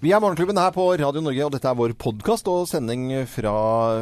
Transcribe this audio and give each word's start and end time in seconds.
Vi 0.00 0.14
er 0.16 0.20
Morgenklubben 0.22 0.56
her 0.56 0.70
på 0.72 0.86
Radio 0.96 1.20
Norge, 1.20 1.42
og 1.44 1.50
dette 1.52 1.68
er 1.68 1.76
vår 1.76 1.92
podkast 2.00 2.46
og 2.48 2.62
sending 2.70 3.10
fra 3.28 3.50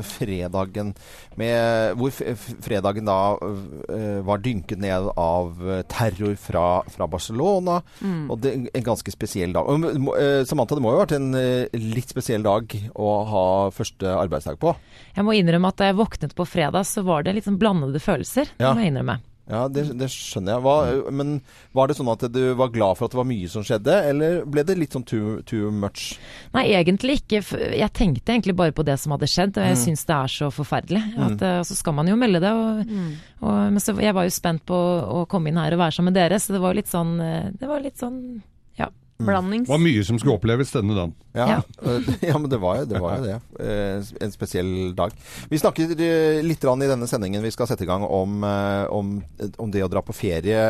fredagen. 0.07 0.93
Med, 1.41 1.97
hvor 1.99 2.15
fredagen 2.63 3.09
da 3.09 3.17
uh, 3.35 4.21
var 4.23 4.39
dynket 4.45 4.79
ned 4.79 5.09
av 5.19 5.59
terror 5.91 6.37
fra, 6.39 6.63
fra 6.95 7.09
Barcelona. 7.11 7.81
Mm. 7.99 8.29
Og 8.31 8.39
det, 8.45 8.53
en 8.79 8.87
ganske 8.93 9.11
spesiell 9.11 9.57
dag. 9.57 9.67
Og, 9.67 9.89
uh, 10.15 10.47
Samantha, 10.47 10.79
det 10.79 10.85
må 10.87 10.95
jo 10.95 11.01
ha 11.01 11.03
vært 11.03 11.17
en 11.19 11.33
uh, 11.35 11.67
litt 11.75 12.15
spesiell 12.15 12.47
dag 12.47 12.79
å 12.95 13.11
ha 13.33 13.47
første 13.75 14.15
arbeidsdag 14.21 14.63
på? 14.63 14.77
Jeg 15.19 15.27
må 15.27 15.35
innrømme 15.35 15.75
at 15.75 15.83
da 15.83 15.91
jeg 15.91 15.99
våknet 15.99 16.39
på 16.39 16.47
fredag, 16.47 16.87
så 16.87 17.03
var 17.11 17.27
det 17.27 17.35
litt 17.41 17.51
sånn 17.51 17.59
blandede 17.59 17.99
følelser. 17.99 18.55
Ja. 18.63 18.71
må 18.71 18.87
jeg 18.87 18.95
innrømme. 18.95 19.19
Ja, 19.49 19.63
det, 19.73 19.87
det 19.97 20.11
skjønner 20.13 20.55
jeg. 20.57 20.63
Hva, 20.65 21.13
men 21.15 21.39
var 21.77 21.89
det 21.89 21.97
sånn 21.97 22.11
at 22.13 22.27
du 22.33 22.41
var 22.59 22.73
glad 22.75 22.99
for 22.99 23.09
at 23.09 23.15
det 23.15 23.21
var 23.21 23.29
mye 23.29 23.49
som 23.49 23.65
skjedde, 23.65 23.95
eller 24.11 24.43
ble 24.49 24.65
det 24.69 24.77
litt 24.77 24.97
sånn 24.97 25.07
too, 25.09 25.39
too 25.49 25.73
much? 25.73 26.19
Nei, 26.53 26.67
egentlig 26.77 27.23
ikke. 27.23 27.41
Jeg 27.73 27.95
tenkte 27.97 28.35
egentlig 28.35 28.59
bare 28.59 28.77
på 28.77 28.85
det 28.87 28.99
som 29.01 29.17
hadde 29.17 29.31
skjedd, 29.31 29.57
og 29.57 29.71
jeg 29.71 29.79
mm. 29.79 29.83
syns 29.87 30.05
det 30.09 30.19
er 30.19 30.35
så 30.37 30.51
forferdelig. 30.53 31.03
At, 31.17 31.41
mm. 31.41 31.65
Så 31.69 31.79
skal 31.81 31.97
man 31.97 32.13
jo 32.13 32.19
melde 32.21 32.43
det. 32.45 32.53
Og, 32.53 32.85
mm. 32.85 33.09
og, 33.41 33.57
men 33.73 33.83
så, 33.83 33.97
jeg 34.05 34.17
var 34.17 34.29
jo 34.29 34.37
spent 34.37 34.67
på 34.69 34.77
å 34.77 35.25
komme 35.31 35.49
inn 35.51 35.61
her 35.61 35.77
og 35.77 35.83
være 35.87 35.97
sammen 35.97 36.13
med 36.13 36.21
dere, 36.21 36.43
så 36.43 36.55
det 36.55 36.63
var 36.63 36.77
litt 36.77 36.93
sånn 36.93 37.19
eh, 37.25 37.51
Det 37.57 37.69
var 37.69 37.83
litt 37.85 38.01
sånn 38.01 38.21
Mm. 38.89 39.08
Blandings. 39.19 39.67
Det 39.67 39.73
var 39.73 39.81
mye 39.83 40.03
som 40.07 40.19
skulle 40.21 40.37
oppleves 40.39 40.71
denne 40.71 40.95
dagen. 40.95 41.15
Ja, 41.35 41.59
ja 42.23 42.39
men 42.41 42.47
det 42.51 42.61
var, 42.63 42.85
det 42.87 43.01
var 43.03 43.19
jo 43.19 43.27
det. 43.27 43.39
Eh, 43.59 44.11
en 44.23 44.35
spesiell 44.35 44.73
dag. 44.99 45.15
Vi 45.51 45.59
snakker 45.59 45.95
eh, 45.97 46.39
litt 46.47 46.63
i 46.63 46.91
denne 46.91 47.09
sendingen 47.11 47.43
vi 47.43 47.51
skal 47.55 47.67
sette 47.71 47.83
i 47.83 47.89
gang 47.91 48.07
om, 48.07 48.43
eh, 48.47 48.85
om, 48.95 49.17
om 49.59 49.73
det 49.75 49.83
å 49.83 49.91
dra 49.91 50.05
på 50.07 50.15
ferie 50.15 50.61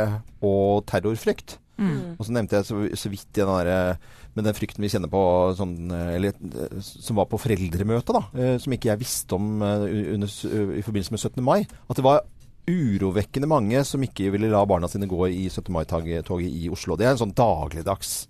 og 0.41 0.87
terrorfrykt. 0.89 1.59
Mm. 1.79 2.17
Og 2.17 2.25
så 2.25 2.35
nevnte 2.35 2.59
jeg 2.59 2.69
så, 2.71 2.81
så 2.99 3.13
vidt 3.13 3.29
den 3.37 3.53
der, 3.53 4.01
med 4.35 4.49
den 4.49 4.57
frykten 4.57 4.83
vi 4.83 4.91
kjenner 4.91 5.13
på 5.13 5.21
sånn, 5.59 5.77
eller, 5.93 6.35
som 6.83 7.21
var 7.21 7.29
på 7.31 7.39
foreldremøtet, 7.39 8.17
da, 8.17 8.57
som 8.59 8.75
ikke 8.75 8.91
jeg 8.91 9.03
visste 9.05 9.37
om 9.37 9.61
under, 9.61 10.27
i 10.27 10.83
forbindelse 10.83 11.15
med 11.15 11.23
17. 11.23 11.45
mai. 11.45 11.61
At 11.87 12.01
det 12.01 12.07
var 12.07 12.25
urovekkende 12.69 13.49
mange 13.49 13.85
som 13.87 14.03
ikke 14.05 14.33
ville 14.35 14.51
la 14.51 14.65
barna 14.69 14.89
sine 14.91 15.09
gå 15.09 15.21
i 15.31 15.47
17. 15.47 15.71
mai-toget 15.73 16.33
i 16.49 16.67
Oslo. 16.73 16.97
Det 16.99 17.07
er 17.07 17.15
en 17.15 17.23
sånn 17.23 17.37
dagligdags 17.37 18.27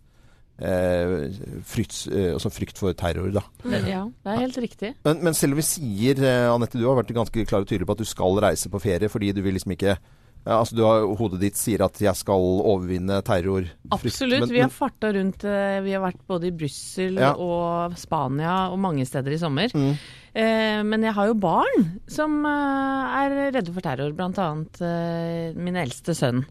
Eh, 0.59 1.29
frykt, 1.63 2.09
eh, 2.11 2.33
altså 2.35 2.51
frykt, 2.51 2.79
for 2.81 2.95
terror, 2.99 3.31
da. 3.31 3.45
Ja, 3.87 4.03
det 4.11 4.33
er 4.33 4.41
helt 4.43 4.59
riktig. 4.59 4.95
Men, 5.07 5.21
men 5.23 5.37
selv 5.39 5.55
om 5.55 5.61
vi 5.61 5.67
sier, 5.67 6.19
eh, 6.19 6.47
Anette, 6.51 6.81
du 6.81 6.87
har 6.89 6.99
vært 6.99 7.15
ganske 7.15 7.45
klar 7.47 7.63
og 7.63 7.69
tydelig 7.71 7.87
på 7.87 7.95
at 7.95 8.03
du 8.03 8.09
skal 8.09 8.41
reise 8.43 8.71
på 8.73 8.81
ferie 8.83 9.11
fordi 9.13 9.31
du 9.37 9.43
vil 9.45 9.55
liksom 9.59 9.77
ikke 9.77 9.99
ja, 10.47 10.55
altså 10.55 10.77
du 10.79 10.81
har, 10.87 11.03
Hodet 11.19 11.41
ditt 11.43 11.59
sier 11.59 11.83
at 11.85 11.99
'jeg 12.01 12.17
skal 12.17 12.41
overvinne 12.41 13.19
terror'. 13.27 13.67
Absolutt. 13.93 14.47
Men, 14.47 14.53
vi 14.55 14.63
har 14.63 14.71
farta 14.73 15.11
rundt. 15.13 15.43
Vi 15.45 15.93
har 15.93 16.01
vært 16.01 16.23
både 16.27 16.49
i 16.49 16.55
Brussel 16.55 17.19
ja. 17.21 17.35
og 17.35 17.93
Spania 17.99 18.71
og 18.73 18.79
mange 18.81 19.05
steder 19.05 19.35
i 19.35 19.41
sommer. 19.43 19.69
Mm. 19.75 19.99
Eh, 20.39 20.81
men 20.87 21.03
jeg 21.03 21.17
har 21.17 21.31
jo 21.31 21.39
barn 21.41 21.87
som 22.11 22.37
eh, 22.47 23.15
er 23.19 23.33
redde 23.57 23.73
for 23.75 23.83
terror, 23.83 24.13
bl.a. 24.15 24.49
Eh, 24.87 25.57
min 25.59 25.79
eldste 25.81 26.15
sønn. 26.15 26.45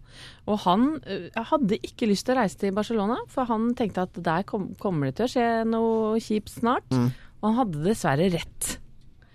Og 0.48 0.60
han 0.66 0.90
hadde 1.36 1.80
ikke 1.86 2.10
lyst 2.10 2.28
til 2.28 2.36
å 2.36 2.42
reise 2.42 2.60
til 2.60 2.76
Barcelona, 2.76 3.20
for 3.32 3.48
han 3.48 3.72
tenkte 3.80 4.08
at 4.08 4.20
der 4.24 4.44
kommer 4.48 5.08
det 5.08 5.16
til 5.20 5.28
å 5.28 5.32
skje 5.32 5.48
noe 5.70 6.20
kjipt 6.24 6.52
snart. 6.58 6.90
Mm. 6.92 7.08
Og 7.40 7.48
han 7.50 7.58
hadde 7.62 7.86
dessverre 7.86 8.28
rett. 8.34 8.74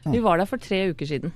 Vi 0.02 0.20
var 0.24 0.40
der 0.40 0.50
for 0.50 0.60
tre 0.60 0.84
uker 0.90 1.08
siden. 1.08 1.34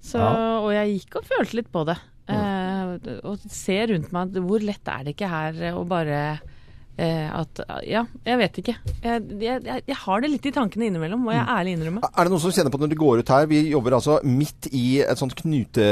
Så, 0.00 0.16
og 0.16 0.70
jeg 0.72 0.94
gikk 0.94 1.18
og 1.20 1.26
følte 1.28 1.58
litt 1.58 1.68
på 1.72 1.82
det. 1.88 1.98
Mm. 2.30 3.24
og 3.26 3.42
ser 3.50 3.90
rundt 3.90 4.12
meg 4.14 4.36
hvor 4.46 4.62
lett 4.62 4.86
er 4.88 5.02
det 5.02 5.16
ikke 5.16 5.28
her 5.28 5.56
å 5.74 5.80
bare 5.88 6.20
Eh, 6.30 6.59
at 7.00 7.62
Ja, 7.86 8.04
jeg 8.26 8.38
vet 8.40 8.58
ikke. 8.62 8.74
Jeg, 9.02 9.22
jeg, 9.40 9.82
jeg, 9.88 9.96
har 10.02 10.22
det 10.22 10.30
litt 10.32 10.48
i 10.48 10.52
tankene 10.54 10.88
innimellom, 10.90 11.22
må 11.24 11.34
jeg 11.34 11.44
mm. 11.44 11.52
ærlig 11.56 11.74
innrømme. 11.76 12.10
Er 12.10 12.26
det 12.26 12.32
noen 12.32 12.42
som 12.42 12.54
kjenner 12.54 12.74
på 12.74 12.80
når 12.82 12.92
de 12.92 12.98
går 13.00 13.22
ut 13.22 13.32
her? 13.34 13.48
Vi 13.50 13.60
jobber 13.70 13.96
altså 13.96 14.18
midt 14.26 14.68
i 14.76 14.84
et 15.04 15.20
sånt 15.20 15.36
knute, 15.38 15.86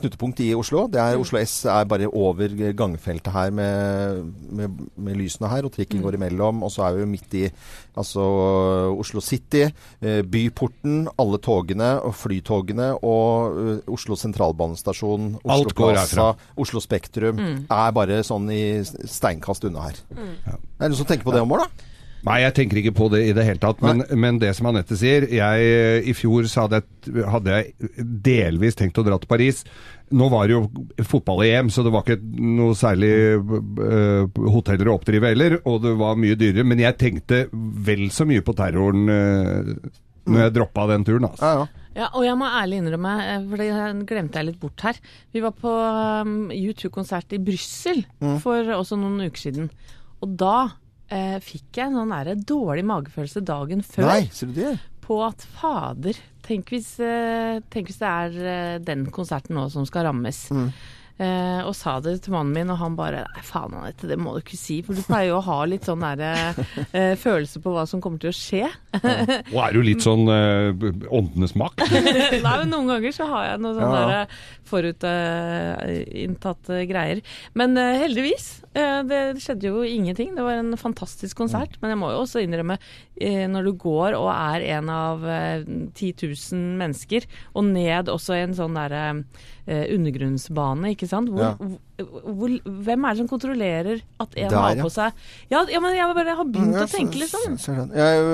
knutepunkt 0.00 0.42
i 0.44 0.52
Oslo. 0.56 0.86
Det 0.92 1.02
er 1.02 1.16
mm. 1.16 1.24
Oslo 1.26 1.40
S 1.42 1.56
er 1.72 1.88
bare 1.90 2.10
over 2.10 2.54
gangfeltet 2.78 3.32
her 3.34 3.52
med, 3.54 4.22
med, 4.60 4.84
med 4.96 5.20
lysene 5.20 5.50
her, 5.52 5.68
og 5.68 5.74
trikken 5.76 6.00
mm. 6.00 6.06
går 6.06 6.20
imellom. 6.20 6.64
Og 6.66 6.72
så 6.72 6.86
er 6.86 6.96
vi 6.96 7.04
jo 7.04 7.10
midt 7.10 7.36
i 7.42 7.44
altså 7.96 8.24
Oslo 9.00 9.20
City, 9.20 9.64
eh, 10.00 10.22
Byporten, 10.22 11.06
alle 11.18 11.40
togene 11.42 11.94
og 12.04 12.14
flytogene 12.16 12.90
og 13.00 13.56
uh, 13.56 13.92
Oslo 13.92 14.16
sentralbanestasjon, 14.20 15.30
Oslo 15.44 15.72
Plaza, 15.76 16.28
Oslo 16.60 16.82
Spektrum 16.84 17.40
mm. 17.40 17.56
er 17.72 17.94
bare 17.96 18.20
sånn 18.26 18.50
i 18.52 18.62
steinkast 18.84 19.64
unna 19.68 19.88
her. 19.88 20.00
Mm. 20.12 20.34
Ja. 20.46 20.56
Er 20.56 20.86
det 20.86 20.92
noen 20.92 21.00
som 21.02 21.08
tenker 21.08 21.28
på 21.28 21.34
det 21.34 21.44
om 21.44 21.54
år, 21.56 21.66
da? 21.66 21.92
Nei, 22.26 22.40
jeg 22.42 22.54
tenker 22.56 22.80
ikke 22.80 22.94
på 22.96 23.06
det 23.12 23.20
i 23.28 23.34
det 23.36 23.44
hele 23.46 23.60
tatt. 23.62 23.82
Men, 23.84 24.02
men 24.18 24.40
det 24.42 24.50
som 24.58 24.66
Anette 24.70 24.96
sier 24.98 25.28
jeg, 25.30 25.66
I 26.10 26.14
fjor 26.16 26.48
så 26.50 26.64
hadde 26.64 26.80
jeg, 26.80 27.26
hadde 27.30 27.58
jeg 27.58 28.00
delvis 28.26 28.78
tenkt 28.78 28.98
å 28.98 29.04
dra 29.06 29.18
til 29.22 29.30
Paris. 29.30 29.62
Nå 30.16 30.26
var 30.32 30.48
det 30.48 30.56
jo 30.56 31.04
fotball-EM, 31.06 31.70
så 31.70 31.84
det 31.86 31.92
var 31.94 32.02
ikke 32.02 32.18
noe 32.58 32.74
særlig 32.78 33.12
uh, 33.38 34.26
hoteller 34.56 34.90
å 34.90 34.96
oppdrive 34.98 35.30
heller. 35.30 35.58
Og 35.70 35.78
det 35.84 35.94
var 36.00 36.18
mye 36.18 36.38
dyrere. 36.40 36.66
Men 36.66 36.82
jeg 36.82 36.98
tenkte 36.98 37.44
vel 37.52 38.08
så 38.14 38.26
mye 38.26 38.42
på 38.46 38.56
terroren 38.58 39.06
uh, 39.06 39.74
når 40.26 40.48
jeg 40.48 40.56
droppa 40.58 40.90
den 40.90 41.06
turen. 41.06 41.30
Altså. 41.30 41.46
Ja, 41.46 41.62
ja. 41.62 41.84
Ja, 41.96 42.10
og 42.12 42.26
jeg 42.26 42.36
må 42.36 42.44
ærlig 42.44 42.82
innrømme, 42.82 43.12
eh, 43.24 43.44
for 43.48 43.62
det 43.62 44.06
glemte 44.10 44.36
jeg 44.36 44.50
litt 44.50 44.58
bort 44.60 44.82
her. 44.84 44.98
Vi 45.32 45.40
var 45.40 45.54
på 45.56 45.70
um, 45.72 46.50
U2-konsert 46.52 47.32
i 47.32 47.40
Brussel 47.40 48.02
mm. 48.20 48.34
for 48.44 48.68
også 48.76 48.98
noen 49.00 49.30
uker 49.30 49.46
siden. 49.46 49.70
Og 50.24 50.36
da 50.40 50.56
eh, 51.12 51.38
fikk 51.44 51.80
jeg 51.80 51.90
en 51.90 51.98
sånn 52.00 52.14
der 52.14 52.44
dårlig 52.48 52.84
magefølelse 52.88 53.44
dagen 53.46 53.84
før. 53.86 54.10
Nei, 54.10 54.20
ser 54.32 54.52
du 54.52 54.60
det? 54.60 54.76
På 55.06 55.20
at 55.26 55.44
fader, 55.58 56.18
tenk 56.46 56.72
hvis, 56.74 56.94
eh, 57.02 57.62
tenk 57.70 57.90
hvis 57.90 58.02
det 58.02 58.12
er 58.12 58.38
eh, 58.52 58.76
den 58.82 59.08
konserten 59.14 59.58
nå 59.58 59.68
som 59.72 59.86
skal 59.88 60.08
rammes. 60.08 60.46
Mm. 60.50 60.70
Eh, 61.16 61.62
og 61.64 61.72
sa 61.72 61.94
det 62.04 62.18
til 62.26 62.34
mannen 62.34 62.52
min, 62.52 62.68
og 62.68 62.76
han 62.76 62.92
bare 62.92 63.22
Nei, 63.24 63.40
faen 63.46 63.72
Anette, 63.78 64.04
det 64.10 64.18
må 64.20 64.34
du 64.34 64.40
ikke 64.42 64.58
si. 64.60 64.82
For 64.84 64.92
du 64.92 65.00
pleier 65.06 65.30
jo 65.30 65.38
å 65.38 65.46
ha 65.46 65.64
litt 65.64 65.86
sånn 65.88 66.02
der, 66.04 66.20
eh, 66.90 67.14
følelse 67.16 67.60
på 67.64 67.72
hva 67.72 67.86
som 67.88 68.02
kommer 68.04 68.20
til 68.20 68.28
å 68.32 68.36
skje. 68.36 68.66
ja. 68.66 68.72
Og 69.54 69.60
er 69.62 69.72
du 69.72 69.80
litt 69.86 70.02
sånn 70.04 70.28
eh, 70.28 70.76
åndenes 71.08 71.54
makt? 71.56 71.80
Nei, 72.44 72.44
men 72.44 72.68
noen 72.72 72.88
ganger 72.92 73.12
så 73.16 73.24
har 73.32 73.42
jeg 73.48 73.58
noe 73.64 73.74
sånn 73.78 74.12
ja. 74.12 74.20
forutinntatte 74.68 76.84
greier. 76.90 77.18
Men 77.56 77.68
uh, 77.80 77.96
heldigvis. 78.02 78.46
Uh, 78.76 79.00
det 79.08 79.20
skjedde 79.40 79.70
jo 79.70 79.82
ingenting. 79.86 80.34
Det 80.36 80.44
var 80.44 80.60
en 80.60 80.76
fantastisk 80.80 81.38
konsert. 81.38 81.76
Mm. 81.76 81.82
Men 81.82 81.94
jeg 81.94 82.00
må 82.02 82.12
jo 82.12 82.22
også 82.24 82.44
innrømme, 82.44 82.78
når 83.16 83.64
du 83.64 83.72
går 83.80 84.12
og 84.12 84.26
er 84.28 84.60
en 84.76 84.90
av 84.92 85.22
10 85.24 86.10
000 86.20 86.64
mennesker, 86.76 87.24
og 87.56 87.64
ned 87.70 88.10
også 88.12 88.36
i 88.36 88.42
en 88.44 88.52
sånn 88.58 88.76
derre 88.76 89.22
undergrunnsbane, 89.64 90.92
ikke 90.92 91.08
sant. 91.08 91.32
Hvor, 91.32 91.54
ja. 91.56 91.70
hvor, 91.96 92.52
hvem 92.62 93.06
er 93.08 93.16
det 93.16 93.22
som 93.22 93.30
kontrollerer 93.30 94.02
at 94.20 94.36
en 94.36 94.52
Der, 94.52 94.58
har 94.60 94.82
på 94.84 94.90
seg 94.92 95.16
ja. 95.48 95.62
ja, 95.72 95.80
men 95.80 95.96
jeg, 95.96 96.10
bare, 96.12 96.26
jeg 96.28 96.38
har 96.42 96.50
begynt 96.52 96.76
ja, 96.76 96.84
å 96.84 96.92
tenke, 96.92 97.22
liksom. 97.22 97.56
Jeg 97.96 98.28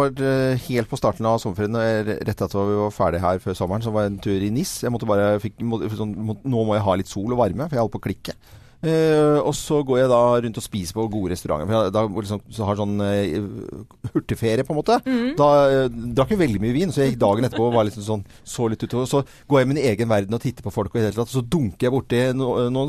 var 0.00 0.24
helt 0.64 0.90
på 0.90 1.00
starten 1.02 1.28
av 1.28 1.36
sommerferien, 1.44 1.76
rett 2.08 2.32
etter 2.32 2.48
at 2.48 2.56
vi 2.56 2.80
var 2.80 2.96
ferdig 2.96 3.22
her 3.26 3.44
før 3.44 3.60
sommeren, 3.60 3.84
så 3.84 3.92
var 3.92 4.08
jeg 4.08 4.14
en 4.14 4.18
tur 4.24 4.48
i 4.48 4.50
NIS. 4.56 4.78
Jeg 4.86 4.94
måtte 4.94 5.10
bare 5.10 5.36
fikk, 5.42 5.60
må, 5.68 5.84
sånn, 5.92 6.16
må, 6.16 6.40
Nå 6.48 6.64
må 6.64 6.80
jeg 6.80 6.86
ha 6.88 6.98
litt 6.98 7.12
sol 7.12 7.36
og 7.36 7.44
varme, 7.44 7.68
for 7.68 7.76
jeg 7.76 7.84
holdt 7.84 7.96
på 7.98 8.02
å 8.02 8.08
klikke. 8.08 8.38
Eh, 8.82 9.38
og 9.38 9.54
så 9.54 9.78
går 9.86 10.00
jeg 10.00 10.10
da 10.10 10.20
rundt 10.42 10.58
og 10.58 10.64
spiser 10.64 10.96
på 10.96 11.06
gode 11.12 11.32
restauranter. 11.32 11.68
For 11.70 11.76
jeg, 11.76 11.94
da 11.94 12.02
liksom, 12.08 12.40
så 12.50 12.66
har 12.66 12.78
sånn 12.80 12.96
uh, 12.98 14.08
hurtigferie, 14.10 14.66
på 14.66 14.74
en 14.74 14.80
måte. 14.80 14.98
Mm. 15.06 15.28
Da 15.38 15.50
uh, 15.70 16.00
drakk 16.18 16.34
jeg 16.34 16.40
veldig 16.40 16.62
mye 16.62 16.74
vin, 16.74 16.94
så 16.94 17.04
jeg 17.04 17.12
gikk 17.12 17.20
dagen 17.22 17.46
etterpå 17.46 17.68
og 17.68 17.76
var 17.76 17.86
liksom 17.86 18.06
sånn, 18.06 18.24
så 18.42 18.66
litt 18.70 18.82
utover. 18.82 19.06
Så 19.10 19.22
går 19.46 19.60
jeg 19.60 19.68
i 19.68 19.70
min 19.70 19.82
egen 19.82 20.10
verden 20.10 20.34
og 20.34 20.42
titter 20.42 20.66
på 20.66 20.74
folk, 20.74 20.90
og 20.90 20.98
i 20.98 21.04
hele 21.06 21.14
tatt, 21.14 21.30
så 21.30 21.44
dunker 21.46 21.86
jeg 21.86 21.94
borti 21.94 22.24
noen, 22.34 22.74
no, 22.74 22.88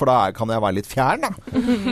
for 0.00 0.10
da 0.10 0.18
kan 0.34 0.50
jeg 0.50 0.64
være 0.66 0.78
litt 0.80 0.90
fjern, 0.90 1.28
da. 1.28 1.30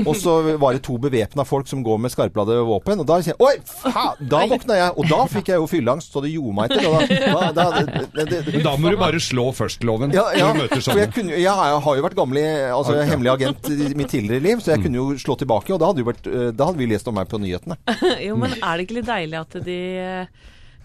og 0.08 0.12
så 0.18 0.34
var 0.58 0.74
det 0.74 0.82
to 0.86 0.98
bevæpna 1.00 1.46
folk 1.46 1.70
som 1.70 1.84
går 1.86 2.02
med 2.02 2.14
skarpladde 2.14 2.58
våpen, 2.66 3.04
og 3.04 3.08
da 3.08 3.20
sier 3.22 3.36
jeg 3.36 3.44
Oi! 3.44 3.54
Faen! 3.68 4.26
Da 4.30 4.42
våkna 4.50 4.80
jeg! 4.80 4.96
Og 4.98 5.06
da 5.10 5.20
fikk 5.30 5.52
jeg 5.52 5.62
jo 5.62 5.70
fylleangst, 5.70 6.10
så 6.10 6.22
det 6.24 6.32
gjorde 6.34 6.56
meg 6.58 6.74
til. 6.74 6.90
Da, 7.38 7.50
da, 7.54 7.66
da, 7.70 8.42
Men 8.50 8.64
da 8.64 8.74
må 8.80 8.92
du 8.92 8.98
bare 8.98 9.20
slå 9.22 9.48
først-loven 9.54 10.14
ja, 10.14 10.24
ja, 10.36 10.48
For 10.72 10.98
jeg, 10.98 11.10
kunne, 11.14 11.36
jeg, 11.38 11.52
har 11.52 11.98
jo 11.98 12.04
vært 12.04 12.16
gammel 12.18 12.40
i 12.40 12.46
altså, 12.72 12.96
hemmelig 13.06 13.27
hemmelig 13.28 13.48
agent 13.48 13.70
i 13.70 13.94
mitt 13.98 14.10
tidligere 14.10 14.44
liv, 14.44 14.60
så 14.62 14.74
jeg 14.74 14.84
kunne 14.84 15.00
jo 15.00 15.16
slå 15.18 15.36
tilbake. 15.38 15.72
Og 15.74 15.80
da 15.80 15.90
hadde, 15.90 16.06
vært, 16.06 16.28
eh, 16.28 16.50
da 16.52 16.68
hadde 16.68 16.80
vi 16.80 16.90
lest 16.90 17.08
om 17.08 17.16
meg 17.18 17.28
på 17.30 17.40
nyhetene. 17.42 17.78
jo, 18.26 18.38
men 18.40 18.56
er 18.58 18.76
det 18.76 18.86
ikke 18.86 19.00
litt 19.00 19.10
deilig 19.10 19.40
at 19.40 19.58
de 19.66 19.80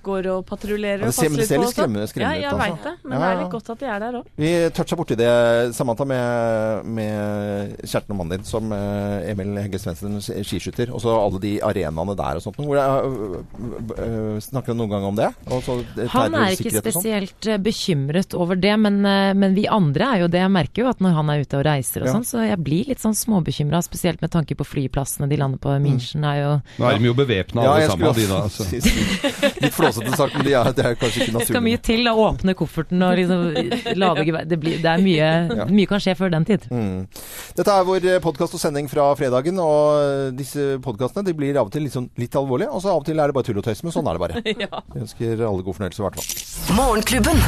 går 0.04 0.28
og 0.34 0.46
patruljerer 0.46 1.00
Ja, 1.00 1.08
og 1.08 1.14
passer 1.14 1.24
ser- 1.24 1.30
passer 1.30 1.42
det 1.44 1.48
ser 1.48 1.58
litt 1.58 1.64
på. 1.64 1.70
også. 1.70 1.78
skremmende- 1.78 2.08
skremmende 2.12 2.34
ja, 2.34 2.40
ut, 2.40 2.44
jeg 2.44 2.54
altså. 2.54 2.64
veit 2.64 2.84
det, 2.84 2.94
men 3.04 3.12
Ja, 3.14 3.20
det 3.24 3.30
er 3.34 3.42
litt 3.44 3.52
godt 3.54 3.70
at 3.74 3.80
de 3.80 3.86
er 3.86 4.00
der 4.00 4.14
òg. 4.20 4.26
Vi 4.38 4.52
toucha 4.78 4.96
borti 5.00 5.16
det, 5.18 5.76
Samantha, 5.76 6.06
med, 6.06 6.86
med 6.86 7.78
kjæresten 7.84 8.12
og 8.12 8.18
mannen 8.18 8.38
din 8.38 8.44
som 8.46 8.72
eh, 8.72 9.32
Emil 9.32 9.56
Hegge 9.62 9.80
Svendsen, 9.80 10.20
skiskytter. 10.22 10.92
Og 10.94 11.02
så 11.02 11.10
alle 11.16 11.40
de 11.40 11.54
arenaene 11.62 12.16
der 12.16 12.36
og 12.36 12.42
sånt. 12.44 12.58
Hvor 12.58 12.76
det, 12.76 12.84
er- 12.84 14.04
øh, 14.04 14.40
snakker 14.42 14.74
du 14.74 14.80
noen 14.84 14.90
gang 14.90 15.04
om 15.12 15.16
det? 15.16 15.30
Og 15.50 15.64
så 15.64 15.78
Han 16.10 16.34
er 16.36 16.52
ikke 16.56 16.72
sånn? 16.72 16.82
spesielt 16.84 17.48
eh, 17.48 17.58
bekymret 17.58 18.34
over 18.36 18.56
det, 18.60 18.76
men, 18.80 19.06
eh, 19.06 19.34
men 19.34 19.56
vi 19.56 19.66
andre 19.68 20.04
er 20.16 20.20
jo 20.24 20.28
det. 20.28 20.40
Jeg 20.44 20.52
merker 20.52 20.84
jo 20.84 20.90
at 20.90 21.00
når 21.00 21.14
han 21.18 21.30
er 21.30 21.42
ute 21.46 21.58
og 21.60 21.66
reiser 21.66 22.02
og 22.04 22.08
Ja. 22.08 22.14
sånn, 22.14 22.26
så 22.28 22.44
jeg 22.48 22.60
blir 22.64 22.88
litt 22.88 23.00
sånn 23.00 23.16
småbekymra. 23.16 23.82
Spesielt 23.84 24.22
med 24.22 24.32
tanke 24.32 24.56
på 24.56 24.66
flyplassene 24.66 25.30
de 25.30 25.38
lander 25.38 25.58
på. 25.60 25.70
München 25.84 26.24
er 26.26 26.42
jo 26.42 26.62
Nå 26.80 26.90
er 26.92 26.98
de 27.00 27.06
jo 27.06 27.14
bevæpna 27.14 27.62
alle 27.64 27.88
sammen, 27.90 28.14
de 28.14 28.28
da. 28.28 28.42
altså. 28.44 28.64
Litt 29.64 29.74
flåsete 29.96 30.20
sagt, 30.20 30.38
men 30.38 30.48
de 30.48 30.56
er, 30.60 30.70
det 30.78 30.86
er 30.90 30.98
kanskje 31.00 31.24
ikke 31.28 31.40
Det 31.40 31.48
skal 31.50 31.64
mye 31.66 31.82
til 31.90 32.10
å 32.12 32.14
åpne 32.28 32.56
kofferten 32.60 33.06
og 33.08 33.16
liksom 33.20 33.44
lade 34.00 34.26
gevær. 34.28 34.48
Det, 34.50 34.60
blir- 34.62 34.82
det 34.84 34.92
er 34.94 35.04
mye 35.04 35.68
Mye 35.74 35.90
kan 35.90 36.02
skje 36.04 36.16
før 36.20 36.34
den 36.34 36.46
tid. 36.50 36.68
Mm. 36.74 37.06
Dette 37.58 37.78
er 37.78 37.88
vår 37.88 38.10
podkast 38.24 38.58
og 38.58 38.62
sending 38.64 38.90
fra 38.92 39.08
fredagen, 39.20 39.60
og 39.64 40.34
disse 40.38 40.74
podkastene 40.84 41.26
de 41.28 41.36
blir 41.38 41.58
av 41.60 41.70
og 41.70 41.74
til 41.76 41.86
litt, 41.88 41.96
sånn, 41.96 42.10
litt 42.20 42.36
alvorlige. 42.40 42.72
Og 42.74 42.84
så 42.84 42.94
av 42.94 43.02
og 43.04 43.08
til 43.08 43.20
er 43.22 43.30
det 43.32 43.38
bare 43.38 43.50
tull 43.50 43.62
og 43.62 43.68
tøys, 43.68 43.84
men 43.86 43.96
sånn 43.96 44.10
er 44.10 44.20
det 44.20 44.26
bare. 44.28 44.44
Ja. 44.64 44.84
Vi 44.94 45.02
ønsker 45.02 45.42
alle 45.48 45.64
god 45.66 45.76
fornøyelse 45.80 46.00
i 46.02 46.06
hvert 46.06 46.20
fall. 46.22 46.78
Morgenklubben. 46.78 47.42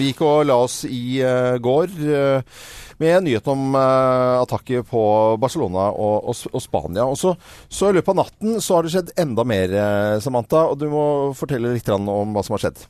Vi 0.00 0.10
gikk 0.10 0.20
og 0.26 0.42
la 0.48 0.56
oss 0.64 0.82
i 0.88 1.20
uh, 1.22 1.54
går 1.62 1.92
eh, 2.02 2.58
med 3.00 3.26
nyhet 3.26 3.50
om 3.50 3.74
uh, 3.74 4.40
attakket 4.42 4.88
på 4.90 5.02
Barcelona 5.40 5.88
og, 5.90 6.30
og, 6.30 6.46
og 6.52 6.64
Spania. 6.64 7.06
Og 7.08 7.18
så, 7.20 7.34
så 7.68 7.90
i 7.90 7.96
løpet 7.98 8.14
av 8.14 8.20
natten 8.22 8.60
så 8.62 8.76
har 8.76 8.86
det 8.86 8.94
skjedd 8.94 9.12
enda 9.20 9.44
mer, 9.48 9.74
eh, 9.74 10.16
Samantha. 10.22 10.66
Og 10.70 10.80
du 10.80 10.88
må 10.92 11.04
fortelle 11.38 11.72
litt 11.74 11.88
om 11.94 12.08
hva 12.34 12.44
som 12.46 12.56
har 12.56 12.66
skjedd. 12.66 12.84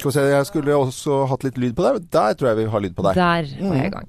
Skal 0.00 0.08
vi 0.08 0.14
se, 0.16 0.22
Jeg 0.32 0.48
skulle 0.48 0.76
også 0.78 1.24
hatt 1.28 1.44
litt 1.44 1.58
lyd 1.60 1.74
på 1.76 1.84
deg. 1.84 2.06
Der 2.08 2.36
tror 2.38 2.52
jeg 2.52 2.62
vi 2.62 2.70
har 2.72 2.84
lyd 2.86 2.96
på 2.96 3.04
deg. 3.04 3.18
Der 3.18 3.50
var 3.60 3.76
jeg 3.76 3.90
i 3.90 3.96
gang. 3.98 4.08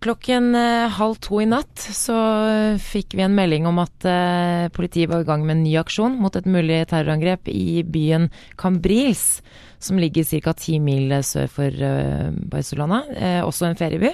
Klokken 0.00 0.54
eh, 0.56 0.88
halv 0.96 1.18
to 1.20 1.42
i 1.42 1.46
natt 1.48 1.76
så 1.76 2.16
eh, 2.48 2.78
fikk 2.80 3.18
vi 3.18 3.24
en 3.26 3.34
melding 3.36 3.66
om 3.68 3.82
at 3.82 4.06
eh, 4.08 4.68
politiet 4.72 5.10
var 5.10 5.20
i 5.20 5.28
gang 5.28 5.44
med 5.44 5.58
en 5.58 5.64
ny 5.66 5.74
aksjon 5.76 6.16
mot 6.22 6.36
et 6.38 6.48
mulig 6.48 6.86
terrorangrep 6.88 7.50
i 7.52 7.82
byen 7.84 8.30
Cambrils, 8.60 9.42
som 9.80 9.98
ligger 10.00 10.26
ca. 10.44 10.52
ti 10.54 10.78
mil 10.82 11.12
sør 11.24 11.48
for 11.50 11.82
eh, 11.90 12.30
Barcelona, 12.52 13.02
eh, 13.16 13.40
også 13.44 13.70
en 13.70 13.78
ferieby. 13.80 14.12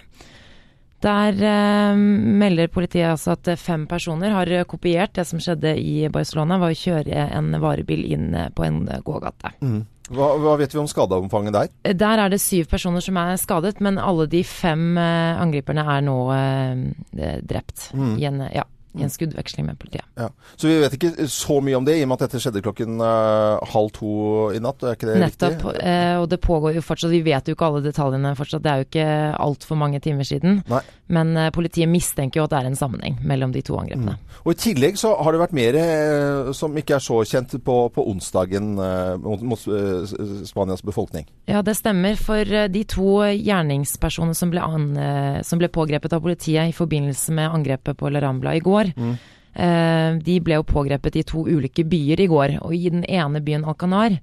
Der 1.04 1.36
eh, 1.44 1.98
melder 2.40 2.70
politiet 2.72 3.10
altså 3.10 3.34
at 3.36 3.50
fem 3.60 3.84
personer 3.86 4.32
har 4.32 4.48
kopiert 4.64 5.12
det 5.18 5.26
som 5.28 5.42
skjedde 5.42 5.74
i 5.76 6.06
Barcelona 6.08 6.56
ved 6.62 6.72
å 6.72 6.78
kjøre 6.80 7.26
en 7.36 7.52
varebil 7.62 8.06
inn 8.16 8.30
eh, 8.34 8.48
på 8.56 8.64
en 8.64 8.80
gågate. 9.04 9.52
Mm. 9.60 9.82
Hva, 10.06 10.28
hva 10.38 10.52
vet 10.60 10.70
vi 10.70 10.78
om 10.78 10.86
skadeomfanget 10.86 11.54
der? 11.56 11.70
Der 11.98 12.20
er 12.22 12.30
det 12.30 12.38
syv 12.38 12.68
personer 12.70 13.02
som 13.02 13.16
er 13.18 13.34
skadet, 13.42 13.80
men 13.82 13.98
alle 13.98 14.28
de 14.30 14.44
fem 14.46 14.94
eh, 15.02 15.40
angriperne 15.42 15.82
er 15.96 16.04
nå 16.06 16.16
eh, 16.32 17.36
drept 17.42 17.90
Mm. 17.96 18.14
i, 18.18 18.24
en, 18.24 18.40
ja, 18.54 18.62
i 18.98 19.06
en 19.06 19.12
skuddveksling 19.12 19.68
med 19.68 19.78
politiet. 19.80 20.06
Ja. 20.18 20.30
Så 20.56 20.70
vi 20.70 20.78
vet 20.82 20.96
ikke 20.98 21.28
så 21.32 21.60
mye 21.64 21.78
om 21.78 21.86
det, 21.86 21.98
i 21.98 22.04
og 22.06 22.10
med 22.10 22.18
at 22.20 22.26
dette 22.26 22.42
skjedde 22.42 22.64
klokken 22.64 23.00
uh, 23.02 23.62
halv 23.72 23.92
to 23.96 24.12
i 24.56 24.60
natt. 24.62 24.82
Er 24.82 24.98
ikke 24.98 25.10
det 25.10 25.18
Nettopp. 25.22 25.56
riktig? 25.56 25.72
Nettopp, 25.76 26.22
og 26.22 26.28
det 26.32 26.40
pågår 26.44 26.78
jo 26.78 26.84
fortsatt, 26.84 27.12
vi 27.12 27.24
vet 27.26 27.48
jo 27.48 27.56
ikke 27.56 27.70
alle 27.70 27.82
detaljene 27.84 28.34
fortsatt, 28.38 28.64
det 28.64 28.72
er 28.72 28.82
jo 28.82 28.88
ikke 28.88 29.08
altfor 29.46 29.78
mange 29.78 30.00
timer 30.04 30.26
siden. 30.28 30.60
Nei. 30.70 30.82
Men 31.12 31.36
eh, 31.38 31.50
politiet 31.54 31.90
mistenker 31.90 32.40
jo 32.40 32.46
at 32.46 32.52
det 32.54 32.60
er 32.60 32.70
en 32.70 32.78
sammenheng 32.78 33.18
mellom 33.26 33.52
de 33.54 33.62
to 33.64 33.76
angrepene. 33.78 34.16
Og 34.42 34.54
I 34.54 34.58
tillegg 34.58 34.98
så 35.00 35.12
har 35.22 35.34
det 35.34 35.42
vært 35.42 35.54
mer 35.56 35.78
eh, 35.80 36.50
som 36.56 36.74
ikke 36.76 36.96
er 36.98 37.04
så 37.04 37.20
kjent 37.28 37.54
på, 37.66 37.76
på 37.94 38.06
onsdagen 38.10 38.74
eh, 38.82 39.12
mot, 39.22 39.44
mot 39.46 39.66
eh, 39.70 40.16
Spanias 40.48 40.84
befolkning. 40.86 41.28
Ja, 41.50 41.62
det 41.66 41.76
stemmer. 41.78 42.18
For 42.18 42.42
eh, 42.42 42.68
de 42.72 42.82
to 42.90 43.20
gjerningspersonene 43.30 44.38
som 44.38 44.52
ble, 44.52 44.62
an, 44.64 44.88
eh, 44.98 45.40
som 45.46 45.62
ble 45.62 45.70
pågrepet 45.72 46.16
av 46.16 46.24
politiet 46.26 46.72
i 46.72 46.76
forbindelse 46.76 47.34
med 47.36 47.52
angrepet 47.60 47.98
på 48.00 48.10
La 48.10 48.22
Rambla 48.24 48.56
i 48.58 48.64
går, 48.64 48.85
eh, 48.94 50.10
de 50.22 50.36
ble 50.44 50.58
jo 50.58 50.66
pågrepet 50.68 51.20
i 51.20 51.24
to 51.26 51.46
ulike 51.46 51.86
byer 51.88 52.22
i 52.22 52.28
går. 52.30 52.58
Og 52.66 52.74
i 52.76 52.90
den 52.92 53.04
ene 53.04 53.42
byen, 53.44 53.66
Alcanar, 53.68 54.18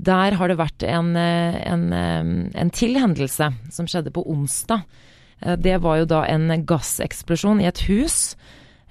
der 0.00 0.38
har 0.38 0.48
det 0.48 0.58
vært 0.60 0.86
en, 0.88 1.14
eh, 1.16 1.60
en, 1.66 1.92
eh, 1.92 2.60
en 2.60 2.70
til 2.70 2.96
hendelse 2.96 3.52
som 3.70 3.86
skjedde 3.86 4.12
på 4.12 4.26
onsdag. 4.26 4.84
Det 5.40 5.80
var 5.80 5.96
jo 5.96 6.04
da 6.04 6.24
en 6.28 6.66
gasseksplosjon 6.66 7.62
i 7.62 7.64
et 7.64 7.78
hus. 7.88 8.36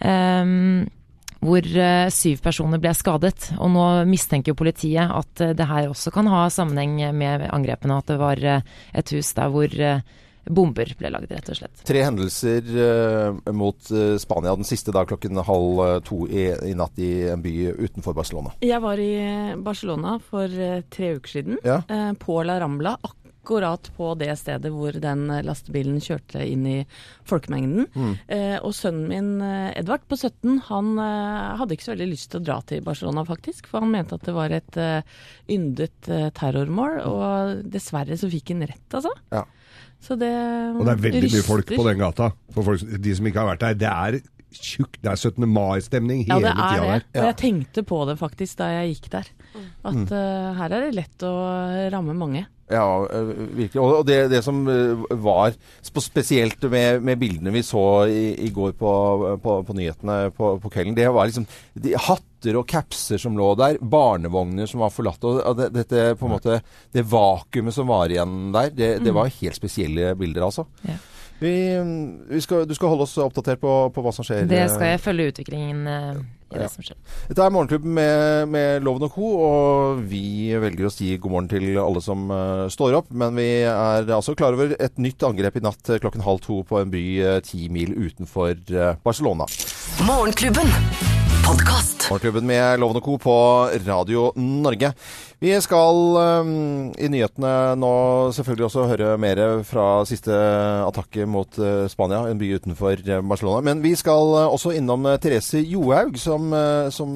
Um, 0.01 0.89
hvor 1.45 1.61
syv 2.09 2.39
personer 2.41 2.79
ble 2.81 2.89
skadet. 2.97 3.51
Og 3.59 3.69
nå 3.69 3.83
mistenker 4.09 4.49
jo 4.49 4.57
politiet 4.57 5.13
at 5.13 5.55
det 5.55 5.67
her 5.69 5.91
også 5.91 6.11
kan 6.11 6.25
ha 6.25 6.47
sammenheng 6.49 7.13
med 7.13 7.45
angrepene. 7.53 7.99
At 7.99 8.07
det 8.07 8.17
var 8.17 8.41
et 8.41 9.13
hus 9.13 9.29
der 9.37 9.53
hvor 9.53 9.69
bomber 10.49 10.89
ble 10.97 11.11
lagd, 11.13 11.29
rett 11.31 11.49
og 11.53 11.59
slett. 11.59 11.83
Tre 11.85 12.01
hendelser 12.07 12.69
eh, 12.85 13.51
mot 13.53 13.91
eh, 13.93 14.15
Spania. 14.21 14.55
Den 14.57 14.67
siste 14.67 14.91
da 14.95 15.05
klokken 15.05 15.37
halv 15.45 15.81
eh, 15.85 15.95
to 16.07 16.23
i, 16.27 16.47
i 16.71 16.73
natt 16.77 16.97
i 16.99 17.11
en 17.29 17.43
by 17.45 17.53
utenfor 17.77 18.17
Barcelona. 18.17 18.55
Jeg 18.65 18.81
var 18.83 18.97
i 19.03 19.11
Barcelona 19.61 20.17
for 20.31 20.49
eh, 20.49 20.81
tre 20.89 21.13
uker 21.19 21.35
siden, 21.37 21.59
Ja. 21.63 21.81
eh, 21.87 22.11
på 22.19 22.41
La 22.43 22.59
Rambla. 22.63 22.97
Akkurat 22.99 23.28
på 23.43 24.13
det 24.19 24.29
stedet 24.37 24.71
hvor 24.73 24.91
den 25.01 25.27
lastebilen 25.45 25.99
kjørte 26.03 26.43
inn 26.45 26.65
i 26.67 26.77
folkemengden. 27.27 27.87
Mm. 27.95 28.15
Eh, 28.27 28.57
og 28.61 28.73
sønnen 28.77 29.07
min 29.09 29.29
eh, 29.41 29.71
Edvard 29.79 30.03
på 30.09 30.17
17, 30.19 30.59
han 30.69 30.91
eh, 30.99 31.57
hadde 31.59 31.73
ikke 31.75 31.87
så 31.87 31.93
veldig 31.95 32.09
lyst 32.11 32.31
til 32.31 32.41
å 32.41 32.45
dra 32.49 32.59
til 32.69 32.83
Barcelona, 32.85 33.23
faktisk. 33.27 33.67
For 33.71 33.81
han 33.81 33.91
mente 33.93 34.15
at 34.19 34.25
det 34.27 34.35
var 34.35 34.51
et 34.55 34.77
eh, 34.77 35.01
yndet 35.49 36.09
eh, 36.09 36.29
terrormål. 36.37 36.99
Og 37.09 37.63
dessverre 37.73 38.17
så 38.19 38.29
fikk 38.31 38.53
han 38.53 38.67
rett, 38.69 38.89
altså. 38.93 39.13
Ja. 39.33 39.45
Så 39.99 40.15
det 40.15 40.31
Og 40.77 40.85
det 40.87 40.93
er 40.93 41.01
veldig 41.09 41.31
mye 41.33 41.43
folk 41.47 41.71
på 41.75 41.87
den 41.89 41.99
gata. 42.03 42.29
For 42.55 42.63
folk, 42.63 42.83
de 43.03 43.15
som 43.17 43.27
ikke 43.27 43.41
har 43.43 43.49
vært 43.53 43.65
der. 43.65 43.79
Det 43.81 43.89
er 43.89 44.19
tjukt. 44.55 44.97
Det 45.03 45.11
er 45.11 45.19
17. 45.19 45.43
mai-stemning 45.45 46.23
Ja, 46.25 46.37
hele 46.39 46.47
det 46.47 46.53
er 46.53 46.61
tida 46.61 46.85
det. 46.85 46.93
der. 47.13 47.19
Og 47.21 47.27
jeg 47.27 47.37
tenkte 47.41 47.83
på 47.85 47.99
det 48.09 48.15
faktisk 48.21 48.61
da 48.61 48.69
jeg 48.77 48.95
gikk 48.95 49.09
der. 49.17 49.27
At 49.89 50.13
eh, 50.15 50.47
her 50.61 50.73
er 50.77 50.87
det 50.87 50.95
lett 50.97 51.25
å 51.27 51.33
ramme 51.93 52.15
mange. 52.17 52.45
Ja, 52.69 52.85
øh, 53.09 53.57
virkelig. 53.57 53.81
Og 53.81 54.05
det, 54.05 54.27
det 54.29 54.43
som 54.45 54.61
øh, 54.69 55.01
var 55.23 55.55
spesielt 55.81 56.61
med, 56.69 57.01
med 57.01 57.17
bildene 57.17 57.53
vi 57.53 57.63
så 57.65 58.05
i, 58.05 58.35
i 58.45 58.51
går 58.53 58.75
på, 58.77 58.91
på, 59.41 59.55
på 59.65 59.75
nyhetene 59.77 60.29
på, 60.37 60.53
på 60.61 60.69
kvelden, 60.69 60.97
det 60.97 61.09
var 61.09 61.29
liksom 61.29 61.47
de 61.73 61.95
hatter 61.97 62.59
og 62.59 62.67
capser 62.69 63.19
som 63.19 63.37
lå 63.37 63.49
der, 63.59 63.79
barnevogner 63.81 64.69
som 64.69 64.83
var 64.85 64.93
forlatt. 64.93 65.25
Og, 65.25 65.41
og 65.41 65.57
det, 65.57 65.71
dette 65.75 66.13
på 66.19 66.29
en 66.29 66.35
måte 66.37 66.59
Det 66.93 67.03
vakuumet 67.09 67.75
som 67.75 67.89
var 67.89 68.13
igjen 68.13 68.51
der, 68.53 68.69
det, 68.75 68.91
det 69.03 69.15
var 69.17 69.33
helt 69.41 69.57
spesielle 69.57 70.13
bilder, 70.19 70.45
altså. 70.45 70.67
Ja. 70.85 70.99
Vi, 71.39 71.53
vi 72.29 72.41
skal, 72.43 72.65
du 72.67 72.73
skal 72.75 72.91
holde 72.91 73.05
oss 73.07 73.13
oppdatert 73.23 73.61
på, 73.61 73.71
på 73.95 74.03
hva 74.03 74.11
som 74.15 74.25
skjer. 74.27 74.43
Det 74.49 74.65
skal 74.73 74.93
jeg 74.93 74.99
følge 75.03 75.29
utviklingen 75.31 75.87
eh, 75.87 76.19
i 76.49 76.57
Ja. 76.57 76.63
det 76.65 76.69
som 76.73 76.83
skjer. 76.83 76.97
Dette 77.29 77.45
er 77.45 77.53
Morgenklubben 77.53 77.93
med, 77.93 78.47
med 78.49 78.83
Loven 78.83 79.05
og 79.07 79.13
Co. 79.13 79.29
Og 79.45 80.01
vi 80.09 80.49
velger 80.59 80.89
å 80.89 80.91
si 80.93 81.11
god 81.21 81.31
morgen 81.35 81.49
til 81.51 81.67
alle 81.79 82.01
som 82.03 82.25
uh, 82.33 82.65
står 82.73 82.97
opp. 82.99 83.11
Men 83.13 83.37
vi 83.39 83.47
er 83.69 84.09
altså 84.15 84.35
klar 84.35 84.57
over 84.57 84.73
et 84.81 84.97
nytt 84.99 85.23
angrep 85.29 85.59
i 85.61 85.63
natt 85.63 85.93
eh, 85.93 86.01
klokken 86.01 86.25
halv 86.25 86.41
to 86.43 86.59
på 86.67 86.81
en 86.81 86.91
by 86.91 87.05
eh, 87.21 87.39
ti 87.45 87.69
mil 87.71 87.93
utenfor 87.95 88.55
uh, 88.73 88.95
Barcelona. 89.05 89.47
Morgenklubben. 90.09 90.73
Podkast. 91.45 91.98
Morgenklubben 92.09 92.45
med 92.49 92.79
Loven 92.81 92.97
og 92.97 93.03
Co. 93.05 93.17
på 93.21 93.33
Radio 93.85 94.31
Norge. 94.35 94.89
Vi 95.39 95.51
skal 95.61 95.99
um, 96.41 96.49
i 96.97 97.07
nyhetene 97.07 97.51
nå 97.79 97.91
selvfølgelig 98.33 98.65
også 98.65 98.85
høre 98.89 99.11
mer 99.21 99.41
fra 99.63 99.85
siste 100.09 100.33
attakke 100.87 101.27
mot 101.29 101.59
uh, 101.61 101.85
Spania, 101.91 102.23
en 102.27 102.41
by 102.41 102.49
utenfor 102.57 102.97
eh, 103.05 103.21
Barcelona. 103.21 103.61
Men 103.69 103.83
vi 103.85 103.93
skal 103.95 104.33
uh, 104.33 104.49
også 104.49 104.73
innom 104.75 105.05
uh, 105.05 105.19
Therese 105.21 105.61
Johaug, 105.61 106.17
som, 106.19 106.49
som 106.91 107.13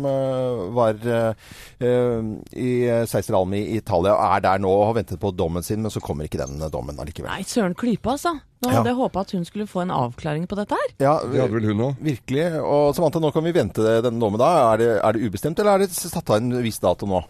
var 0.77 1.01
eh, 1.09 1.51
eh, 1.81 2.31
i 2.53 2.71
Seiser 3.09 3.35
Alm 3.37 3.57
i 3.57 3.65
Italia, 3.79 4.13
og 4.13 4.37
er 4.37 4.45
der 4.45 4.61
nå 4.63 4.71
og 4.71 4.87
har 4.91 4.97
ventet 5.01 5.19
på 5.19 5.33
dommen 5.35 5.65
sin, 5.65 5.81
men 5.83 5.91
så 5.91 6.01
kommer 6.03 6.29
ikke 6.29 6.39
den 6.45 6.61
dommen 6.71 6.99
allikevel. 7.01 7.31
Nei, 7.33 7.43
søren 7.49 7.75
klype, 7.75 8.13
altså. 8.13 8.37
Nå 8.63 8.71
hadde 8.71 8.93
jeg 8.93 8.95
håpa 8.95 9.23
at 9.25 9.31
hun 9.35 9.43
skulle 9.43 9.67
få 9.67 9.81
en 9.83 9.91
avklaring 9.91 10.45
på 10.47 10.55
dette 10.55 10.77
her. 10.79 10.91
Ja, 11.03 11.17
Det 11.27 11.41
hadde 11.41 11.57
vel 11.57 11.65
hun 11.73 11.81
òg. 11.89 11.97
Virkelig. 11.99 12.45
Og 12.63 12.93
Samantha, 12.95 13.19
nå 13.19 13.33
kan 13.35 13.43
vi 13.43 13.51
vente 13.57 13.83
denne 14.05 14.21
dommen 14.21 14.39
da? 14.39 14.51
Er 14.69 14.79
det, 14.79 14.82
er 14.99 15.15
det 15.17 15.23
ubestemt, 15.29 15.59
eller 15.59 15.75
er 15.79 15.85
det 15.85 15.91
satt 15.95 16.29
av 16.29 16.37
en 16.41 16.51
viss 16.63 16.79
dato 16.83 17.07
nå? 17.09 17.23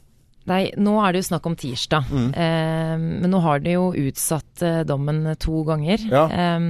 Nei, 0.49 0.65
nå 0.75 0.97
er 0.99 1.13
det 1.15 1.21
jo 1.21 1.29
snakk 1.29 1.45
om 1.47 1.53
tirsdag. 1.55 2.09
Mm. 2.11 2.29
Eh, 2.35 2.93
men 3.23 3.31
nå 3.31 3.39
har 3.45 3.61
de 3.63 3.77
jo 3.77 3.85
utsatt 3.95 4.63
eh, 4.67 4.81
dommen 4.83 5.21
to 5.39 5.61
ganger. 5.69 6.03
Ja. 6.11 6.25
Eh, 6.27 6.67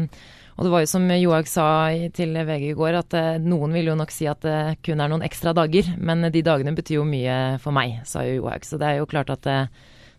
og 0.53 0.67
det 0.67 0.69
var 0.69 0.83
jo 0.83 0.89
som 0.91 1.07
Johaug 1.09 1.47
sa 1.49 1.65
til 2.13 2.35
VG 2.45 2.67
i 2.69 2.75
går, 2.77 2.99
at 2.99 3.15
eh, 3.17 3.39
noen 3.41 3.73
vil 3.73 3.89
jo 3.89 3.95
nok 3.97 4.13
si 4.13 4.27
at 4.29 4.43
det 4.45 4.59
kun 4.85 5.01
er 5.01 5.09
noen 5.09 5.25
ekstra 5.25 5.55
dager. 5.57 5.89
Men 5.97 6.21
de 6.29 6.43
dagene 6.45 6.75
betyr 6.77 6.99
jo 6.99 7.07
mye 7.09 7.57
for 7.63 7.73
meg, 7.73 8.03
sa 8.05 8.21
jo 8.27 8.43
Johaug. 8.43 8.67
Så 8.69 8.77
det 8.77 8.91
er 8.91 8.99
jo 9.01 9.09
klart 9.09 9.33
at 9.33 9.49
eh, 9.49 9.65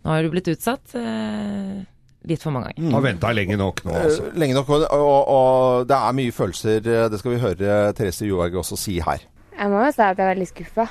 nå 0.03 0.11
har 0.11 0.27
du 0.27 0.33
blitt 0.35 0.51
utsatt 0.51 0.97
eh, 0.99 1.85
litt 2.27 2.43
for 2.43 2.51
mange 2.57 2.73
ganger. 2.75 2.91
Har 2.97 3.07
venta 3.07 3.31
lenge 3.39 3.61
nok 3.61 3.85
nå, 3.87 3.95
altså. 4.01 4.27
Eh, 4.33 4.37
Lenge 4.43 4.59
nok, 4.59 4.75
og, 4.75 4.89
og, 4.99 5.31
og 5.39 5.87
det 5.93 6.01
er 6.01 6.19
mye 6.19 6.35
følelser. 6.35 6.83
eh, 6.91 7.07
Det 7.15 7.23
skal 7.23 7.37
vi 7.37 7.41
høre 7.47 7.79
Therese 7.95 8.27
Johaug 8.27 8.59
også 8.65 8.81
si 8.83 8.99
her. 9.07 9.23
Jeg 9.55 9.71
må 9.71 9.85
jo 9.85 9.91
si 9.95 10.03
at 10.03 10.19
jeg 10.19 10.25
er 10.25 10.33
veldig 10.33 10.49
skuffa. 10.51 10.89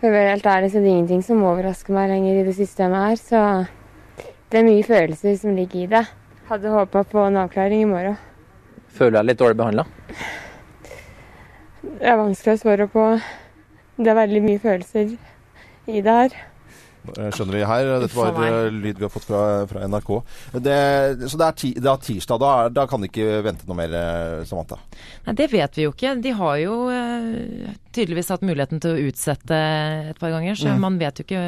For 0.00 0.08
å 0.08 0.14
være 0.14 0.32
helt 0.32 0.48
ærlig 0.48 0.70
så 0.72 0.80
er 0.80 0.84
det 0.86 0.90
ingenting 0.94 1.22
som 1.22 1.44
overrasker 1.46 1.94
meg 1.94 2.08
lenger 2.10 2.40
i 2.40 2.44
det 2.48 2.56
systemet 2.56 3.04
her, 3.04 3.20
så 3.20 3.42
det 4.50 4.58
er 4.58 4.66
mye 4.66 4.86
følelser 4.86 5.36
som 5.38 5.54
ligger 5.54 5.84
i 5.84 5.90
det. 5.92 6.02
Hadde 6.48 6.72
håpa 6.74 7.04
på 7.06 7.22
en 7.22 7.38
avklaring 7.44 7.84
i 7.84 7.90
morgen. 7.90 8.16
Føler 8.90 9.12
du 9.12 9.18
deg 9.20 9.28
litt 9.28 9.42
dårlig 9.42 9.60
behandla? 9.60 9.84
Det 11.84 12.08
er 12.10 12.18
vanskelig 12.18 12.56
å 12.56 12.62
svare 12.64 12.88
på. 12.90 13.04
Det 14.00 14.10
er 14.10 14.18
veldig 14.18 14.42
mye 14.48 14.62
følelser 14.62 15.14
i 15.86 16.02
det 16.02 16.16
her. 16.16 16.38
Eh, 17.08 17.30
Skjønner 17.34 17.56
vi 17.56 17.62
her. 17.66 17.90
Dette 18.04 18.16
var 18.16 18.38
eh, 18.44 18.68
lyd 18.74 19.00
vi 19.00 19.06
har 19.06 19.12
fått 19.12 19.26
fra, 19.28 19.42
fra 19.70 19.86
NRK. 19.88 20.12
Det, 20.60 20.76
så 21.26 21.40
det 21.40 21.46
er, 21.46 21.58
ti, 21.58 21.72
det 21.78 21.90
er 21.90 22.04
tirsdag. 22.04 22.42
Da, 22.42 22.52
da 22.74 22.86
kan 22.90 23.02
de 23.02 23.10
ikke 23.10 23.40
vente 23.46 23.68
noe 23.68 23.78
mer, 23.78 23.96
eh, 23.96 24.44
Samantha. 24.48 24.80
Nei, 25.26 25.36
det 25.38 25.50
vet 25.52 25.78
vi 25.78 25.86
jo 25.86 25.94
ikke. 25.94 26.14
De 26.24 26.34
har 26.40 26.56
jo 26.62 26.78
eh, 26.94 27.74
tydeligvis 27.96 28.32
hatt 28.34 28.46
muligheten 28.46 28.82
til 28.82 28.96
å 28.96 29.10
utsette 29.10 29.60
et 30.12 30.20
par 30.20 30.34
ganger, 30.34 30.58
så 30.58 30.76
man 30.80 30.98
vet 31.00 31.20
jo 31.22 31.28
ikke 31.28 31.44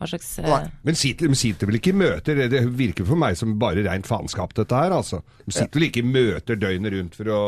hva 0.00 0.08
slags 0.08 0.30
eh, 0.40 0.46
Nei. 0.48 0.62
Men 0.88 0.96
sitter, 0.96 1.28
sitter 1.36 1.68
vel 1.68 1.76
ikke 1.76 1.92
i 1.92 1.98
møter? 2.00 2.38
Det- 2.48 2.64
virker 2.80 3.04
for 3.04 3.18
meg 3.20 3.36
som 3.36 3.58
bare 3.60 3.82
rent 3.84 4.06
faenskap, 4.08 4.54
dette 4.56 4.72
her. 4.74 4.90
altså. 4.96 5.20
De 5.44 5.52
sitter 5.52 5.76
vel 5.80 5.88
ikke 5.90 6.00
i 6.02 6.06
møter 6.08 6.56
døgnet 6.56 6.92
rundt 6.94 7.14
for 7.18 7.28
å 7.34 7.40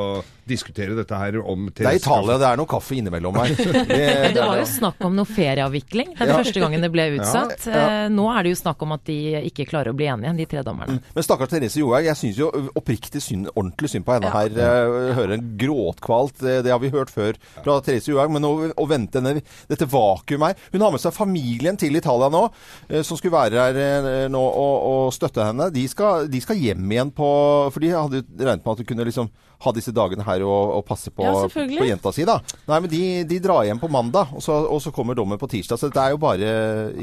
diskutere 0.48 0.94
dette 0.98 1.14
her 1.16 1.36
om 1.40 1.68
Det 1.72 1.86
er 1.86 1.96
Italia, 2.00 2.34
det 2.40 2.46
er 2.50 2.58
noe 2.60 2.66
kaffe 2.68 2.96
innimellom 2.98 3.36
her. 3.40 3.54
Det, 3.62 3.86
Men 3.88 4.34
det 4.36 4.42
var 4.42 4.58
jo 4.58 4.66
snakk 4.68 5.04
om 5.06 5.14
noe 5.16 5.28
ferieavvikling 5.28 6.12
den 6.18 6.28
Ja. 6.28 6.36
første 6.40 6.60
gangen 6.60 6.82
det 6.84 6.90
ble 6.92 7.06
utsatt. 7.16 7.66
Ja, 7.66 7.72
ja. 7.72 7.84
Eh, 8.04 8.08
Nå 8.12 8.26
er 8.32 8.42
det 8.44 8.52
jo 8.54 8.58
snakk 8.60 8.82
om 8.84 8.92
at 8.96 9.04
de 9.08 9.16
ikke 9.48 9.66
klarer 9.70 9.92
å 9.92 9.96
bli 9.96 10.06
enige, 10.10 10.34
de 10.36 10.46
tre 10.50 10.62
dommerne. 10.66 10.98
Men 11.14 11.24
stakkars 11.24 11.48
Therese 11.54 11.78
Johaug, 11.80 12.04
jeg 12.04 12.18
syns 12.18 12.40
jo 12.42 12.50
oppriktig 12.76 13.22
synd, 13.22 13.48
ordentlig 13.54 13.92
synd 13.94 14.04
på 14.06 14.16
henne 14.18 14.32
her. 14.34 14.50
Jeg 14.50 15.14
hører 15.18 15.36
en 15.38 15.46
gråtkvalt, 15.62 16.42
eh, 16.42 16.60
det 16.66 16.72
har 16.74 16.82
vi 16.82 16.90
hørt 16.92 17.10
før 17.14 17.38
fra 17.62 17.78
Therese 17.80 18.10
Johaug. 18.12 18.34
Men 18.34 18.46
å, 18.48 18.52
å 18.76 18.88
vente 18.90 19.20
denne, 19.22 19.42
dette 19.70 19.86
vakuumet 19.88 20.52
her 20.52 20.68
Hun 20.74 20.84
har 20.84 20.92
med 20.94 21.00
seg 21.02 21.14
familien 21.16 21.78
til 21.80 21.96
Italia 21.96 22.28
nå, 22.32 22.41
eh, 22.88 23.02
som 23.06 23.18
skulle 23.18 23.34
være 23.36 23.62
her 23.68 23.78
eh, 23.82 24.26
nå 24.32 24.40
og, 24.42 24.74
og 24.90 25.14
støtte 25.14 25.44
henne. 25.46 25.70
De 25.74 25.86
skal, 25.90 26.28
de 26.32 26.40
skal 26.42 26.58
hjem 26.60 26.90
igjen 26.92 27.12
på 27.14 27.28
For 27.72 27.82
de 27.82 27.92
hadde 27.94 28.22
regnet 28.38 28.64
med 28.64 28.72
at 28.74 28.82
de 28.82 28.86
kunne 28.88 29.06
liksom 29.08 29.30
ha 29.62 29.70
disse 29.76 29.92
dagene 29.94 30.24
her 30.26 30.42
og, 30.42 30.72
og 30.78 30.84
passe 30.88 31.12
på, 31.14 31.22
Ja, 31.22 31.44
på 31.46 31.86
jenta 31.86 32.10
si, 32.14 32.24
da. 32.26 32.40
Nei, 32.66 32.80
men 32.82 32.90
de, 32.90 33.02
de 33.30 33.38
drar 33.44 33.62
hjem 33.68 33.78
på 33.78 33.90
mandag, 33.94 34.32
og 34.34 34.42
så, 34.42 34.56
og 34.66 34.82
så 34.82 34.90
kommer 34.94 35.14
dommen 35.14 35.38
på 35.38 35.46
tirsdag. 35.52 35.78
Så 35.78 35.92
det 35.94 36.02
er 36.02 36.16
jo 36.16 36.18
bare 36.22 36.50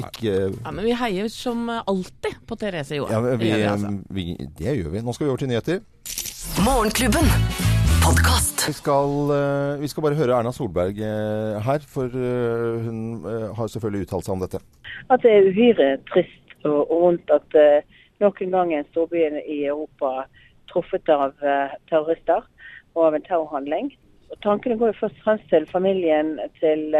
ikke 0.03 0.35
Ja, 0.49 0.73
men 0.75 0.83
vi 0.83 0.97
heier 0.99 1.31
som 1.31 1.69
alltid 1.71 2.41
på 2.49 2.59
Therese 2.59 2.99
Johaug. 2.99 3.15
ja, 3.15 3.37
vi, 3.39 3.47
Det 3.47 3.49
gjør 3.53 3.63
vi, 3.63 3.67
altså. 3.71 3.95
vi, 4.19 4.27
det 4.59 4.77
gjør 4.81 4.95
vi. 4.97 5.05
Nå 5.07 5.15
skal 5.15 5.29
vi 5.29 5.35
over 5.35 5.45
til 5.45 5.53
nyheter. 5.53 5.83
Morgenklubben. 6.67 7.78
Podkast. 8.09 8.63
Vi 8.67 8.73
skal, 8.73 9.11
eh, 9.37 9.81
vi 9.81 9.87
skal 9.87 10.01
bare 10.01 10.17
høre 10.17 10.33
Erna 10.33 10.49
Solberg 10.49 10.97
eh, 10.97 11.57
her, 11.61 11.83
for 11.93 12.09
eh, 12.09 12.77
hun 12.81 13.21
har 13.57 13.69
selvfølgelig 13.69 14.07
uttalt 14.07 14.25
seg 14.25 14.33
om 14.33 14.41
dette. 14.41 14.61
at 15.13 15.21
det 15.21 15.33
er 15.35 15.49
uhyre 15.51 15.89
trist 16.09 16.65
og, 16.65 16.89
vondt 16.89 17.29
at 17.29 17.57
nok 18.23 18.41
en 18.41 18.55
gang 18.55 18.73
en 18.73 18.89
storby 18.89 19.21
i 19.45 19.59
Europa 19.69 20.25
truffet 20.71 21.11
av 21.13 21.37
terrorister 21.91 22.41
og 22.95 23.05
av 23.11 23.19
en 23.19 23.27
terrorhandling. 23.29 23.93
Og 24.33 24.41
tankene 24.41 24.79
går 24.81 24.93
jo 24.95 25.01
først 25.03 25.21
og 25.21 25.27
fremst 25.27 25.49
til 25.53 25.69
familien, 25.69 26.39
til 26.57 26.97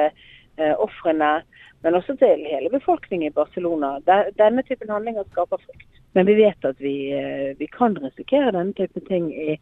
ofrene, 0.77 1.39
men 1.81 1.97
også 1.97 2.19
til 2.21 2.45
hele 2.53 2.69
befolkningen 2.69 3.31
i 3.31 3.37
Barcelona. 3.41 3.97
Denne 4.37 4.61
typen 4.69 4.93
handlinger 4.93 5.25
skaper 5.33 5.57
frykt. 5.65 5.89
Men 6.17 6.25
vi 6.25 6.35
vet 6.39 6.65
at 6.65 6.79
vi, 6.81 7.11
eh, 7.13 7.57
vi 7.59 7.67
kan 7.67 7.97
risikere 8.01 8.53
denne 8.55 8.73
typen 8.73 9.05
ting 9.05 9.29
i, 9.33 9.57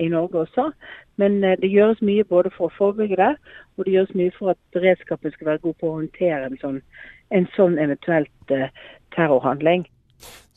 i 0.00 0.08
Norge 0.12 0.44
også. 0.46 0.70
Men 1.18 1.42
eh, 1.44 1.58
det 1.60 1.72
gjøres 1.72 2.00
mye 2.04 2.24
både 2.28 2.52
for 2.56 2.68
å 2.68 2.76
forebygge 2.78 3.18
det, 3.20 3.32
og 3.76 3.84
det 3.86 3.94
gjøres 3.96 4.16
mye 4.18 4.34
for 4.38 4.54
at 4.54 4.60
beredskapen 4.76 5.34
skal 5.34 5.52
være 5.52 5.64
god 5.66 5.78
på 5.80 5.90
å 5.90 5.98
håndtere 6.00 6.48
en 6.48 6.58
sånn, 6.62 6.80
en 7.34 7.46
sånn 7.56 7.78
eventuelt 7.82 8.54
eh, 8.54 8.68
terrorhandling. 9.16 9.86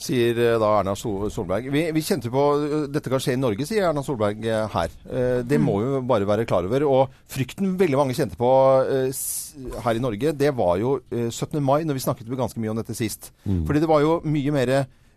Sier 0.01 0.37
eh, 0.41 0.55
da 0.61 0.69
Erna 0.79 0.95
Solberg. 0.97 1.67
Vi, 1.73 1.83
vi 1.93 2.01
kjente 2.05 2.31
på 2.33 2.45
eh, 2.57 2.87
dette 2.93 3.11
kan 3.13 3.21
skje 3.21 3.35
i 3.35 3.41
Norge, 3.41 3.67
sier 3.69 3.85
Erna 3.89 4.01
Solberg 4.05 4.45
eh, 4.49 4.63
her. 4.73 4.95
Eh, 5.09 5.41
Det 5.45 5.59
må 5.61 5.75
vi 5.81 5.91
jo 5.91 6.01
bare 6.09 6.29
være 6.29 6.47
klar 6.49 6.65
over. 6.69 6.85
Og 6.89 7.19
frykten 7.29 7.75
veldig 7.81 7.99
mange 7.99 8.17
kjente 8.17 8.37
på 8.39 8.49
eh, 8.85 9.21
her 9.85 9.99
i 9.99 10.01
Norge, 10.01 10.33
det 10.37 10.53
var 10.57 10.79
jo 10.81 10.95
eh, 11.13 11.29
17. 11.29 11.59
mai, 11.61 11.83
når 11.85 11.99
vi 11.99 12.05
snakket 12.07 12.33
ganske 12.37 12.61
mye 12.61 12.73
om 12.73 12.81
dette 12.81 12.97
sist. 12.97 13.29
Fordi 13.45 13.83
det 13.83 13.89
var 13.91 14.01
jo 14.05 14.17
mye 14.25 14.55
mer 14.57 14.73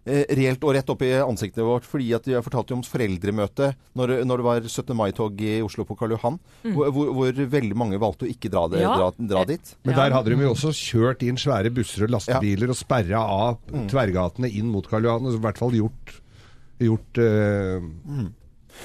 eh, 0.06 0.24
reelt 0.36 0.62
og 0.64 0.74
rett 0.76 0.90
opp 0.92 1.02
i 1.06 1.10
ansiktet 1.20 1.64
vårt. 1.64 1.86
Fordi 1.88 2.10
at 2.16 2.26
jeg 2.28 2.44
fortalte 2.44 2.74
jo 2.74 2.78
om 2.80 2.84
foreldremøte 2.86 3.70
når, 3.98 4.14
når 4.28 4.42
det 4.42 4.46
var 4.48 4.60
17. 4.68 4.94
mai-tog 4.98 5.40
i 5.44 5.56
Oslo 5.64 5.84
på 5.88 5.96
Karl 5.98 6.14
Johan. 6.16 6.38
Hvor, 6.64 6.90
hvor, 6.94 7.12
hvor 7.18 7.32
veldig 7.56 7.76
mange 7.76 8.00
valgte 8.02 8.26
å 8.28 8.30
ikke 8.32 8.50
dra, 8.52 8.66
det, 8.72 8.82
Ja. 8.84 8.94
dra, 9.00 9.10
dra 9.18 9.44
dit. 9.48 9.74
Men 9.84 9.94
der 9.98 10.14
hadde 10.16 10.34
de 10.34 10.42
jo 10.46 10.52
også 10.54 10.72
kjørt 10.76 11.22
inn 11.26 11.36
svære 11.40 11.72
busser 11.74 12.04
og 12.08 12.14
lastebiler 12.18 12.70
og 12.72 12.76
sperra 12.78 13.24
av 13.24 13.58
tverrgatene 13.90 14.50
inn 14.52 14.70
mot 14.72 14.86
Karl 14.88 15.04
Johan. 15.08 15.26
Og 15.30 15.38
i 15.38 15.44
hvert 15.44 15.60
fall 15.60 15.76
gjort, 15.80 16.16
gjort 16.82 17.20
eh, 17.22 17.80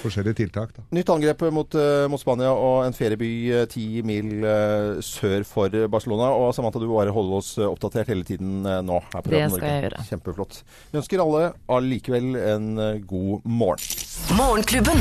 forskjellige 0.03 0.36
tiltak. 0.36 0.74
da. 0.75 0.84
Nytt 0.96 1.10
angrep 1.10 1.41
mot, 1.51 1.75
eh, 1.75 2.08
mot 2.08 2.19
Spania 2.22 2.51
og 2.53 2.86
en 2.86 2.93
ferieby 2.93 3.31
eh, 3.62 3.65
ti 3.72 4.01
mil 4.05 4.43
eh, 4.43 5.01
sør 5.01 5.43
for 5.46 5.69
Barcelona. 5.91 6.29
Og 6.36 6.53
Samantha, 6.55 6.79
du 6.79 6.88
bare 6.91 7.12
holde 7.15 7.39
oss 7.41 7.55
oppdatert 7.58 8.08
hele 8.08 8.24
tiden 8.24 8.62
nå. 8.63 9.01
Her 9.13 9.22
på 9.22 9.29
Det 9.34 9.43
skal 9.50 9.60
Norge. 9.60 9.74
jeg 9.74 9.84
gjøre. 9.91 10.05
Kjempeflott. 10.10 10.62
Vi 10.91 11.00
ønsker 11.03 11.25
alle 11.25 11.53
allikevel 11.69 12.36
en 12.36 12.72
god 13.08 13.46
morgen. 13.46 13.77
Morgenklubben. 14.38 15.00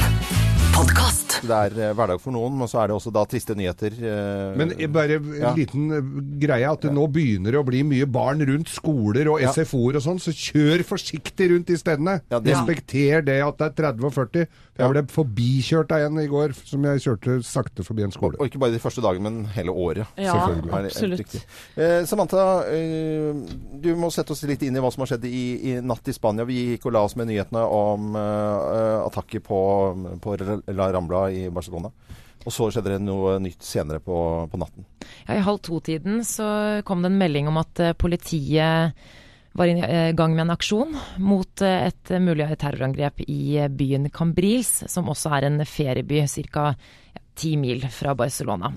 Podcast. 0.79 1.41
Det 1.43 1.51
er 1.51 1.95
hverdag 1.97 2.21
for 2.23 2.31
noen, 2.35 2.55
men 2.59 2.69
så 2.71 2.79
er 2.85 2.91
det 2.91 2.95
også 2.95 3.11
da 3.15 3.25
triste 3.27 3.55
nyheter. 3.59 3.97
Men 4.59 4.71
bare 4.95 5.17
en 5.19 5.33
Ja. 5.41 5.51
liten 5.57 5.89
greie 6.39 6.69
at 6.71 6.81
det 6.83 6.93
nå 6.95 7.09
begynner 7.11 7.51
det 7.51 7.59
å 7.59 7.65
bli 7.67 7.83
mye 7.83 8.07
barn 8.07 8.39
rundt 8.47 8.69
skoler 8.71 9.27
og 9.33 9.41
Ja. 9.43 9.51
SFO-er 9.51 9.97
og 9.97 10.03
sånn, 10.03 10.21
så 10.23 10.31
kjør 10.31 10.85
forsiktig 10.87 11.51
rundt 11.51 11.67
de 11.67 11.75
stedene. 11.77 12.21
Ja, 12.31 12.39
det- 12.39 12.55
Respekter 12.55 13.25
det 13.25 13.43
at 13.43 13.59
det 13.59 13.67
er 13.67 13.93
30 13.93 14.05
og 14.07 14.13
40. 14.15 14.47
Jeg 14.79 14.93
ble 14.93 15.03
forbikjørt 15.11 15.91
av 15.97 16.05
en 16.07 16.21
i 16.23 16.29
går 16.31 16.53
som 16.57 16.85
jeg 16.87 17.03
kjørte 17.03 17.39
sakte 17.47 17.83
forbi 17.87 18.05
en 18.07 18.15
skole. 18.15 18.39
og 18.39 18.47
ikke 18.47 18.61
bare 18.63 18.77
de 18.77 18.83
første 18.83 19.03
dagene, 19.03 19.27
men 19.27 19.49
hele 19.57 19.75
året. 19.75 20.07
Ja, 20.17 20.37
absolutt. 20.79 21.35
Eh, 21.75 22.05
Samantha, 22.07 22.45
eh, 22.71 23.35
du 23.83 23.91
må 23.99 24.13
sette 24.15 24.37
oss 24.37 24.45
litt 24.47 24.63
inn 24.63 24.79
i 24.79 24.83
hva 24.85 24.93
som 24.95 25.03
har 25.03 25.11
skjedd 25.13 25.27
i, 25.27 25.43
i 25.73 25.75
natt 25.83 26.07
i 26.07 26.15
Spania. 26.15 26.47
Vi 26.47 26.61
gikk 26.75 26.87
og 26.87 26.95
la 26.95 27.03
oss 27.09 27.19
med 27.19 27.27
nyhetene 27.33 27.65
om 27.67 28.15
eh, 28.15 28.97
attakket 29.03 29.43
på, 29.51 29.61
på 30.23 30.39
La 30.71 30.91
Rambla 30.95 31.27
i 31.35 31.49
Barcelona. 31.51 31.91
Og 32.47 32.55
så 32.55 32.71
skjedde 32.71 32.95
det 32.95 33.03
noe 33.03 33.37
nytt 33.43 33.65
senere 33.67 34.01
på, 34.01 34.17
på 34.49 34.61
natten. 34.61 34.87
Ja, 35.27 35.35
I 35.37 35.45
halv 35.45 35.59
to-tiden 35.67 36.23
så 36.25 36.47
kom 36.87 37.03
det 37.03 37.11
en 37.11 37.19
melding 37.21 37.51
om 37.51 37.59
at 37.61 37.83
eh, 37.83 37.97
politiet 37.99 38.95
var 39.53 39.67
i 39.67 39.81
eh, 39.81 40.13
gang 40.13 40.35
med 40.35 40.47
en 40.47 40.55
aksjon 40.55 40.97
mot 41.19 41.63
eh, 41.63 41.89
et 41.89 42.13
mulig 42.23 42.47
terrorangrep 42.61 43.23
i 43.27 43.59
eh, 43.59 43.69
byen 43.69 44.09
Cambrils, 44.11 44.85
som 44.87 45.11
også 45.11 45.33
er 45.37 45.49
en 45.49 45.65
ferieby 45.67 46.25
ca. 46.29 46.73
ti 47.35 47.57
mil 47.57 47.85
fra 47.91 48.15
Barcelona. 48.15 48.73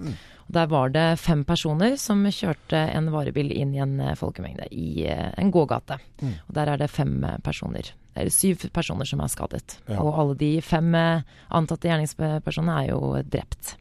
Der 0.52 0.68
var 0.68 0.90
det 0.92 1.20
fem 1.20 1.46
personer 1.48 1.96
som 1.98 2.26
kjørte 2.28 2.78
en 2.92 3.08
varebil 3.14 3.54
inn 3.56 3.72
i 3.74 3.80
en 3.80 3.96
folkemengde 4.20 4.68
i 4.76 5.06
en 5.08 5.52
gågate. 5.52 5.96
Og 6.22 6.54
Der 6.54 6.68
er 6.74 6.78
det 6.78 6.90
fem 6.92 7.22
personer. 7.22 7.40
personer, 7.42 7.94
eller 8.16 8.30
syv 8.30 8.68
personer 8.74 9.06
som 9.06 9.22
er 9.22 9.32
skadet. 9.32 9.78
Ja. 9.88 10.02
Og 10.04 10.20
alle 10.20 10.36
de 10.36 10.52
fem 10.62 10.92
antatte 10.94 11.88
gjerningspersonene 11.88 12.84
er 12.84 12.92
jo 12.92 13.24
drept. 13.24 13.78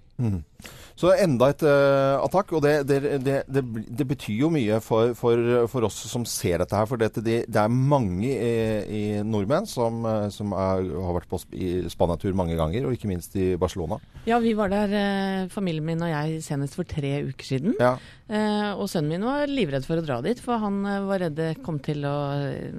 Så 1.01 1.13
enda 1.15 1.51
et 1.53 1.63
uh, 1.65 2.21
attakk, 2.21 2.53
og 2.57 2.65
det, 2.65 2.75
det, 2.89 3.01
det, 3.25 3.43
det, 3.49 4.07
betyr 4.07 4.45
jo 4.45 4.51
mye 4.53 4.81
for, 4.85 5.15
for, 5.19 5.41
for 5.73 5.87
oss 5.89 5.99
som 6.11 6.27
ser 6.29 6.61
dette 6.61 6.77
her. 6.77 6.89
For 6.91 7.01
dette, 7.01 7.25
det, 7.25 7.43
det 7.49 7.63
er 7.63 7.73
mange 7.73 8.31
i, 8.31 8.55
i 8.85 9.03
nordmenn 9.27 9.69
som, 9.69 10.03
eh, 10.07 10.29
som 10.35 10.53
er, 10.57 10.85
har 11.07 11.17
vært 11.17 11.31
på 11.31 11.41
Spanatur 11.41 11.91
Spania-tur 11.91 12.37
mange 12.37 12.57
ganger, 12.59 12.87
og 12.87 12.95
ikke 12.95 13.11
minst 13.11 13.35
i 13.39 13.55
Barcelona. 13.61 13.99
Ja, 14.29 14.39
vi 14.43 14.53
var 14.59 14.71
der, 14.73 14.93
eh, 14.93 15.49
familien 15.53 15.87
min 15.87 16.03
og 16.03 16.11
jeg, 16.11 16.43
senest 16.45 16.77
for 16.77 16.85
tre 16.85 17.23
uker 17.29 17.47
siden. 17.47 17.77
Ja. 17.81 17.97
Eh, 18.31 18.73
og 18.77 18.89
sønnen 18.91 19.11
min 19.17 19.27
var 19.27 19.51
livredd 19.51 19.87
for 19.87 19.99
å 19.99 20.05
dra 20.05 20.21
dit, 20.23 20.41
for 20.41 20.61
han 20.63 20.85
eh, 20.87 21.01
var 21.09 21.25
redd 21.25 21.39
det 21.39 21.51
kom 21.65 21.81
til 21.83 22.05
å 22.07 22.17
eh, 22.37 22.71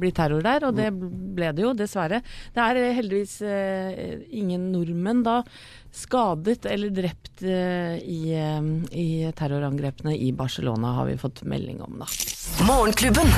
bli 0.00 0.12
terror 0.14 0.44
der. 0.44 0.68
Og 0.68 0.76
det 0.76 0.90
ble 0.94 1.52
det 1.56 1.64
jo, 1.64 1.72
dessverre. 1.74 2.22
Det 2.54 2.62
er 2.62 2.82
eh, 2.82 2.92
heldigvis 3.00 3.40
eh, 3.42 4.28
ingen 4.38 4.70
nordmenn 4.74 5.24
da 5.26 5.40
skadet 5.94 6.66
eller 6.66 6.90
drept 6.90 7.13
eh, 7.42 7.96
i, 8.00 8.34
eh, 8.34 8.60
i 8.98 9.32
terrorangrepene 9.36 10.16
i 10.16 10.32
Barcelona, 10.32 10.94
har 10.98 11.06
vi 11.10 11.16
fått 11.20 11.42
melding 11.42 11.82
om, 11.82 11.98
da. 12.02 12.08
Morgenklubben. 12.66 13.30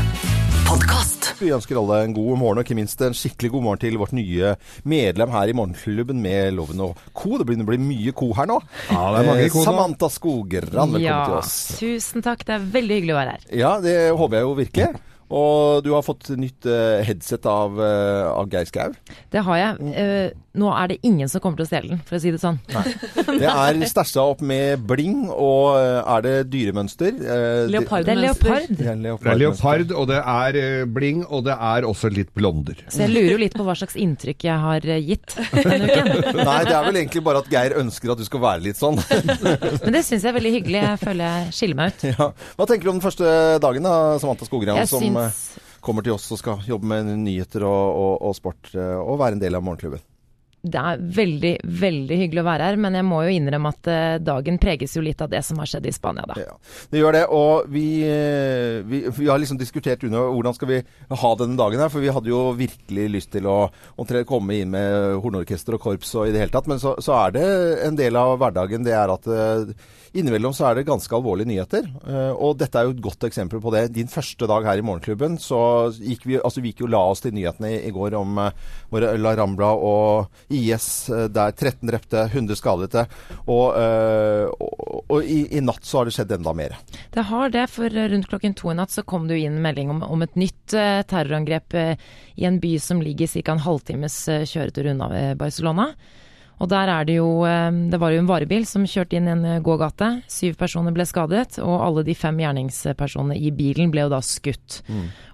Podcast. 0.67 1.31
Vi 1.39 1.53
ønsker 1.55 1.79
alle 1.79 2.01
en 2.03 2.15
god 2.17 2.39
morgen, 2.41 2.59
og 2.59 2.67
ikke 2.67 2.75
minst 2.79 3.01
en 3.05 3.15
skikkelig 3.15 3.53
god 3.55 3.63
morgen 3.63 3.83
til 3.85 3.99
vårt 4.01 4.15
nye 4.17 4.55
medlem 4.89 5.31
her 5.31 5.53
i 5.53 5.55
Morgenklubben 5.55 6.19
med 6.23 6.57
Loven 6.57 6.83
og 6.89 7.03
co. 7.15 7.37
Det 7.39 7.47
begynner 7.47 7.69
å 7.69 7.71
bli 7.71 7.79
mye 7.83 8.15
co 8.17 8.33
her 8.35 8.49
nå. 8.51 8.57
Ja, 8.91 9.03
det 9.15 9.21
er 9.21 9.29
mange 9.31 9.45
Eh, 9.47 9.53
nå. 9.55 9.65
Samantha 9.69 10.09
Skogran, 10.11 10.71
velkommen 10.73 11.05
ja, 11.05 11.21
til 11.27 11.37
oss. 11.39 11.53
tusen 11.79 12.25
takk. 12.27 12.43
Det 12.49 12.57
er 12.57 12.65
veldig 12.81 12.99
hyggelig 12.99 13.15
å 13.15 13.21
være 13.21 13.37
her. 13.37 13.47
Ja, 13.55 13.77
det 13.85 13.97
håper 14.19 14.41
jeg 14.41 14.49
jo 14.49 14.57
virkelig. 14.59 15.05
Og 15.27 15.83
du 15.83 15.91
har 15.91 16.05
fått 16.07 16.29
nytt 16.39 16.67
uh, 16.71 17.03
headset 17.03 17.47
av, 17.51 17.75
uh, 17.81 18.31
av 18.31 18.51
Geir 18.51 18.69
Skau. 18.69 18.93
Det 19.33 19.43
har 19.43 19.59
jeg. 19.59 19.95
Eh, 19.99 20.29
nå 20.57 20.71
er 20.73 20.89
det 20.95 20.99
ingen 21.07 21.29
som 21.29 21.43
kommer 21.45 21.61
til 21.61 21.67
å 21.67 21.71
stjele 21.71 21.91
den, 21.95 22.01
for 22.09 22.17
å 22.17 22.21
si 22.23 22.33
det 22.35 22.41
sånn. 22.43 22.57
Det 22.67 23.49
er 23.51 23.81
stæsja 23.91 24.25
opp 24.33 24.41
med 24.47 24.83
bling, 24.89 25.27
og 25.31 25.77
eh, 25.79 26.01
er 26.17 26.25
det 26.27 26.35
dyremønster? 26.53 27.13
Leopard. 27.73 28.07
Det 28.09 28.15
er 28.17 28.21
leopard. 28.23 28.67
Det 28.71 28.89
er 28.91 29.01
Det 29.05 29.33
er 29.35 29.41
leopard, 29.43 29.93
og 29.93 30.09
det 30.11 30.21
er 30.23 30.59
eh, 30.63 30.85
bling, 30.97 31.23
og 31.29 31.45
det 31.47 31.57
er 31.57 31.87
også 31.89 32.11
litt 32.13 32.33
blonder. 32.37 32.81
Så 32.89 33.05
jeg 33.05 33.13
lurer 33.15 33.35
jo 33.37 33.41
litt 33.45 33.57
på 33.59 33.67
hva 33.67 33.77
slags 33.79 33.97
inntrykk 34.01 34.47
jeg 34.49 34.63
har 34.67 34.89
eh, 34.97 35.03
gitt 35.13 35.37
denne 35.53 35.87
uken. 35.91 36.41
Nei, 36.43 36.59
det 36.67 36.75
er 36.79 36.89
vel 36.91 37.01
egentlig 37.03 37.25
bare 37.27 37.45
at 37.45 37.53
Geir 37.53 37.77
ønsker 37.83 38.15
at 38.17 38.23
du 38.23 38.27
skal 38.29 38.43
være 38.47 38.65
litt 38.69 38.81
sånn. 38.81 38.99
Men 39.85 39.97
det 39.99 40.05
syns 40.07 40.23
jeg 40.25 40.33
er 40.33 40.37
veldig 40.41 40.55
hyggelig. 40.59 40.83
Jeg 40.87 41.03
føler 41.05 41.25
jeg 41.31 41.55
skiller 41.61 41.81
meg 41.83 41.95
ut. 41.95 42.07
Ja. 42.15 42.31
Hva 42.59 42.67
tenker 42.71 42.89
du 42.89 42.93
om 42.95 42.99
den 43.01 43.05
første 43.05 43.37
dagen, 43.63 43.87
da, 43.87 43.95
Samantha 44.23 44.49
Skogran, 44.49 44.81
Jeg 44.83 44.91
som 44.91 45.05
syns- 45.05 45.23
eh, 45.61 45.63
kommer 45.87 46.03
til 46.03 46.17
oss 46.17 46.25
og 46.35 46.41
skal 46.41 46.63
jobbe 46.67 46.89
med 46.91 47.13
nyheter 47.23 47.63
og, 47.69 47.85
og, 48.01 48.15
og 48.31 48.35
sport, 48.39 48.73
eh, 48.75 48.97
og 48.99 49.21
være 49.21 49.37
en 49.39 49.43
del 49.45 49.55
av 49.59 49.63
morgenklubben? 49.67 50.03
Det 50.67 50.83
er 50.83 51.03
veldig, 51.17 51.53
veldig 51.83 52.19
hyggelig 52.23 52.43
å 52.43 52.47
være 52.47 52.71
her, 52.71 52.79
men 52.81 52.99
jeg 52.99 53.07
må 53.07 53.21
jo 53.27 53.35
innrømme 53.37 53.73
at 53.75 53.91
eh, 53.93 54.19
dagen 54.25 54.59
preges 54.63 54.97
jo 54.97 55.05
litt 55.05 55.23
av 55.23 55.31
det 55.33 55.43
som 55.47 55.61
har 55.63 55.71
skjedd 55.71 55.87
i 55.87 55.95
Spania, 55.95 56.27
da. 56.29 56.39
Ja, 56.43 56.57
det 56.93 57.03
gjør 57.03 57.17
det. 57.17 57.25
Og 57.37 57.69
vi, 57.73 57.87
eh, 58.09 58.81
vi, 58.87 59.03
vi 59.17 59.31
har 59.31 59.41
liksom 59.43 59.61
diskutert 59.61 60.05
under 60.07 60.31
hvordan 60.33 60.57
skal 60.57 60.73
vi 60.73 60.81
ha 61.23 61.33
denne 61.41 61.59
dagen 61.61 61.83
her. 61.83 61.93
For 61.93 62.05
vi 62.05 62.13
hadde 62.13 62.33
jo 62.33 62.43
virkelig 62.59 63.07
lyst 63.15 63.33
til 63.37 63.49
å 63.51 63.59
omtrent 63.97 64.29
komme 64.29 64.59
inn 64.61 64.73
med 64.75 65.21
hornorkester 65.23 65.77
og 65.77 65.85
korps 65.87 66.15
og 66.19 66.29
i 66.29 66.35
det 66.35 66.43
hele 66.45 66.55
tatt. 66.55 66.71
Men 66.71 66.83
så, 66.83 66.97
så 67.03 67.17
er 67.21 67.37
det 67.37 67.47
en 67.87 67.99
del 67.99 68.19
av 68.19 68.37
hverdagen 68.41 68.87
det 68.87 68.97
er 68.97 69.13
at 69.13 69.31
eh, 69.31 69.77
innimellom 70.21 70.55
så 70.57 70.69
er 70.69 70.79
det 70.79 70.87
ganske 70.89 71.17
alvorlige 71.17 71.51
nyheter. 71.51 71.89
Eh, 72.07 72.33
og 72.33 72.59
dette 72.61 72.79
er 72.79 72.89
jo 72.89 72.97
et 72.97 73.05
godt 73.05 73.27
eksempel 73.29 73.63
på 73.63 73.73
det. 73.75 73.87
Din 73.97 74.11
første 74.11 74.49
dag 74.51 74.67
her 74.69 74.81
i 74.81 74.85
Morgenklubben, 74.87 75.39
så 75.43 75.61
gikk 75.97 76.27
vi, 76.29 76.39
altså 76.41 76.63
vi 76.65 76.73
gikk 76.73 76.85
jo 76.85 76.91
la 76.93 77.03
oss 77.11 77.25
til 77.25 77.35
nyhetene 77.37 77.73
i, 77.75 77.81
i 77.89 77.95
går 77.95 78.17
om 78.19 78.41
våre 78.93 79.07
hvor 79.07 79.21
La 79.21 79.35
Rambla 79.37 79.71
og 79.77 80.53
IS 80.53 81.09
eh, 81.11 81.27
der 81.33 81.55
13 81.55 81.87
drepte, 81.89 82.27
100 82.31 82.59
skadete. 82.59 83.07
Og, 83.47 83.77
eh, 83.79 84.47
og, 84.51 85.05
og 85.07 85.25
i, 85.25 85.43
i 85.57 85.63
natt 85.65 85.87
så 85.87 86.01
har 86.01 86.09
det 86.09 86.17
skjedd 86.17 86.37
enda 86.39 86.55
mer. 86.57 86.77
Det 87.15 87.27
har 87.31 87.53
det, 87.55 87.67
for 87.73 87.93
rundt 87.93 88.31
klokken 88.31 88.57
to 88.57 88.73
i 88.73 88.77
natt 88.79 88.95
så 88.95 89.05
kom 89.07 89.29
det 89.29 89.39
jo 89.39 89.49
inn 89.49 89.61
melding 89.65 89.93
om, 89.95 90.05
om 90.07 90.25
et 90.27 90.39
nytt 90.39 90.77
eh, 90.77 91.03
terrorangrep 91.09 91.77
eh, 91.77 92.07
i 92.37 92.47
en 92.49 92.61
by 92.63 92.77
som 92.83 93.03
ligger 93.03 93.31
ca. 93.33 93.53
en 93.53 93.65
halvtimes 93.67 94.21
eh, 94.33 94.47
kjøretur 94.49 94.93
unna 94.93 95.11
eh, 95.17 95.35
Barcelona. 95.39 95.93
Og 96.57 96.71
der 96.73 96.89
er 96.89 97.05
det 97.05 97.19
jo 97.19 97.45
eh, 97.45 97.69
Det 97.93 97.99
var 98.01 98.15
jo 98.15 98.23
en 98.23 98.29
varebil 98.31 98.65
som 98.69 98.87
kjørte 98.89 99.19
inn 99.19 99.29
i 99.29 99.35
en 99.35 99.45
eh, 99.45 99.61
gågate. 99.65 100.23
Syv 100.33 100.57
personer 100.57 100.95
ble 100.97 101.05
skadet, 101.09 101.59
og 101.61 101.77
alle 101.85 102.05
de 102.07 102.15
fem 102.17 102.39
gjerningspersonene 102.41 103.37
i 103.37 103.53
bilen 103.53 103.93
ble 103.93 104.07
jo 104.07 104.13
da 104.13 104.23
skutt. 104.25 104.81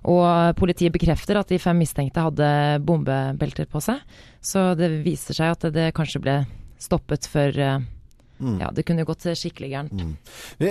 Og 0.03 0.25
eh, 0.27 0.53
politiet 0.59 0.95
bekrefter 0.95 1.39
at 1.39 1.53
de 1.53 1.61
fem 1.63 1.79
mistenkte 1.79 2.27
hadde 2.27 2.51
bombebelter 2.83 3.71
på 3.71 3.83
seg. 3.85 4.03
Så 4.43 4.73
det 4.79 4.91
viser 5.07 5.39
seg 5.39 5.55
at 5.55 5.69
det, 5.69 5.75
det 5.79 5.91
kanskje 5.97 6.23
ble 6.25 6.41
stoppet 6.83 7.31
for 7.31 7.55
Mm. 8.43 8.57
Ja, 8.59 8.71
det 8.75 8.83
kunne 8.83 9.05
gått 9.07 9.23
skikkelig 9.39 9.69
gærent. 9.71 10.01
Vi, 10.59 10.71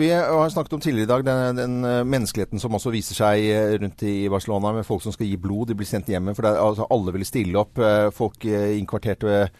vi 0.00 0.08
har 0.10 0.48
snakket 0.50 0.72
om 0.74 0.80
tidligere 0.82 1.06
i 1.06 1.10
dag 1.12 1.24
den, 1.26 1.58
den 1.60 1.76
eh, 1.86 2.00
menneskeligheten 2.02 2.58
som 2.58 2.74
også 2.74 2.90
viser 2.90 3.14
seg 3.14 3.44
eh, 3.46 3.74
rundt 3.78 4.02
i 4.08 4.26
Barcelona, 4.32 4.72
med 4.74 4.86
folk 4.88 5.04
som 5.04 5.14
skal 5.14 5.28
gi 5.30 5.38
blod. 5.38 5.70
De 5.70 5.76
blir 5.78 5.86
sendt 5.86 6.10
hjemme. 6.10 6.34
For 6.34 6.42
det, 6.46 6.56
altså, 6.58 6.88
alle 6.90 7.14
vil 7.14 7.26
stille 7.28 7.62
opp. 7.62 7.78
eh, 7.78 8.08
Folk 8.16 8.42
eh, 8.48 8.72
innkvarterte 8.80 9.36
eh, 9.36 9.52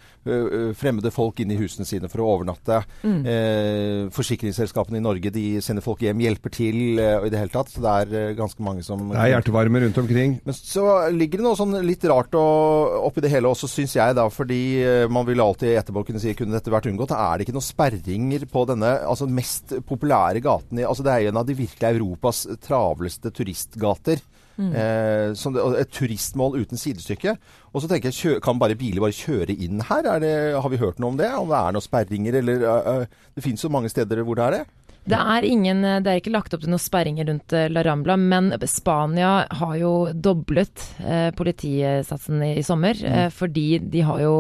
fremmede 0.79 1.11
folk 1.15 1.41
inn 1.43 1.51
i 1.55 1.59
husene 1.59 1.87
sine 1.89 2.11
for 2.13 2.23
å 2.23 2.29
overnatte. 2.37 2.83
Eh, 3.03 4.09
forsikringsselskapene 4.15 5.01
i 5.01 5.05
Norge 5.05 5.33
de 5.35 5.45
sender 5.65 5.85
folk 5.85 6.03
hjem, 6.05 6.23
hjelper 6.23 6.55
til 6.55 7.01
eh, 7.01 7.17
og 7.19 7.29
i 7.29 7.33
det 7.33 7.41
hele 7.41 7.55
tatt. 7.55 7.73
Så 7.73 7.83
det 7.83 7.95
er 8.03 8.15
eh, 8.19 8.35
ganske 8.39 8.65
mange 8.65 8.85
som 8.87 9.05
Det 9.11 9.21
er 9.21 9.35
hjertevarme 9.35 9.83
rundt 9.85 10.01
omkring. 10.03 10.39
men 10.45 10.57
så 10.57 10.87
ligger 11.13 11.41
det 11.41 11.47
noe 11.47 11.59
sånn 11.59 11.77
litt 11.87 12.05
rart 12.11 12.35
oppi 12.37 13.25
det 13.25 13.33
hele 13.33 13.51
også, 13.51 13.71
syns 13.71 13.97
jeg, 13.99 14.17
da. 14.19 14.29
Fordi 14.33 14.63
eh, 14.83 15.07
man 15.13 15.27
vil 15.29 15.43
alltid 15.45 15.77
etterpå 15.81 16.07
kunne 16.09 16.23
si 16.23 16.35
kunne 16.39 16.57
dette 16.57 16.73
vært 16.73 16.91
unngått. 16.91 17.15
Er 17.17 17.39
det 17.39 17.47
ikke 17.47 17.57
noen 17.59 17.69
sperringer 17.69 18.47
på 18.51 18.67
denne 18.71 18.95
altså 19.09 19.29
mest 19.31 19.77
populære 19.89 20.43
gaten 20.45 20.81
i 20.81 20.87
Altså 20.93 21.05
det 21.07 21.13
er 21.15 21.31
en 21.31 21.41
av 21.41 21.47
de 21.49 21.57
virkelig 21.57 21.97
Europas 21.97 22.45
travleste 22.63 23.33
turistgater. 23.35 24.21
Eh, 24.61 25.33
som 25.39 25.55
det, 25.55 25.65
et 25.81 25.93
turistmål 25.93 26.59
uten 26.61 26.81
sidestykke. 26.81 27.37
Og 27.73 27.83
så 27.83 27.89
tenker 27.89 28.13
jeg, 28.13 28.43
kan 28.45 28.61
bare 28.61 28.77
biler 28.79 29.01
bare 29.05 29.17
kjøre 29.17 29.57
inn 29.57 29.81
her? 29.89 30.07
Er 30.17 30.23
det, 30.23 30.35
har 30.61 30.69
vi 30.73 30.81
hørt 30.83 31.01
noe 31.01 31.15
om 31.15 31.21
det? 31.21 31.31
Om 31.33 31.49
det 31.53 31.59
er 31.59 31.77
noen 31.77 31.85
sperringer, 31.85 32.39
eller 32.43 32.67
eh, 32.69 33.07
Det 33.35 33.45
finnes 33.45 33.65
jo 33.65 33.73
mange 33.73 33.93
steder 33.93 34.23
hvor 34.23 34.39
det 34.39 34.45
er 34.45 34.59
det. 34.59 34.65
Det 35.05 35.19
er, 35.19 35.45
ingen, 35.45 35.83
det 35.83 36.11
er 36.11 36.21
ikke 36.21 36.35
lagt 36.35 36.55
opp 36.55 36.63
til 36.63 36.71
noen 36.71 36.83
sperringer 36.83 37.27
rundt 37.27 37.55
eh, 37.57 37.67
La 37.73 37.83
Rambla, 37.83 38.15
men 38.17 38.53
Spania 38.71 39.33
har 39.51 39.75
jo 39.81 39.95
doblet 40.15 40.85
eh, 41.03 41.31
politisatsen 41.35 42.45
i, 42.47 42.53
i 42.61 42.63
sommer. 42.67 42.99
Eh, 43.05 43.27
fordi 43.35 43.81
de 43.83 44.05
har 44.07 44.23
jo 44.23 44.37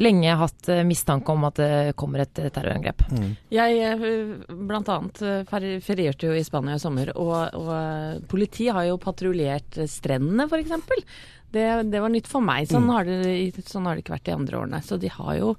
lenge 0.00 0.34
hatt 0.40 0.68
eh, 0.68 0.82
mistanke 0.86 1.32
om 1.32 1.46
at 1.46 1.60
det 1.60 1.94
kommer 2.00 2.24
et 2.24 2.34
terrorangrep. 2.40 3.04
Mm. 3.12 3.30
Jeg 3.54 4.00
bl.a. 4.48 4.98
eh, 5.30 5.80
ferierte 5.84 6.30
jo 6.30 6.34
i 6.34 6.44
Spania 6.46 6.78
i 6.78 6.82
sommer, 6.82 7.12
og, 7.14 7.36
og 7.58 7.70
eh, 7.76 8.22
politiet 8.30 8.74
har 8.76 8.88
jo 8.90 8.98
patruljert 9.02 9.78
eh, 9.78 9.90
strendene 9.90 10.48
f.eks. 10.50 11.06
Det, 11.50 11.64
det 11.90 12.00
var 12.02 12.12
nytt 12.12 12.28
for 12.30 12.44
meg. 12.44 12.68
Sånn, 12.70 12.86
har 12.92 13.08
det, 13.08 13.64
sånn 13.66 13.88
har 13.88 13.96
det 13.96 14.04
ikke 14.04 14.14
vært 14.14 14.28
de 14.28 14.36
andre 14.36 14.60
årene. 14.60 14.82
Så 14.86 14.98
de 15.02 15.10
har 15.10 15.34
jo 15.38 15.54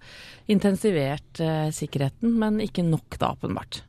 intensivert 0.52 1.42
eh, 1.44 1.68
sikkerheten, 1.76 2.34
men 2.40 2.62
ikke 2.64 2.86
nok 2.88 3.18
da, 3.20 3.34
åpenbart. 3.36 3.82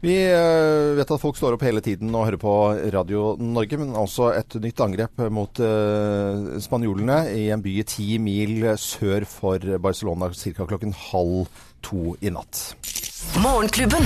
Vi 0.00 0.14
eh, 0.16 0.94
vet 0.96 1.12
at 1.12 1.22
folk 1.22 1.38
står 1.38 1.56
opp 1.56 1.66
hele 1.66 1.82
tiden 1.84 2.14
og 2.14 2.28
hører 2.28 2.40
på 2.40 2.54
Radio 2.94 3.34
Norge, 3.42 3.80
men 3.82 3.96
også 3.98 4.30
et 4.36 4.58
nytt 4.62 4.82
angrep 4.86 5.26
mot 5.34 5.60
eh, 5.62 6.60
spanjolene 6.64 7.20
i 7.36 7.48
en 7.54 7.64
by 7.64 7.76
ti 7.90 8.16
mil 8.22 8.70
sør 8.80 9.26
for 9.28 9.76
Barcelona 9.82 10.30
ca. 10.32 10.64
klokken 10.64 10.94
halv 11.10 11.50
to 11.86 12.14
i 12.22 12.32
natt. 12.32 12.64
Morgenklubben. 13.42 14.02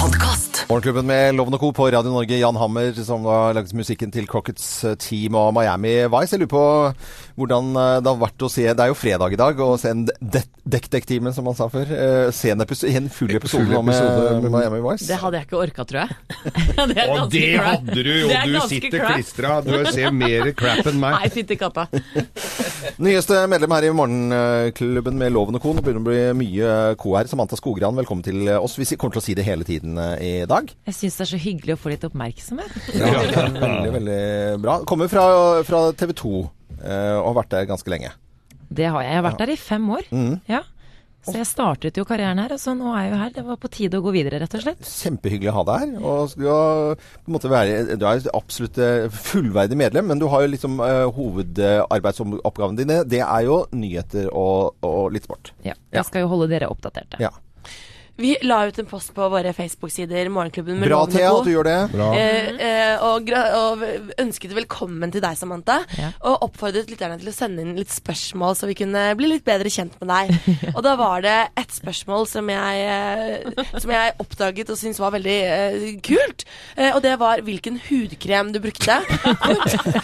Podcast. 0.00 0.64
Morgenklubben 0.68 1.06
med 1.06 1.34
Loven 1.38 1.54
og 1.54 1.60
Co. 1.62 1.68
på 1.72 1.86
Radio 1.92 2.10
Norge. 2.12 2.36
Jan 2.40 2.56
Hammer 2.58 2.90
som 3.06 3.22
har 3.30 3.54
laget 3.54 3.70
musikken 3.78 4.10
til 4.12 4.26
Crockets 4.28 4.66
eh, 4.84 4.96
Team 5.00 5.36
og 5.38 5.52
Miami 5.56 5.92
Vice. 6.12 6.34
Jeg 6.34 6.42
lurer 6.42 6.50
på 6.50 6.64
hvordan 7.38 7.70
eh, 7.78 7.92
det 8.02 8.10
har 8.10 8.18
vært 8.20 8.44
å 8.44 8.50
se 8.52 8.64
Det 8.66 8.82
er 8.84 8.90
jo 8.90 8.96
fredag 8.98 9.36
i 9.36 9.38
dag, 9.38 9.60
å 9.64 9.76
se 9.80 9.92
en 9.94 10.02
dekk-dekk-time, 10.18 11.30
som 11.36 11.46
man 11.46 11.56
sa 11.56 11.68
før. 11.72 11.88
Eh, 11.94 12.26
Se 12.34 12.50
en, 12.52 12.60
en 12.64 13.08
full 13.12 13.32
episode 13.38 13.64
Full 13.64 13.70
nå 13.72 13.82
med, 13.86 14.42
med- 14.42 14.50
Miami 14.56 14.82
Vice. 14.88 15.06
Det 15.12 15.20
hadde 15.22 15.38
jeg 15.40 15.48
ikke 15.48 15.60
orka, 15.62 15.86
tror 15.88 16.02
jeg. 16.02 16.18
det 16.94 17.06
Og 17.14 17.30
det 17.32 17.44
crap. 17.54 17.70
hadde 17.70 17.96
du 18.02 18.12
jo! 18.12 18.28
Er 18.34 18.50
Du 18.50 18.58
sitter 18.74 19.06
klistra. 19.12 19.54
Du 19.64 19.72
ser 19.94 20.10
mer 20.16 20.50
crap 20.58 20.90
enn 20.90 21.00
meg. 21.00 21.20
Nei, 21.22 21.30
fytti 21.38 21.56
katta. 21.60 21.86
Nyeste 23.04 23.38
medlem 23.50 23.72
her 23.78 23.88
i 23.88 23.94
Morgenklubben 23.96 25.16
med 25.22 25.32
Loven 25.32 25.56
og 25.60 25.64
Co. 25.64 25.72
Det 25.78 25.86
begynner 25.86 26.02
å 26.02 26.10
bli 26.10 26.20
mye 26.42 26.74
co 27.00 27.14
her. 27.16 27.30
Samantha 27.30 27.56
Skogran, 27.60 27.96
velkommen 28.02 28.23
til 28.24 28.50
oss. 28.56 28.76
Vi 28.80 28.88
kommer 28.96 29.16
til 29.16 29.22
å 29.22 29.26
si 29.26 29.36
det 29.38 29.46
hele 29.46 29.66
tiden 29.68 29.98
eh, 30.00 30.16
i 30.24 30.32
dag. 30.50 30.68
Jeg 30.88 30.98
syns 30.98 31.20
det 31.20 31.26
er 31.26 31.32
så 31.34 31.40
hyggelig 31.44 31.76
å 31.76 31.80
få 31.80 31.94
litt 31.94 32.06
oppmerksomhet. 32.08 32.76
Ja, 33.04 33.22
det 33.22 33.38
er 33.38 33.56
veldig, 33.60 33.94
veldig 33.98 34.20
bra. 34.64 34.78
Kommer 34.88 35.10
fra, 35.12 35.24
fra 35.66 35.86
TV 35.98 36.14
2 36.16 36.34
eh, 36.34 37.16
og 37.20 37.30
har 37.30 37.40
vært 37.42 37.56
der 37.56 37.72
ganske 37.72 37.92
lenge. 37.92 38.14
Det 38.74 38.86
har 38.88 39.04
jeg. 39.04 39.12
Jeg 39.12 39.20
har 39.20 39.26
vært 39.28 39.42
der 39.44 39.52
i 39.52 39.60
fem 39.60 39.90
år. 39.94 40.08
Mm. 40.14 40.38
Ja. 40.50 40.62
Så 41.24 41.38
jeg 41.38 41.48
startet 41.48 41.96
jo 41.96 42.04
karrieren 42.04 42.40
her, 42.42 42.52
og 42.52 42.60
så 42.60 42.74
nå 42.76 42.90
er 42.92 43.06
jeg 43.06 43.12
jo 43.14 43.18
her. 43.22 43.30
Det 43.32 43.44
var 43.46 43.58
på 43.62 43.70
tide 43.72 44.00
å 44.00 44.04
gå 44.04 44.12
videre, 44.12 44.40
rett 44.42 44.56
og 44.58 44.64
slett. 44.64 44.82
Kjempehyggelig 44.84 45.52
å 45.52 45.54
ha 45.56 45.62
deg 45.70 45.84
her. 45.84 45.94
Og 46.04 46.34
en 46.42 47.32
måte 47.32 47.52
være, 47.52 47.96
du 47.96 48.04
er 48.08 48.28
absolutt 48.36 48.80
eh, 48.82 49.06
fullverdig 49.08 49.78
medlem, 49.80 50.10
men 50.10 50.20
du 50.20 50.26
har 50.32 50.44
jo 50.44 50.52
liksom 50.52 50.76
uh, 50.84 51.06
hovedarbeidsoppgavene 51.16 52.80
dine. 52.82 53.00
Det 53.08 53.22
er 53.24 53.46
jo 53.48 53.62
nyheter 53.72 54.28
og, 54.28 54.76
og 54.84 55.16
litt 55.16 55.24
sport. 55.24 55.54
Ja. 55.62 55.72
Ja. 55.72 56.02
Jeg 56.02 56.10
skal 56.10 56.26
jo 56.26 56.32
holde 56.34 56.50
dere 56.52 56.68
oppdaterte. 56.72 57.22
Ja. 57.22 57.32
Vi 58.16 58.36
la 58.46 58.60
ut 58.68 58.76
en 58.78 58.86
post 58.86 59.10
på 59.14 59.26
våre 59.26 59.50
Facebook-sider, 59.52 60.28
Morgenklubben 60.30 60.76
med 60.78 60.86
Bra, 60.86 61.00
Loven 61.00 61.16
Thea, 61.16 61.30
at 61.34 61.46
du 61.48 61.50
gjør 61.50 61.66
det. 61.66 61.78
Eh, 62.14 62.60
eh, 62.62 63.02
og, 63.02 63.30
og 63.58 63.80
ønsket 64.22 64.52
velkommen 64.54 65.10
til 65.10 65.22
deg, 65.24 65.34
Samantha. 65.34 65.80
Ja. 65.98 66.12
Og 66.30 66.44
oppfordret 66.46 66.92
lytterne 66.92 67.18
til 67.18 67.32
å 67.32 67.34
sende 67.34 67.64
inn 67.64 67.72
litt 67.74 67.90
spørsmål, 67.90 68.54
så 68.54 68.68
vi 68.70 68.76
kunne 68.78 69.02
bli 69.18 69.32
litt 69.32 69.42
bedre 69.46 69.72
kjent 69.72 69.96
med 69.98 70.12
deg. 70.12 70.30
og 70.76 70.78
da 70.86 70.92
var 71.00 71.24
det 71.26 71.34
et 71.58 71.74
spørsmål 71.74 72.28
som 72.30 72.52
jeg, 72.54 72.84
eh, 72.86 73.66
som 73.82 73.94
jeg 73.96 74.14
oppdaget 74.22 74.70
og 74.70 74.78
syntes 74.78 75.02
var 75.02 75.16
veldig 75.16 75.36
eh, 75.56 75.88
kult. 76.06 76.46
Eh, 76.78 76.92
og 76.94 77.02
det 77.02 77.16
var 77.18 77.42
hvilken 77.42 77.82
hudkrem 77.88 78.54
du 78.54 78.60
brukte. 78.62 79.00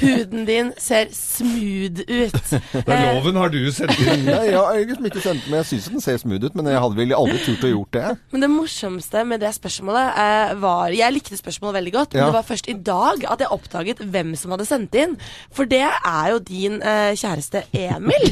Huden 0.02 0.48
din 0.50 0.74
ser 0.82 1.14
smooth 1.14 2.02
ut. 2.10 2.42
Det 2.74 2.82
er 2.90 3.14
loven 3.14 3.38
har 3.38 3.54
du 3.54 3.62
sendt 3.70 4.02
inn. 4.02 4.26
Nei, 4.26 4.50
jeg 4.50 4.58
har 4.58 4.82
liksom 4.82 5.10
ikke 5.12 5.24
sendt 5.28 5.46
men 5.46 5.60
jeg 5.60 5.70
syns 5.76 5.88
den 5.94 6.06
ser 6.08 6.18
smooth 6.26 6.50
ut, 6.50 6.58
men 6.58 6.74
jeg 6.74 6.82
hadde 6.88 6.98
vel 7.04 7.14
aldri 7.14 7.38
turt 7.46 7.70
å 7.70 7.74
gjort 7.76 7.94
det 7.94 7.99
skje. 8.00 8.12
Men 8.32 8.44
det 8.44 8.50
morsomste 8.52 9.22
med 9.28 9.40
det 9.44 9.52
spørsmålet 9.56 10.18
eh, 10.24 10.54
var 10.62 10.94
Jeg 10.96 11.14
likte 11.14 11.38
spørsmålet 11.38 11.78
veldig 11.80 11.92
godt, 11.94 12.14
men 12.14 12.22
Ja. 12.22 12.26
det 12.30 12.38
var 12.40 12.46
først 12.48 12.68
i 12.72 12.76
dag 12.90 13.24
at 13.30 13.44
jeg 13.44 13.52
oppdaget 13.54 14.02
hvem 14.10 14.34
som 14.36 14.50
hadde 14.56 14.66
sendt 14.68 14.94
inn. 14.98 15.16
For 15.54 15.68
det 15.70 15.82
er 15.86 16.30
jo 16.32 16.38
din 16.48 16.80
eh, 16.82 17.12
kjæreste 17.20 17.62
Emil. 17.76 18.26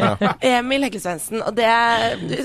Emil 0.52 0.86
Hekle 0.88 1.00
Svendsen. 1.02 1.42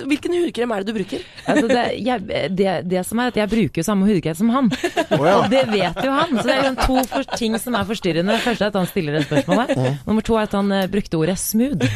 Hvilken 0.08 0.38
hudkrem 0.38 0.72
er 0.76 0.84
det 0.86 0.92
du 0.94 0.98
bruker? 1.00 1.26
Altså 1.48 1.68
det, 1.72 1.84
jeg, 2.06 2.26
det, 2.58 2.72
det 2.92 3.04
som 3.08 3.20
er 3.24 3.32
at 3.34 3.40
jeg 3.42 3.52
bruker 3.52 3.82
jo 3.82 3.88
samme 3.88 4.08
hudkrem 4.10 4.36
som 4.38 4.50
han. 4.54 4.72
ja. 5.12 5.36
Og 5.38 5.50
det 5.52 5.64
vet 5.72 6.02
jo 6.06 6.12
han. 6.14 6.36
Så 6.38 6.46
det 6.48 6.56
er 6.56 6.62
liksom 6.64 6.80
to 6.86 7.04
for, 7.12 7.28
ting 7.38 7.58
som 7.62 7.76
er 7.80 7.88
forstyrrende. 7.90 8.38
Det 8.38 8.46
første 8.46 8.68
er 8.68 8.74
at 8.74 8.80
han 8.82 8.90
stiller 8.92 9.18
det 9.20 9.26
spørsmålet. 9.28 9.76
Nummer 10.08 10.26
to 10.26 10.38
er 10.38 10.48
at 10.48 10.56
han 10.58 10.72
eh, 10.76 10.88
brukte 10.92 11.20
ordet 11.20 11.38
smooth. 11.42 11.88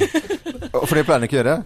For 0.72 0.96
det 0.98 1.06
pleier 1.08 1.20
han 1.20 1.28
ikke 1.28 1.40
å 1.40 1.42
gjøre. 1.44 1.58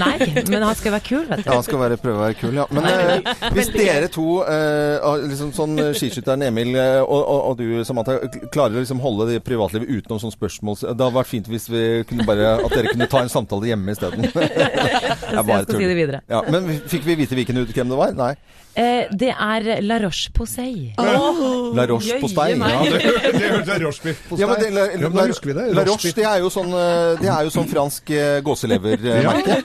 Nei, 0.00 0.16
men 0.50 0.64
han 0.64 0.76
skal 0.78 0.94
være 0.96 1.04
kul, 1.06 1.24
vet 1.28 1.42
du. 1.42 1.48
Ja, 1.48 1.56
han 1.58 1.64
skal 1.66 1.80
være, 1.80 1.98
prøve 2.00 2.18
å 2.18 2.24
være 2.24 2.36
kul, 2.40 2.54
ja. 2.56 2.66
Men 2.74 2.88
eh, 2.90 3.30
hvis 3.56 3.70
dere 3.74 4.10
to, 4.12 4.26
eh, 4.48 5.06
liksom 5.26 5.52
sånn 5.56 5.78
eh, 5.82 5.92
skiskytteren 5.96 6.46
Emil 6.48 6.74
eh, 6.74 6.98
og, 7.02 7.20
og, 7.20 7.40
og 7.50 7.60
du 7.60 7.84
Samantha, 7.86 8.18
klarer 8.54 8.78
å 8.78 8.84
liksom 8.84 9.02
holde 9.04 9.28
det 9.32 9.40
privatlivet 9.46 9.90
utenom 9.90 10.20
sånne 10.22 10.36
spørsmål 10.36 10.78
Det 10.82 10.92
hadde 10.94 11.10
vært 11.18 11.30
fint 11.30 11.50
hvis 11.52 11.68
vi 11.72 11.84
kunne 12.08 12.26
bare, 12.28 12.56
at 12.60 12.76
dere 12.76 12.92
kunne 12.94 13.10
ta 13.12 13.24
en 13.24 13.32
samtale 13.32 13.72
hjemme 13.72 13.96
isteden. 13.96 14.28
Jeg 14.32 15.42
skal 15.44 15.66
si 15.72 15.82
det 15.86 15.98
videre. 15.98 16.22
Ja, 16.30 16.42
men 16.50 16.70
fikk 16.88 17.06
vi 17.06 17.18
vite 17.18 17.36
hvilken 17.38 17.60
hudkrem 17.60 17.92
det 17.92 17.98
var? 17.98 18.16
Nei. 18.16 18.34
Eh, 18.76 19.06
det 19.16 19.30
er 19.32 19.66
La 19.80 19.96
Roche-Posay. 20.02 20.92
La 21.00 21.86
Roche-Posay. 21.88 22.56
Ja, 22.60 22.80
det, 22.84 22.98
det 23.38 23.48
hørtes 23.54 24.00
Ja, 24.36 24.48
men 24.50 24.60
det, 24.60 24.68
la, 24.74 24.84
la, 24.92 25.08
la, 25.08 25.08
da 25.14 25.24
husker 25.30 25.50
vi 25.52 25.56
det. 25.56 25.64
La 25.78 25.84
Roche, 25.88 26.12
det 26.16 26.26
er 26.28 26.42
jo 26.44 26.50
sånn, 26.52 26.74
eh, 26.76 27.14
det 27.22 27.30
er 27.32 27.48
jo 27.48 27.54
sånn 27.54 27.70
fransk 27.70 28.12
eh, 28.12 28.36
gåselevermerke. 28.44 29.58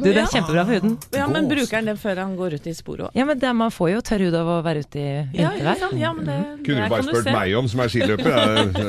Du, 0.00 0.08
det 0.08 0.16
er 0.16 0.32
kjempebra 0.32 0.64
for 0.64 0.78
huden. 0.78 0.96
Ja, 1.12 1.28
men 1.28 1.50
bruker 1.50 1.76
han 1.80 1.92
det 1.92 1.98
før 2.00 2.22
han 2.24 2.34
går 2.40 2.56
ut 2.56 2.70
i 2.72 2.76
sporet 2.76 3.10
òg? 3.10 3.20
Ja, 3.20 3.28
men 3.28 3.40
det, 3.42 3.52
man 3.60 3.74
får 3.74 3.92
jo 3.98 4.02
tørr 4.08 4.26
hud 4.30 4.38
av 4.40 4.52
å 4.56 4.58
være 4.64 4.84
ute 4.86 5.04
i 5.04 5.08
Ja, 5.42 5.52
vintervær. 5.52 5.84
Ja, 5.84 5.92
Ja, 6.04 6.12
men 6.16 6.28
det, 6.28 6.40
Kunne 6.64 6.88
du 6.88 6.92
bare 6.96 7.08
spurt 7.10 7.32
meg 7.36 7.56
om, 7.60 7.68
som 7.68 7.84
er 7.84 7.92
skiløper. 7.92 8.32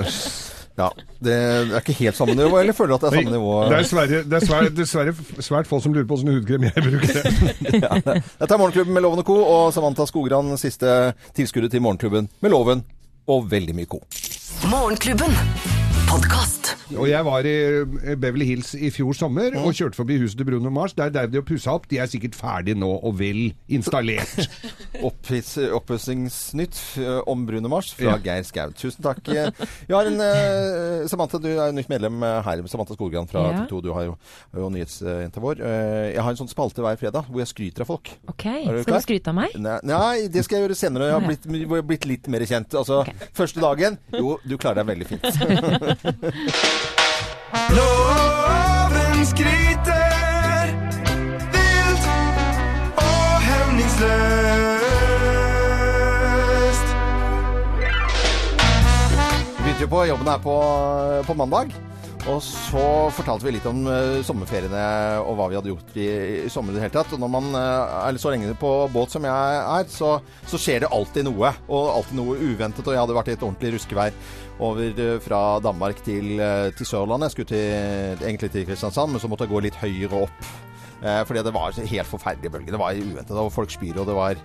Ja, 0.75 0.89
det 1.23 1.33
er 1.33 1.69
ikke 1.79 1.93
helt 2.01 2.17
samme 2.17 2.33
nivå, 2.35 2.57
eller 2.59 2.75
føler 2.75 2.91
du 2.91 2.95
at 2.97 3.03
det 3.05 3.09
er 3.11 3.21
samme 3.21 3.31
nivå? 3.37 3.51
Det 3.71 3.77
er 3.77 3.85
svære, 3.87 4.23
det 4.27 4.39
er 4.41 4.43
svært, 4.43 4.73
dessverre 4.75 5.13
svært 5.47 5.69
få 5.69 5.79
som 5.79 5.95
lurer 5.95 6.07
på 6.09 6.17
åssen 6.17 6.33
hudkrem 6.33 6.67
jeg 6.67 6.83
bruker. 6.83 7.29
Ja, 7.85 7.93
Dette 8.03 8.49
er 8.51 8.59
Morgenklubben 8.59 8.93
med 8.97 9.05
Loven 9.05 9.23
og 9.23 9.29
Co. 9.29 9.37
og 9.43 9.71
Samantha 9.75 10.05
Skogran, 10.09 10.51
siste 10.59 11.13
tilskuddet 11.37 11.71
til 11.71 11.83
Morgenklubben 11.85 12.27
med 12.43 12.51
Loven 12.51 12.83
og 13.31 13.47
veldig 13.51 13.77
mye 13.79 13.87
co. 13.89 14.01
Morgenklubben. 14.67 15.31
Og 16.95 17.07
jeg 17.09 17.25
var 17.25 17.47
i 17.47 17.53
eh, 17.55 18.15
Beverly 18.19 18.45
Hills 18.49 18.73
i 18.77 18.91
fjor 18.93 19.15
sommer 19.17 19.55
og 19.59 19.73
kjørte 19.75 19.97
forbi 19.99 20.17
huset 20.21 20.37
til 20.39 20.47
Bruno 20.47 20.71
Mars. 20.73 20.93
Der 20.97 21.11
drev 21.13 21.31
de 21.33 21.41
og 21.41 21.47
pussa 21.47 21.73
opp. 21.75 21.87
De 21.91 21.99
er 22.01 22.09
sikkert 22.11 22.37
ferdige 22.37 22.77
nå 22.79 22.89
og 22.95 23.17
vel 23.19 23.53
installert. 23.67 24.35
Oppussingsnytt 25.05 26.77
eh, 27.01 27.21
om 27.31 27.45
Bruno 27.47 27.71
Mars 27.71 27.91
fra 27.95 28.15
Ja. 28.15 28.17
Geir 28.21 28.45
Skau. 28.47 28.71
Tusen 28.77 29.03
takk. 29.05 29.21
Eh, 29.33 29.49
en 29.95 30.21
uh, 30.21 31.07
Samantha, 31.09 31.39
du 31.41 31.49
er 31.51 31.73
nytt 31.75 31.89
medlem 31.91 32.21
her. 32.21 32.63
Samantha 32.71 32.97
Skogran 32.97 33.27
fra 33.31 33.45
Ja. 33.45 33.65
TV 33.65 33.73
2. 33.73 33.81
Du 33.85 33.91
har 33.97 34.07
jo, 34.09 34.15
jo 34.55 34.69
nyhetsjenta 34.73 35.43
vår. 35.43 35.63
Jeg 36.15 36.21
har 36.21 36.31
en 36.31 36.39
sånn 36.39 36.51
spalte 36.51 36.83
hver 36.85 36.99
fredag 37.01 37.29
hvor 37.29 37.41
jeg 37.43 37.51
skryter 37.51 37.85
av 37.85 37.91
folk. 37.91 38.13
Ok, 38.31 38.45
du 38.45 38.81
skal 38.85 38.99
du 38.99 39.05
skryte 39.05 39.33
av 39.33 39.39
meg? 39.41 39.57
Nei, 39.59 39.77
nei, 39.85 40.27
det 40.31 40.45
skal 40.45 40.59
jeg 40.59 40.67
gjøre 40.67 40.79
senere. 40.79 41.09
Jeg 41.11 41.17
har 41.17 41.25
blitt, 41.25 41.49
jeg 41.49 41.69
har 41.71 41.87
blitt 41.89 42.09
litt 42.09 42.29
mer 42.31 42.45
kjent. 42.47 42.77
Altså, 42.77 43.03
Første 43.35 43.61
dagen 43.63 43.97
Jo, 44.15 44.37
du 44.45 44.55
klarer 44.61 44.83
deg 44.83 44.87
veldig 44.93 45.07
fint. 45.09 45.25
Loven 47.77 49.25
skryter 49.25 50.67
vilt 51.53 52.05
og 52.97 53.41
hemningsløst. 53.47 54.75
begynte 59.57 59.81
jo 59.81 59.87
på 59.87 60.03
jobben 60.05 60.27
her 60.27 60.37
på, 60.37 60.55
på 61.27 61.33
mandag. 61.33 61.67
Og 62.25 62.39
så 62.41 62.81
fortalte 63.13 63.45
vi 63.45 63.51
litt 63.53 63.67
om 63.69 63.83
uh, 63.85 64.17
sommerferiene 64.25 64.79
og 65.21 65.35
hva 65.37 65.45
vi 65.51 65.57
hadde 65.59 65.69
gjort 65.69 65.91
i, 66.01 66.07
i 66.47 66.49
sommer 66.49 66.73
i 66.73 66.79
det 66.79 66.87
hele 66.87 66.95
tatt. 66.95 67.13
Og 67.13 67.21
når 67.21 67.29
man 67.35 67.51
uh, 67.53 68.01
er 68.01 68.17
så 68.21 68.31
lenge 68.33 68.55
på 68.57 68.71
båt 68.93 69.13
som 69.13 69.27
jeg 69.29 69.59
er, 69.61 69.85
så, 69.93 70.15
så 70.49 70.59
skjer 70.61 70.81
det 70.81 70.91
alltid 70.95 71.27
noe. 71.27 71.53
Og 71.69 71.91
alltid 71.93 72.17
noe 72.17 72.39
uventet. 72.41 72.81
Og 72.81 72.95
jeg 72.95 73.03
hadde 73.03 73.17
vært 73.19 73.29
i 73.29 73.35
et 73.37 73.45
ordentlig 73.45 73.75
ruskevær 73.75 74.17
over 74.65 75.01
uh, 75.03 75.13
fra 75.21 75.41
Danmark 75.67 76.01
til, 76.07 76.33
til 76.79 76.89
Sørlandet. 76.89 77.29
Jeg 77.29 77.35
skulle 77.35 77.51
til, 77.53 78.25
egentlig 78.25 78.53
til 78.55 78.65
Kristiansand, 78.71 79.13
men 79.13 79.21
så 79.21 79.29
måtte 79.29 79.45
jeg 79.45 79.53
gå 79.53 79.65
litt 79.67 79.81
høyere 79.83 80.25
opp. 80.25 80.53
Fordi 81.05 81.41
det 81.45 81.51
var 81.53 81.75
helt 81.75 82.09
forferdelige 82.09 82.49
bølger. 82.49 82.73
Det 82.73 82.79
var 82.81 82.97
uventet. 82.97 83.37
Og 83.37 83.51
folk 83.53 83.69
spyr, 83.69 83.99
og 84.01 84.07
det 84.09 84.15
var 84.17 84.39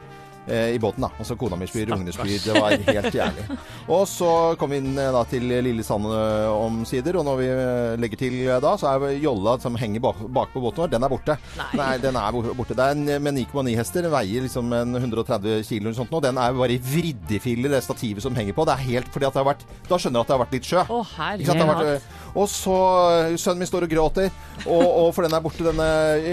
i 0.48 0.78
båten, 0.82 1.04
da. 1.04 1.10
Altså 1.20 1.36
kona 1.38 1.56
mi 1.58 1.66
spyr, 1.68 1.92
ungene 1.94 2.14
spyr. 2.14 2.38
Det 2.42 2.54
var 2.56 2.74
helt 2.86 3.14
jævlig. 3.14 3.58
Og 3.92 4.06
så 4.08 4.30
kom 4.58 4.72
vi 4.72 4.80
inn 4.80 4.96
eh, 4.98 5.12
da 5.14 5.22
til 5.28 5.46
Lille 5.46 5.84
Sand 5.86 6.08
omsider, 6.50 7.18
og 7.20 7.26
når 7.26 7.38
vi 7.40 7.48
eh, 7.50 7.94
legger 8.00 8.20
til 8.20 8.36
eh, 8.46 8.60
da, 8.62 8.74
så 8.80 8.92
er 8.94 9.16
jolla 9.22 9.56
som 9.62 9.76
henger 9.78 10.02
bak, 10.04 10.22
bak 10.32 10.52
på 10.54 10.62
båten 10.62 10.84
vår, 10.84 10.92
den 10.94 11.06
er 11.06 11.12
borte. 11.12 11.36
Nei. 11.58 11.92
den 12.02 12.18
er 12.18 12.38
borte. 12.56 12.76
Det 12.76 12.86
er 12.86 12.96
en 12.96 13.04
eh, 13.16 13.22
med 13.22 13.38
9,9 13.38 13.76
hester, 13.78 14.06
den 14.06 14.14
veier 14.14 14.46
liksom 14.46 14.72
en 14.76 15.00
130 15.00 15.64
kilo 15.68 15.88
eller 15.88 15.98
sånt 15.98 16.14
nå. 16.14 16.22
Den 16.24 16.40
er 16.40 16.56
bare 16.56 16.76
i 16.76 16.80
vriddefiller, 16.90 17.74
det 17.76 17.82
stativet 17.86 18.24
som 18.24 18.36
henger 18.36 18.56
på. 18.56 18.66
Det 18.68 18.76
er 18.76 18.86
helt 18.90 19.12
fordi 19.12 19.28
at 19.28 19.36
det 19.36 19.42
har 19.42 19.50
vært 19.52 19.66
Da 19.88 19.98
skjønner 20.00 20.20
du 20.20 20.24
at 20.24 20.30
det 20.30 20.36
har 20.36 20.42
vært 20.44 20.56
litt 20.58 20.70
sjø. 20.70 20.84
Å, 20.86 21.00
Ikke 21.40 21.56
eh, 22.30 22.38
og 22.40 22.48
så 22.50 22.76
eh, 23.26 23.36
Sønnen 23.40 23.64
min 23.64 23.68
står 23.68 23.86
og 23.86 23.92
gråter, 23.92 24.30
og, 24.66 24.84
og 24.84 25.08
for 25.16 25.26
den 25.26 25.34
er 25.36 25.42
borte, 25.44 25.64
denne 25.64 25.88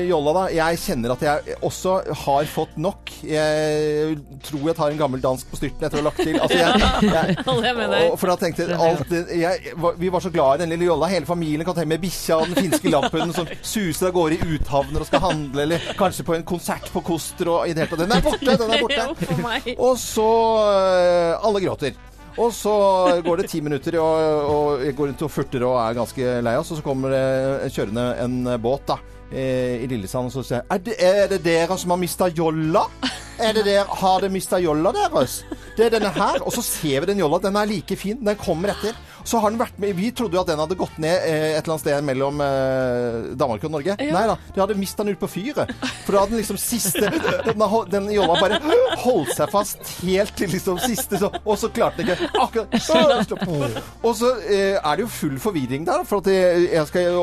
jolla, 0.07 0.33
da. 0.35 0.43
Jeg 0.53 0.79
kjenner 0.83 1.13
at 1.15 1.25
jeg 1.25 1.57
også 1.65 1.97
har 2.25 2.49
fått 2.51 2.77
nok. 2.81 3.11
Jeg 3.25 4.17
tror 4.47 4.65
jeg 4.69 4.77
tar 4.77 4.93
en 4.93 4.99
gammel 4.99 5.23
dansk 5.23 5.49
på 5.51 5.59
styrten 5.59 5.87
etter 5.87 5.99
å 5.99 6.03
ha 6.03 6.07
lagt 6.09 6.21
til. 6.21 6.37
Altså, 6.37 6.57
jeg, 6.59 6.73
jeg, 7.17 8.11
og 8.11 8.17
for 8.19 8.31
da 8.31 8.37
tenkte 8.41 8.67
alt 8.77 9.13
jeg, 9.31 9.75
Vi 10.01 10.11
var 10.13 10.23
så 10.23 10.31
glad 10.33 10.59
i 10.59 10.65
den 10.65 10.73
lille 10.75 10.89
jolla. 10.89 11.09
Hele 11.11 11.29
familien 11.29 11.67
kan 11.67 11.77
ta 11.77 11.85
med 11.87 12.03
bikkja 12.03 12.41
og 12.41 12.51
den 12.51 12.67
finske 12.67 12.91
lappen 12.93 13.33
som 13.35 13.49
suser 13.61 14.09
av 14.09 14.15
gårde 14.17 14.37
i 14.37 14.57
uthavner 14.57 15.03
og 15.03 15.09
skal 15.09 15.23
handle, 15.23 15.63
eller 15.65 15.89
kanskje 15.99 16.27
på 16.27 16.35
en 16.37 16.45
konsert 16.47 16.91
på 16.93 17.03
Koster 17.07 17.51
og 17.53 17.67
i 17.67 17.75
det 17.75 17.85
hele 17.85 17.93
tatt. 17.93 18.03
Den 18.05 18.17
er 18.17 18.25
borte! 18.25 18.57
Den 18.57 18.75
er 18.75 18.83
borte. 18.83 19.75
Og 19.87 19.97
så 19.99 20.27
øh, 20.67 21.47
Alle 21.47 21.61
gråter. 21.63 21.97
Og 22.37 22.51
så 22.53 22.71
går 23.25 23.41
det 23.41 23.49
ti 23.49 23.61
minutter, 23.65 23.97
og, 23.97 24.49
og 24.53 24.85
jeg 24.85 24.95
går 24.97 25.11
rundt 25.11 25.23
og 25.25 25.31
furter 25.33 25.63
og 25.65 25.77
er 25.81 25.97
ganske 25.97 26.33
lei 26.45 26.55
oss. 26.59 26.71
Og 26.71 26.79
så 26.79 26.85
kommer 26.85 27.13
det 27.15 27.71
kjørende 27.73 28.07
en 28.23 28.41
båt 28.61 28.85
da, 28.91 28.99
i 29.33 29.87
Lillesand 29.89 30.29
og 30.29 30.37
så 30.37 30.43
sier 30.45 30.61
er 30.71 30.79
det, 30.79 30.93
er 31.03 31.25
det 31.33 31.41
dere 31.43 31.75
som 31.75 31.91
har 31.91 31.99
mista 31.99 32.29
jolla? 32.31 32.85
Er 33.37 33.53
det 33.53 33.65
der, 33.67 33.85
har 33.85 34.21
dere 34.23 34.33
mista 34.33 34.57
jolla 34.61 34.93
deres? 34.95 35.41
Det 35.77 35.85
er 35.85 35.91
denne 35.97 36.09
her. 36.09 36.39
Og 36.41 36.53
så 36.55 36.63
ser 36.65 37.03
vi 37.03 37.09
den 37.11 37.19
jolla. 37.21 37.37
Den 37.43 37.57
er 37.59 37.69
like 37.69 37.97
fin. 37.99 38.17
Den 38.25 38.39
kommer 38.39 38.73
etter. 38.73 38.97
Så 39.27 39.41
har 39.43 39.51
den 39.51 39.59
vært 39.59 39.77
med 39.81 39.95
Vi 39.97 40.11
trodde 40.15 40.37
jo 40.37 40.43
at 40.43 40.49
den 40.49 40.61
hadde 40.61 40.77
gått 40.79 40.97
ned 41.03 41.15
eh, 41.27 41.57
et 41.57 41.61
eller 41.61 41.75
annet 41.75 41.83
sted 41.83 42.05
mellom 42.07 42.41
eh, 42.43 43.17
Danmark 43.39 43.65
og 43.67 43.73
Norge. 43.73 43.97
Nei 43.99 44.23
da. 44.29 44.37
De 44.55 44.61
hadde 44.63 44.77
mista 44.79 45.03
den 45.03 45.17
ut 45.17 45.21
på 45.21 45.29
fyret. 45.31 45.73
For 46.05 46.15
da 46.15 46.23
hadde 46.23 46.35
den 46.35 46.41
liksom 46.41 46.59
siste 46.61 47.11
Den, 47.47 47.63
den 47.91 48.09
jolla 48.13 48.37
bare 48.39 48.59
holdt 49.01 49.33
seg 49.35 49.51
fast 49.51 49.91
helt 50.01 50.33
til 50.37 50.51
liksom 50.51 50.79
siste, 50.81 51.19
så, 51.19 51.29
og 51.43 51.57
så 51.59 51.69
klarte 51.73 52.01
den 52.01 52.13
ikke 52.13 52.29
akkurat 52.43 52.77
Og 54.05 54.15
så 54.17 54.31
eh, 54.47 54.77
er 54.77 54.97
det 54.97 55.05
jo 55.05 55.11
full 55.11 55.37
forvirring 55.41 55.87
der. 55.87 56.05
For 56.07 56.23
at 56.23 56.31
jeg, 56.31 56.69
jeg 56.71 56.89
skal, 56.91 57.19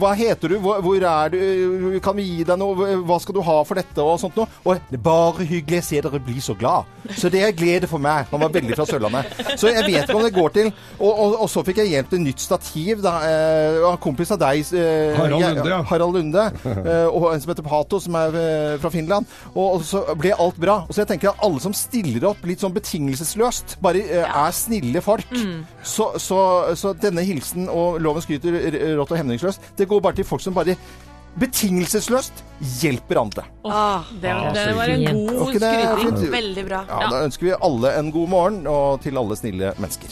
hva 0.00 0.14
heter 0.18 0.54
du? 0.54 0.58
Hvor, 0.62 0.80
hvor 0.84 1.08
er 1.12 1.34
du? 1.34 1.98
Kan 2.04 2.18
vi 2.18 2.26
gi 2.28 2.46
deg 2.46 2.60
noe? 2.60 2.94
Hva 3.06 3.18
skal 3.22 3.36
du 3.36 3.42
ha 3.46 3.58
for 3.66 3.80
dette? 3.80 4.04
Og 4.04 4.20
sånt 4.22 4.38
noe. 4.38 4.48
Og 4.64 4.78
det 4.90 5.00
er 5.00 5.04
bare 5.04 5.46
hyggelig. 5.46 5.80
Jeg 5.80 5.88
ser 5.88 6.06
dere 6.06 6.22
blir 6.22 6.42
så 6.44 6.54
glad. 6.58 6.88
Så 7.16 7.30
det 7.32 7.42
er 7.44 7.56
glede 7.56 7.88
for 7.90 8.02
meg. 8.02 8.28
Han 8.30 8.42
var 8.44 8.52
veldig 8.54 8.76
fra 8.78 8.86
Sørlandet. 8.88 9.34
Så 9.60 9.70
jeg 9.72 9.86
vet 9.86 10.04
ikke 10.04 10.18
om 10.18 10.26
det 10.26 10.34
går 10.36 10.54
til. 10.56 10.72
Og, 10.98 11.10
og, 11.10 11.36
og 11.40 11.48
så 11.50 11.62
fikk 11.66 11.80
jeg 11.82 11.90
hjelp 11.94 12.10
til 12.12 12.20
nytt 12.24 12.42
stativ. 12.44 13.00
Da, 13.04 13.12
eh, 13.26 13.78
av 13.80 13.94
en 13.96 14.00
kompis 14.04 14.30
av 14.34 14.38
deg. 14.42 14.60
Eh, 14.76 15.16
Harald 15.18 15.42
Lunde, 15.42 15.64
ja. 15.72 15.80
Harald 15.90 16.14
Lunde. 16.18 16.44
eh, 16.64 17.06
og 17.08 17.30
en 17.34 17.40
som 17.42 17.52
heter 17.54 17.66
Pato, 17.66 18.00
som 18.04 18.14
er 18.20 18.38
eh, 18.40 18.78
fra 18.82 18.92
Finland. 18.94 19.26
Og, 19.54 19.66
og 19.80 19.84
så 19.88 20.04
ble 20.20 20.32
alt 20.36 20.60
bra. 20.60 20.78
Og 20.86 20.92
så 20.94 21.02
jeg 21.04 21.12
tenker 21.14 21.32
at 21.32 21.44
alle 21.46 21.60
som 21.64 21.74
stiller 21.76 22.28
opp 22.30 22.44
litt 22.48 22.62
sånn 22.62 22.74
betingelsesløst, 22.76 23.78
bare 23.84 24.04
eh, 24.06 24.24
er 24.44 24.56
snille 24.56 25.02
folk. 25.04 25.26
Så, 25.82 26.12
så, 26.20 26.40
så 26.78 26.94
denne 27.00 27.24
hilsen 27.26 27.68
og 27.72 28.00
loven 28.04 28.22
skryter 28.24 28.60
rått 29.00 29.14
og 29.14 29.20
hemningsløst, 29.20 29.72
det 29.80 29.88
går 29.90 30.02
bare 30.04 30.20
til 30.20 30.28
folk 30.28 30.42
som 30.44 30.56
bare 30.56 30.76
betingelsesløst 31.40 32.40
hjelper 32.80 33.20
andre. 33.20 33.44
Oh, 33.62 34.02
Det, 34.20 34.30
Ah, 34.34 34.52
det 34.52 34.64
var 34.76 34.90
en 34.90 35.04
god 35.04 35.30
Var 35.38 35.54
skryting. 35.54 36.30
veldig 36.32 36.64
bra. 36.66 36.80
Ja, 36.88 37.08
Da 37.10 37.20
ønsker 37.24 37.46
vi 37.46 37.52
alle 37.62 37.92
en 37.98 38.10
god 38.12 38.28
morgen, 38.28 38.66
og 38.66 39.00
til 39.04 39.16
alle 39.16 39.36
snille 39.38 39.72
mennesker. 39.78 40.10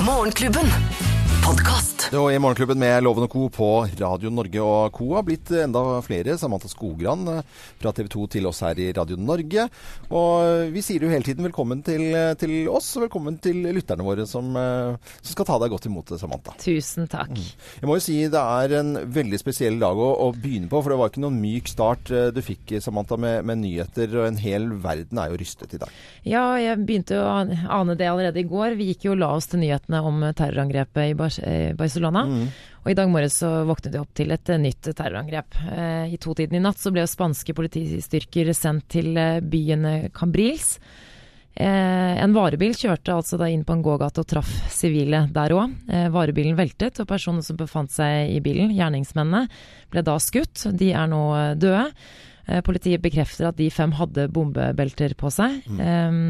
Morgenklubben. 0.00 1.11
Podkast. 1.44 2.12
I 2.12 2.38
Morgenklubben 2.38 2.78
med 2.78 3.02
Loven 3.02 3.24
og 3.24 3.30
Co. 3.32 3.48
på 3.48 3.66
Radio 3.98 4.30
Norge 4.30 4.60
og 4.60 4.92
Co. 4.92 5.06
har 5.16 5.24
blitt 5.24 5.48
enda 5.56 5.80
flere. 6.04 6.34
Samantha 6.38 6.68
Skogran 6.68 7.22
eh, 7.28 7.40
fra 7.80 7.92
TV 7.96 8.08
2 8.12 8.26
til 8.34 8.48
oss 8.50 8.60
her 8.62 8.78
i 8.78 8.90
Radio 8.92 9.16
Norge. 9.16 9.64
Og 10.12 10.68
vi 10.74 10.82
sier 10.84 11.02
jo 11.02 11.10
hele 11.10 11.24
tiden 11.24 11.46
velkommen 11.46 11.80
til, 11.86 12.04
til 12.38 12.68
oss, 12.70 12.90
og 12.98 13.06
velkommen 13.06 13.38
til 13.42 13.62
lytterne 13.74 14.04
våre 14.06 14.26
som, 14.28 14.50
eh, 14.60 15.14
som 15.22 15.32
skal 15.32 15.48
ta 15.48 15.56
deg 15.62 15.72
godt 15.72 15.88
imot, 15.88 16.12
Samantha. 16.20 16.54
Tusen 16.60 17.08
takk. 17.10 17.32
Jeg 17.80 17.88
må 17.88 17.96
jo 17.96 18.04
si 18.04 18.18
det 18.32 18.42
er 18.42 18.76
en 18.82 18.92
veldig 19.16 19.40
spesiell 19.40 19.80
dag 19.82 19.98
å, 19.98 20.10
å 20.26 20.30
begynne 20.36 20.68
på, 20.70 20.82
for 20.82 20.92
det 20.92 21.00
var 21.00 21.12
ikke 21.14 21.24
noen 21.24 21.40
myk 21.42 21.72
start 21.72 22.12
eh, 22.12 22.28
du 22.36 22.42
fikk, 22.44 22.76
Samantha, 22.84 23.16
med, 23.16 23.40
med 23.48 23.62
nyheter. 23.64 24.18
Og 24.20 24.28
en 24.28 24.40
hel 24.42 24.68
verden 24.84 25.22
er 25.22 25.32
jo 25.32 25.40
rystet 25.42 25.74
i 25.74 25.82
dag. 25.82 25.96
Ja, 26.28 26.44
jeg 26.60 26.84
begynte 26.84 27.22
å 27.24 27.32
ane 27.32 27.98
det 27.98 28.12
allerede 28.12 28.44
i 28.44 28.48
går. 28.52 28.76
Vi 28.78 28.92
gikk 28.92 29.08
jo 29.08 29.16
og 29.16 29.22
la 29.24 29.32
oss 29.40 29.48
til 29.50 29.64
nyhetene 29.64 30.04
om 30.06 30.22
terrorangrepet 30.36 31.10
i 31.10 31.16
Bar 31.18 31.32
eh, 31.42 31.72
Barcelona. 31.78 32.24
Og 32.82 32.90
i 32.90 32.96
dag 32.98 33.10
morges 33.10 33.36
så 33.42 33.50
våknet 33.68 33.92
de 33.94 34.00
opp 34.00 34.10
til 34.16 34.32
et 34.34 34.48
eh, 34.50 34.60
nytt 34.62 34.90
terrorangrep. 34.94 35.58
Eh, 35.70 36.14
I 36.14 36.18
totiden 36.22 36.58
i 36.58 36.62
natt 36.62 36.80
så 36.82 36.90
ble 36.94 37.04
jo 37.04 37.10
spanske 37.10 37.54
politistyrker 37.54 38.52
sendt 38.56 38.88
til 38.96 39.14
byen 39.42 40.10
Cambrils. 40.14 40.76
Eh, 41.52 42.16
en 42.24 42.32
varebil 42.32 42.72
kjørte 42.72 43.12
altså 43.12 43.36
da 43.36 43.50
inn 43.52 43.64
på 43.68 43.74
en 43.76 43.84
gågate 43.84 44.22
og 44.22 44.28
traff 44.30 44.50
sivile 44.72 45.26
der 45.34 45.52
òg. 45.52 45.74
Eh, 45.92 46.08
varebilen 46.12 46.56
veltet, 46.56 47.00
og 47.02 47.10
personene 47.10 47.44
som 47.44 47.58
befant 47.60 47.92
seg 47.92 48.32
i 48.32 48.40
bilen, 48.44 48.72
gjerningsmennene, 48.72 49.46
ble 49.92 50.04
da 50.06 50.16
skutt. 50.22 50.64
De 50.72 50.92
er 50.96 51.10
nå 51.12 51.22
døde. 51.60 51.90
Eh, 52.48 52.62
politiet 52.64 53.04
bekrefter 53.04 53.50
at 53.50 53.60
de 53.60 53.68
fem 53.70 53.92
hadde 53.98 54.30
bombebelter 54.32 55.14
på 55.18 55.30
seg. 55.34 55.60
Eh, 55.76 56.20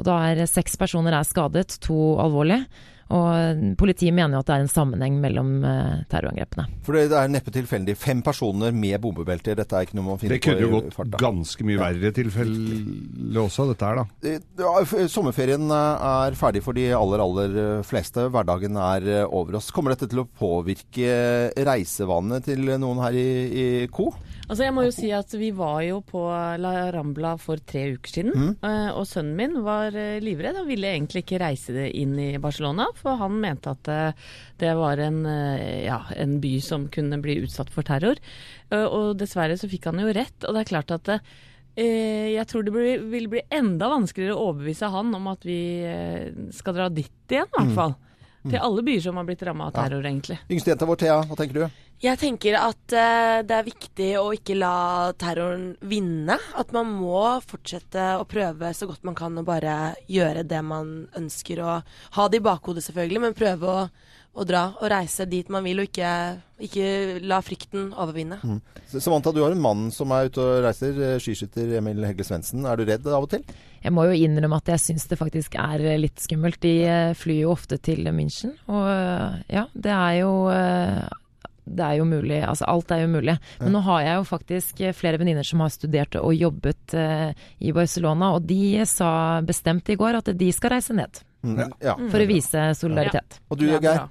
og 0.00 0.06
da 0.08 0.16
er 0.30 0.46
seks 0.48 0.78
personer 0.80 1.14
er 1.14 1.28
skadet, 1.28 1.78
to 1.84 2.16
alvorlig. 2.22 2.64
Og 3.10 3.74
politiet 3.80 4.14
mener 4.14 4.36
jo 4.36 4.40
at 4.44 4.46
det 4.50 4.54
er 4.54 4.64
en 4.64 4.70
sammenheng 4.70 5.16
mellom 5.22 5.48
eh, 5.66 6.02
terrorangrepene. 6.12 6.66
For 6.86 6.94
det 6.94 7.16
er 7.18 7.32
neppe 7.32 7.50
tilfeldig. 7.54 7.96
Fem 7.98 8.20
personer 8.22 8.70
med 8.76 9.00
bombebelter. 9.02 9.56
Dette 9.58 9.74
er 9.80 9.88
ikke 9.88 9.98
noe 9.98 10.12
man 10.12 10.20
finner 10.22 10.38
på 10.38 10.38
i 10.38 10.40
farta. 10.40 10.54
Det 10.54 10.60
kunne 10.60 10.68
jo 10.68 10.76
gått 10.76 10.96
farta. 10.98 11.20
ganske 11.24 11.66
mye 11.66 11.80
verre 11.80 12.12
tilfelle 12.20 13.42
også, 13.44 13.66
dette 13.72 13.90
her, 13.90 14.02
da. 14.02 14.06
Eh, 14.30 14.38
Ja, 14.60 15.06
sommerferien 15.10 15.66
eh, 15.74 16.08
er 16.30 16.38
ferdig 16.38 16.62
for 16.62 16.76
de 16.78 16.86
aller, 16.94 17.24
aller 17.24 17.82
fleste. 17.86 18.28
Hverdagen 18.30 18.78
er 18.78 19.10
over 19.26 19.58
oss. 19.58 19.72
Kommer 19.74 19.96
dette 19.96 20.08
til 20.10 20.22
å 20.22 20.28
påvirke 20.28 21.14
reisevanene 21.66 22.40
til 22.44 22.76
noen 22.78 23.02
her 23.02 23.16
i, 23.18 23.28
i 23.50 23.66
Co? 23.92 24.12
Altså 24.50 24.64
jeg 24.66 24.74
må 24.74 24.82
jo 24.82 24.90
si 24.94 25.08
at 25.14 25.30
Vi 25.38 25.52
var 25.54 25.78
jo 25.86 26.00
på 26.02 26.20
La 26.58 26.72
Rambla 26.90 27.36
for 27.38 27.60
tre 27.62 27.84
uker 27.94 28.10
siden. 28.16 28.32
Mm. 28.34 28.54
eh, 28.66 28.88
Og 28.98 29.06
sønnen 29.06 29.36
min 29.38 29.54
var 29.62 29.94
eh, 29.94 30.16
livredd. 30.24 30.58
og 30.58 30.66
ville 30.66 30.90
egentlig 30.90 31.22
ikke 31.22 31.38
reise 31.38 31.84
inn 31.94 32.16
i 32.18 32.32
Barcelona. 32.42 32.88
For 32.98 33.14
han 33.20 33.38
mente 33.42 33.70
at 33.76 33.90
eh, 33.94 34.26
det 34.58 34.72
var 34.76 34.98
en, 34.98 35.20
ja, 35.86 36.00
en 36.18 36.34
by 36.42 36.52
som 36.66 36.88
kunne 36.92 37.20
bli 37.22 37.38
utsatt 37.44 37.70
for 37.72 37.86
terror. 37.86 38.18
Og 38.74 39.14
dessverre 39.18 39.56
så 39.58 39.70
fikk 39.70 39.86
han 39.88 40.02
jo 40.02 40.10
rett. 40.12 40.44
Og 40.44 40.52
det 40.54 40.64
er 40.64 40.68
klart 40.74 40.92
at 40.98 41.14
jeg 41.80 42.44
tror 42.50 42.66
det 42.66 42.74
vil 43.08 43.28
bli 43.30 43.40
enda 43.54 43.88
vanskeligere 43.88 44.34
å 44.36 44.50
overbevise 44.50 44.90
han 44.92 45.14
om 45.16 45.30
at 45.30 45.46
vi 45.46 45.60
skal 46.52 46.76
dra 46.76 46.88
dit 46.92 47.08
igjen, 47.32 47.46
i 47.48 47.54
hvert 47.54 47.70
Mm. 47.70 47.76
Til 48.48 48.56
alle 48.56 48.82
byer 48.82 49.02
som 49.04 49.16
har 49.20 49.24
blitt 49.28 49.42
ramma 49.44 49.66
av 49.68 49.74
Ja. 49.74 49.82
terror, 49.84 50.06
egentlig. 50.08 50.38
Yngste 50.48 50.70
jenta 50.72 50.86
vår, 50.88 50.96
Thea, 50.96 51.18
hva 51.28 51.36
tenker 51.36 51.54
du? 51.60 51.66
Jeg 52.00 52.16
tenker 52.16 52.54
at 52.56 52.94
uh, 52.96 53.42
det 53.44 53.52
er 53.58 53.66
viktig 53.66 54.06
å 54.16 54.30
ikke 54.32 54.54
la 54.56 55.12
terroren 55.20 55.74
vinne. 55.84 56.38
At 56.56 56.72
man 56.72 56.86
må 56.96 57.40
fortsette 57.44 58.14
å 58.16 58.24
prøve 58.24 58.72
så 58.72 58.88
godt 58.88 59.04
man 59.04 59.14
kan 59.18 59.36
å 59.36 59.44
bare 59.44 59.94
gjøre 60.08 60.46
det 60.48 60.62
man 60.64 61.08
ønsker. 61.20 61.60
Og 61.60 61.82
ha 62.16 62.28
det 62.32 62.40
i 62.40 62.46
bakhodet, 62.48 62.86
selvfølgelig, 62.88 63.20
men 63.20 63.36
prøve 63.36 63.68
å, 63.68 63.82
å 64.30 64.44
dra 64.46 64.66
og 64.78 64.86
reise 64.92 65.26
dit 65.28 65.48
man 65.50 65.64
vil, 65.66 65.82
og 65.82 65.88
ikke, 65.90 66.10
ikke 66.62 66.90
la 67.26 67.40
frykten 67.42 67.90
overvinne. 67.98 68.38
Mm. 68.46 68.60
Samantha, 68.92 69.32
du 69.34 69.42
har 69.42 69.54
en 69.54 69.62
mann 69.62 69.88
som 69.94 70.12
er 70.14 70.30
ute 70.30 70.42
og 70.42 70.64
reiser. 70.64 70.94
eh, 71.06 71.18
Skiskytter 71.22 71.76
Emil 71.80 72.04
Hegge 72.06 72.26
Svendsen. 72.26 72.64
Er 72.66 72.78
du 72.78 72.86
redd 72.86 73.06
av 73.10 73.26
og 73.26 73.30
til? 73.34 73.44
Jeg 73.80 73.94
må 73.96 74.04
jo 74.06 74.18
innrømme 74.18 74.60
at 74.60 74.70
jeg 74.74 74.84
syns 74.84 75.08
det 75.10 75.18
faktisk 75.18 75.56
er 75.58 75.82
eh, 75.82 75.98
litt 76.00 76.20
skummelt. 76.22 76.60
De 76.62 76.74
eh, 76.86 77.14
flyr 77.18 77.42
jo 77.44 77.54
ofte 77.56 77.80
til 77.82 78.06
München, 78.14 78.54
og 78.70 78.86
ja, 79.50 79.66
det 79.74 79.96
er 79.96 80.20
jo 80.22 80.34
det 81.70 81.84
er 81.86 81.98
jo 82.00 82.06
mulig, 82.08 82.40
altså 82.42 82.66
alt 82.66 82.90
er 82.90 83.04
jo 83.04 83.10
mulig. 83.12 83.36
Men 83.60 83.74
nå 83.76 83.82
har 83.86 84.02
jeg 84.02 84.14
jo 84.18 84.24
faktisk 84.26 84.80
flere 84.96 85.20
venninner 85.20 85.46
som 85.46 85.62
har 85.62 85.70
studert 85.70 86.16
og 86.18 86.32
jobbet 86.34 86.94
eh, 86.98 87.30
i 87.62 87.74
Barcelona, 87.76 88.32
og 88.34 88.46
de 88.48 88.80
sa 88.90 89.40
bestemt 89.46 89.90
i 89.92 89.98
går 90.00 90.18
at 90.18 90.32
de 90.38 90.50
skal 90.54 90.74
reise 90.74 90.96
ned. 90.96 91.22
Mm. 91.46 91.60
Ja. 91.80 91.94
For 92.10 92.20
å 92.20 92.28
vise 92.28 92.70
solidaritet. 92.76 93.38
Og 93.48 93.60
du, 93.60 93.68
Geir? 93.80 94.08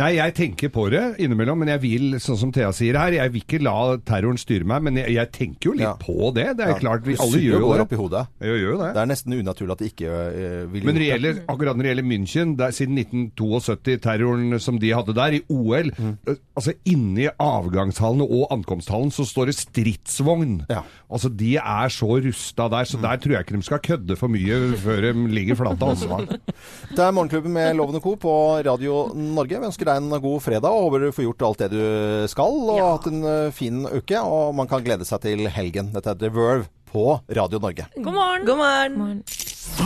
Nei, 0.00 0.14
jeg 0.16 0.32
tenker 0.34 0.70
på 0.72 0.86
det 0.88 1.02
innimellom, 1.20 1.58
men 1.60 1.68
jeg 1.68 1.80
vil, 1.82 2.14
sånn 2.22 2.38
som 2.40 2.52
Thea 2.54 2.70
sier 2.72 2.96
her, 2.96 3.12
jeg 3.12 3.32
vil 3.34 3.42
ikke 3.44 3.58
la 3.62 3.96
terroren 4.08 4.38
styre 4.40 4.64
meg, 4.64 4.80
men 4.86 4.96
jeg, 4.96 5.12
jeg 5.18 5.30
tenker 5.36 5.68
jo 5.68 5.72
litt 5.76 5.84
Ja. 5.84 5.94
på 6.00 6.30
det. 6.32 6.46
Det 6.56 6.64
er 6.64 6.70
Ja. 6.72 6.78
klart, 6.78 7.04
vi 7.04 7.16
alle 7.20 7.38
gjør 7.42 7.60
jo 7.60 7.72
det. 7.74 7.80
opp 7.84 7.92
i 7.92 7.96
hodet. 8.00 8.26
Jeg 8.40 8.60
gjør 8.62 8.78
det. 8.80 8.88
Det 8.94 9.02
er 9.02 9.10
nesten 9.12 9.32
unaturlig 9.36 9.72
at 9.72 9.78
de 9.78 9.90
ikke 9.90 10.08
eh, 10.08 10.64
vil 10.72 10.84
Men 10.88 10.94
det 10.96 11.08
gjelder, 11.10 11.42
akkurat 11.46 11.76
når 11.76 11.82
det 11.82 11.90
gjelder 11.92 12.08
München, 12.08 12.56
der, 12.56 12.70
siden 12.72 12.96
1972, 13.04 13.98
terroren 14.00 14.58
som 14.60 14.78
de 14.78 14.90
hadde 14.96 15.14
der, 15.14 15.32
i 15.36 15.42
OL 15.50 15.90
Mm. 15.92 16.16
eh, 16.26 16.34
Altså 16.56 16.74
inni 16.84 17.28
avgangshallene 17.40 18.24
og 18.28 18.50
ankomsthallen 18.52 19.10
så 19.12 19.24
står 19.24 19.46
det 19.48 19.54
stridsvogn. 19.56 20.66
Ja. 20.70 20.82
Altså 21.10 21.28
De 21.34 21.56
er 21.56 21.88
så 21.92 22.08
rusta 22.22 22.68
der, 22.70 22.84
så 22.88 23.00
der 23.00 23.16
tror 23.20 23.32
jeg 23.36 23.44
ikke 23.46 23.56
de 23.56 23.62
skal 23.62 23.78
kødde 23.84 24.16
for 24.16 24.28
mye 24.28 24.72
før 24.80 25.00
de 25.12 25.28
ligger 25.32 25.56
flate. 25.56 25.80
Altså. 25.84 26.38
Det 26.96 26.98
er 27.00 27.12
Morgenklubben 27.12 27.52
med 27.52 27.76
Loven 27.76 27.96
og 27.96 28.02
Co. 28.04 28.14
på 28.16 28.34
Radio 28.66 29.12
Norge. 29.14 29.58
Vi 29.60 29.66
ønsker 29.66 29.81
deg 29.88 30.00
en 30.02 30.22
god 30.22 30.44
fredag 30.44 30.70
og 30.70 30.86
håper 30.88 31.06
du 31.06 31.16
får 31.16 31.28
gjort 31.28 31.44
alt 31.48 31.64
det 31.64 31.70
du 31.74 31.82
skal. 32.30 32.56
Og 32.76 32.80
hatt 32.80 33.10
en 33.10 33.26
eh, 33.26 33.50
fin 33.54 33.82
uke. 33.88 34.22
Og 34.22 34.54
man 34.58 34.70
kan 34.70 34.84
glede 34.84 35.08
seg 35.08 35.24
til 35.24 35.46
helgen. 35.52 35.92
Dette 35.96 36.14
er 36.14 36.22
The 36.22 36.32
Verve 36.32 36.70
på 36.92 37.18
Radio 37.32 37.62
Norge. 37.62 37.88
God 37.96 38.12
morgen! 38.12 38.48
God 38.48 38.64
morgen! 38.64 39.22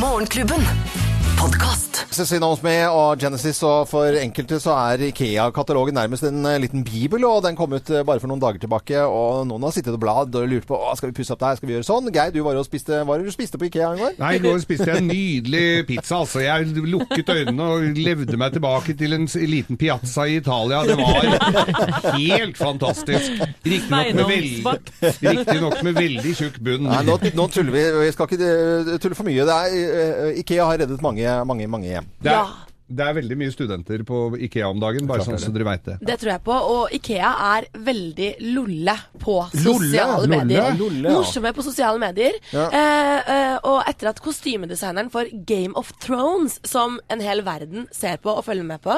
Morgenklubben. 0.00 1.05
Podkast. 1.38 1.96
Cecilie 2.16 2.48
Osme 2.48 2.72
og 2.88 3.20
Genesis, 3.20 3.58
og 3.66 3.88
for 3.90 4.16
enkelte 4.16 4.56
så 4.62 4.72
er 4.78 5.02
Ikea-katalogen 5.10 5.96
nærmest 5.98 6.24
en 6.24 6.46
eh, 6.48 6.58
liten 6.62 6.84
bibel, 6.86 7.24
og 7.28 7.42
den 7.44 7.56
kom 7.58 7.74
ut 7.76 7.90
eh, 7.92 8.04
bare 8.08 8.22
for 8.22 8.30
noen 8.30 8.40
dager 8.40 8.62
tilbake, 8.62 9.02
og 9.04 9.42
noen 9.48 9.66
har 9.66 9.74
sittet 9.74 9.92
og 9.92 10.00
bladd 10.00 10.36
og 10.38 10.46
lurt 10.48 10.64
på 10.68 10.78
å, 10.78 10.94
skal 10.96 11.10
vi 11.10 11.16
pusse 11.18 11.34
opp 11.34 11.42
der, 11.42 11.58
skal 11.58 11.68
vi 11.68 11.74
gjøre 11.76 11.88
sånn? 11.88 12.08
Geir, 12.14 12.32
du 12.32 12.40
var 12.46 12.56
jo 12.56 12.62
og 12.64 12.68
spiste, 12.68 13.02
hva 13.02 13.10
var 13.10 13.20
det 13.20 13.28
du 13.28 13.34
spiste 13.34 13.60
på 13.60 13.68
Ikea 13.68 13.90
i 13.92 14.00
går? 14.00 14.14
Nei, 14.22 14.30
i 14.38 14.42
går 14.46 14.62
spiste 14.64 14.88
jeg 14.88 15.02
en 15.02 15.10
nydelig 15.10 15.64
pizza. 15.90 16.22
altså. 16.22 16.40
Jeg 16.46 16.86
lukket 16.86 17.32
øynene 17.34 17.68
og 17.74 18.00
levde 18.00 18.40
meg 18.40 18.56
tilbake 18.56 18.96
til 18.96 19.18
en 19.18 19.28
liten 19.52 19.80
piazza 19.80 20.24
i 20.30 20.38
Italia. 20.40 20.82
Det 20.88 20.96
var 20.96 22.16
helt 22.16 22.56
fantastisk. 22.60 23.44
Riktignok 23.66 24.14
med, 24.16 24.24
veld... 24.30 24.90
Riktignok 25.20 25.78
med 25.84 26.00
veldig 26.00 26.34
tjukk 26.40 26.58
bunn. 26.64 26.88
Nei, 26.88 27.02
nå, 27.10 27.18
nå 27.36 27.48
tuller 27.52 27.76
vi. 27.76 27.84
Vi 28.06 28.16
skal 28.16 28.30
ikke 28.30 28.50
eh, 28.56 28.96
tulle 29.02 29.18
for 29.18 29.28
mye. 29.28 29.44
Det 29.46 29.60
er, 29.60 30.32
Ikea 30.40 30.70
har 30.70 30.80
reddet 30.80 31.04
mange, 31.04 31.25
mange, 31.44 31.66
mange 31.66 31.86
hjem. 31.86 32.06
Det 32.22 32.32
er, 32.32 32.38
Ja. 32.38 32.44
Det 32.88 33.02
er 33.02 33.14
veldig 33.16 33.36
mye 33.40 33.50
studenter 33.50 34.02
på 34.06 34.36
Ikea 34.46 34.68
om 34.70 34.78
dagen, 34.78 35.08
bare 35.10 35.24
sånn 35.26 35.40
så 35.42 35.50
dere 35.50 35.64
veit 35.66 35.82
det. 35.88 35.96
Det 36.06 36.14
tror 36.20 36.30
jeg 36.36 36.42
på. 36.46 36.54
Og 36.54 36.92
Ikea 36.94 37.30
er 37.56 37.64
veldig 37.86 38.28
lolle 38.54 38.94
på 39.18 39.34
sosiale 39.50 40.20
Lolle? 40.22 40.36
medier. 40.44 40.76
Lolle, 40.78 41.08
ja. 41.08 41.14
Morsomme 41.16 41.50
på 41.56 41.62
sosiale 41.66 41.98
medier. 41.98 42.34
Ja. 42.54 42.66
Eh, 42.70 43.18
eh, 43.34 43.56
og 43.66 43.80
etter 43.90 44.06
at 44.12 44.20
kostymedesigneren 44.22 45.10
for 45.10 45.26
Game 45.48 45.74
of 45.74 45.90
Thrones, 46.04 46.60
som 46.62 47.00
en 47.10 47.20
hel 47.24 47.42
verden 47.46 47.88
ser 47.94 48.16
på 48.22 48.30
og 48.36 48.44
følger 48.46 48.64
med 48.68 48.80
på, 48.86 48.94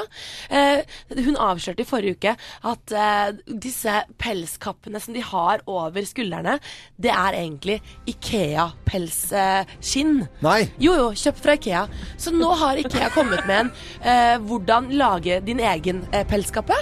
eh, 0.52 0.84
hun 1.24 1.36
avslørte 1.40 1.80
i 1.80 1.88
forrige 1.88 2.14
uke 2.18 2.36
at 2.68 2.92
eh, 2.92 3.32
disse 3.48 4.04
pelskappene 4.20 5.00
som 5.00 5.14
de 5.16 5.22
har 5.24 5.64
over 5.64 6.04
skuldrene, 6.08 6.58
det 7.00 7.12
er 7.14 7.32
egentlig 7.40 7.80
Ikea-pelsskinn. 8.10 10.26
Nei! 10.44 10.60
Jo, 10.82 10.92
jo, 10.98 11.08
kjøpt 11.16 11.40
fra 11.44 11.52
Ikea. 11.56 11.86
Så 12.20 12.30
nå 12.36 12.52
har 12.60 12.76
Ikea 12.84 13.08
kommet 13.16 13.46
med 13.48 13.58
en 13.64 13.72
eh, 14.02 14.36
hvordan 14.38 14.90
lage 14.98 15.40
din 15.44 15.60
egen 15.60 16.04
eh, 16.12 16.24
pelskappe. 16.24 16.74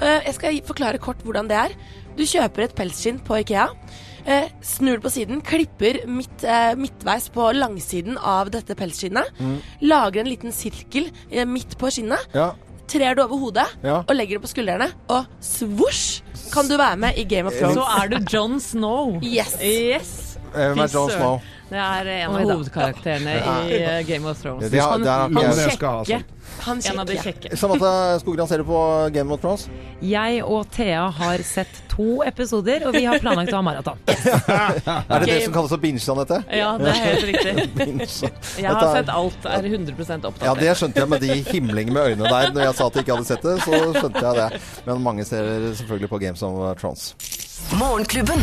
Eh, 0.00 0.20
jeg 0.26 0.34
skal 0.34 0.60
forklare 0.66 0.98
kort 0.98 1.22
hvordan 1.24 1.48
det 1.48 1.56
er. 1.56 1.76
Du 2.16 2.22
kjøper 2.24 2.62
et 2.68 2.74
pelsskinn 2.78 3.18
på 3.26 3.40
Ikea. 3.42 3.68
Eh, 4.26 4.46
snur 4.64 4.96
det 4.96 5.02
på 5.04 5.10
siden, 5.12 5.40
klipper 5.44 5.98
midt, 6.08 6.44
eh, 6.48 6.74
midtveis 6.80 7.26
på 7.34 7.50
langsiden 7.52 8.16
av 8.16 8.48
dette 8.54 8.74
pelsskinnet. 8.78 9.26
Lager 9.82 10.20
en 10.22 10.30
liten 10.30 10.52
sirkel 10.52 11.10
eh, 11.30 11.44
midt 11.44 11.76
på 11.78 11.90
skinnet. 11.92 12.24
Ja. 12.32 12.52
Trer 12.88 13.14
det 13.16 13.24
over 13.24 13.38
hodet 13.40 13.66
Ja. 13.82 13.98
og 14.04 14.14
legger 14.14 14.36
det 14.38 14.42
på 14.44 14.48
skuldrene. 14.52 14.90
Og 15.08 15.26
svosj 15.40 16.22
kan 16.52 16.68
du 16.68 16.76
være 16.76 16.96
med 17.00 17.18
i 17.18 17.24
Game 17.24 17.48
of 17.48 17.54
Thrones. 17.58 17.76
Så 17.76 17.84
er 18.02 18.08
du 18.08 18.16
John 18.32 18.58
Snow. 18.60 19.18
Yes. 19.22 19.56
Yes. 19.60 20.10
Er 20.54 20.74
John. 20.76 21.10
Snow? 21.10 21.40
Det 21.70 21.80
er 21.80 22.06
en 22.06 22.30
av 22.30 22.42
hovedkarakterene 22.44 23.38
hovedkarakterene 23.40 24.00
i 24.00 24.04
Game 24.08 24.28
of 24.30 24.40
Thrones. 24.42 24.70
Det 24.70 24.80
har- 24.80 24.98
det 24.98 25.06
er, 25.06 25.12
han, 25.12 25.34
han 25.34 26.06
jeg- 26.06 26.24
Kjekke. 26.54 26.64
Han 26.64 26.80
En 26.90 26.98
av 26.98 27.06
de 27.06 27.16
kjekke. 27.18 27.56
Samantha 27.56 28.18
Skogran, 28.20 28.48
ser 28.48 28.58
du 28.58 28.64
på 28.64 29.10
Game 29.12 29.32
of 29.34 29.40
Thrones? 29.40 29.68
Jeg 30.00 30.42
og 30.44 30.66
Thea 30.70 31.08
har 31.10 31.42
sett 31.42 31.82
to 31.88 32.22
episoder, 32.26 32.86
og 32.88 32.94
vi 32.96 33.04
har 33.06 33.18
planlagt 33.22 33.52
å 33.52 33.60
ha 33.60 33.62
maraton. 33.62 33.98
Er 34.08 35.22
det 35.22 35.28
det 35.28 35.38
som 35.46 35.54
kalles 35.54 35.74
å 35.74 35.78
binge, 35.80 36.02
Anette? 36.14 36.40
Ja, 36.50 36.74
det 36.80 36.90
er 36.90 37.00
helt 37.04 37.26
riktig. 37.30 37.54
Jeg 38.64 38.70
har 38.70 38.90
sett 38.96 39.12
alt, 39.12 39.46
er 39.46 39.68
100 39.70 39.94
opptatt. 39.94 40.42
Ja, 40.44 40.54
det 40.58 40.74
skjønte 40.78 41.02
jeg 41.02 41.10
med 41.10 41.22
de 41.24 41.38
himlingene 41.48 41.94
med 41.94 42.12
øynene 42.12 42.30
der. 42.30 42.52
Når 42.54 42.66
jeg 42.66 42.76
sa 42.78 42.86
at 42.88 42.96
jeg 42.98 43.04
ikke 43.06 43.16
hadde 43.18 43.28
sett 43.28 43.46
det, 43.46 43.56
så 43.64 43.80
skjønte 43.98 44.24
jeg 44.24 44.38
det. 44.40 44.62
Men 44.86 45.02
mange 45.04 45.26
ser 45.28 45.50
selvfølgelig 45.80 46.10
på 46.10 46.20
Games 46.26 46.44
of 46.46 46.60
Thrones. 46.80 47.12
Morgenklubben. 47.72 48.38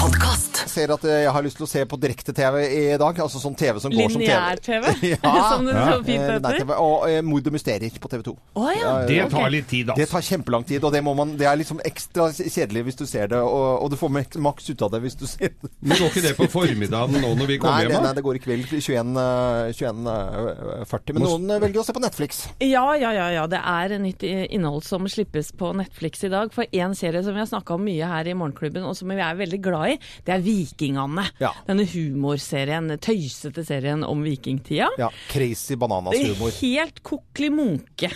Podkast. 0.00 0.56
Ser 0.68 0.90
at 0.92 1.04
jeg 1.08 1.30
har 1.32 1.42
lyst 1.44 1.56
til 1.56 1.64
å 1.64 1.68
se 1.68 1.80
på 1.88 1.96
direkte-TV 1.98 2.56
i 2.68 2.80
dag. 3.00 3.16
Altså 3.24 3.40
sånn 3.40 3.54
TV 3.56 3.78
som 3.80 3.92
går 3.92 4.10
som 4.12 4.20
TV. 4.20 4.28
Lineær-TV, 4.28 4.90
Ja. 5.14 5.32
som 5.54 5.64
det 5.66 5.72
så 5.76 5.94
fint 6.04 6.20
Eh, 6.26 6.34
nei, 6.44 6.50
heter. 6.58 6.72
Og 6.84 7.06
eh, 7.08 7.22
Mord 7.24 7.48
og 7.48 7.54
mysterier 7.56 7.96
på 8.02 8.10
TV 8.12 8.22
2. 8.26 8.34
Oh, 8.60 8.68
ja. 8.76 8.90
Det 9.08 9.22
tar 9.32 9.48
litt 9.52 9.66
tid, 9.70 9.88
altså. 9.88 10.02
Det 10.02 10.08
tar 10.12 10.24
kjempelang 10.26 10.66
tid, 10.68 10.84
og 10.84 10.92
det, 10.92 11.00
må 11.06 11.14
man, 11.16 11.32
det 11.40 11.48
er 11.48 11.56
liksom 11.60 11.80
ekstra 11.88 12.26
kjedelig 12.36 12.82
hvis 12.90 12.98
du 13.00 13.04
ser 13.08 13.30
det. 13.32 13.40
Og, 13.40 13.64
og 13.86 13.90
du 13.92 13.96
får 14.00 14.12
mak- 14.18 14.36
maks 14.48 14.68
ut 14.74 14.84
av 14.86 14.92
det 14.94 15.00
hvis 15.06 15.16
du 15.20 15.24
ser 15.30 15.54
det. 15.56 15.72
Men 15.80 15.96
går 16.02 16.12
ikke 16.12 16.24
det 16.28 16.34
på 16.42 16.48
formiddagen 16.52 17.16
nå 17.16 17.32
når 17.40 17.50
vi 17.54 17.56
Nei, 17.56 17.62
kommer 17.64 17.88
det, 17.88 17.96
hjem? 17.96 18.04
nei, 18.06 18.12
det 18.20 18.26
går 18.28 18.36
i 18.40 18.44
kveld 18.44 18.68
21, 18.76 19.16
eh, 19.24 19.72
21.40. 19.80 21.16
Men 21.16 21.26
noen 21.26 21.56
eh, 21.56 21.62
velger 21.64 21.82
å 21.82 21.86
se 21.88 21.96
på 21.96 22.04
Netflix. 22.04 22.42
Ja, 22.64 22.84
ja, 23.00 23.14
ja, 23.16 23.30
ja. 23.38 23.46
Det 23.56 23.62
er 23.64 23.96
nytt 24.04 24.28
eh, 24.28 24.44
innhold 24.58 24.84
som 24.86 25.08
slippes 25.10 25.54
på 25.56 25.72
Netflix 25.80 26.20
i 26.28 26.32
dag. 26.36 26.52
For 26.54 26.68
én 26.68 26.94
serie 27.00 27.24
som 27.24 27.32
vi 27.36 27.40
har 27.46 27.48
snakka 27.50 27.78
om 27.80 27.86
mye 27.88 28.12
her 28.12 28.28
i 28.28 28.35
Morgenklubben, 28.38 28.84
og 28.86 28.94
som 28.98 29.10
vi 29.12 29.16
er 29.20 29.38
veldig 29.38 29.60
glad 29.64 29.94
i, 29.94 29.98
det 30.26 30.34
er 30.36 30.44
Vikingane. 30.44 31.26
Ja. 31.42 31.50
Denne 31.68 31.86
humorserien, 31.90 32.88
tøysete 33.02 33.64
serien 33.66 34.04
om 34.06 34.22
vikingtida. 34.26 34.88
Ja, 35.00 35.10
Crazy 35.32 35.76
bananas-humor. 35.80 36.54
Helt 36.62 37.02
kokkelig 37.06 37.52
munke. 37.56 38.10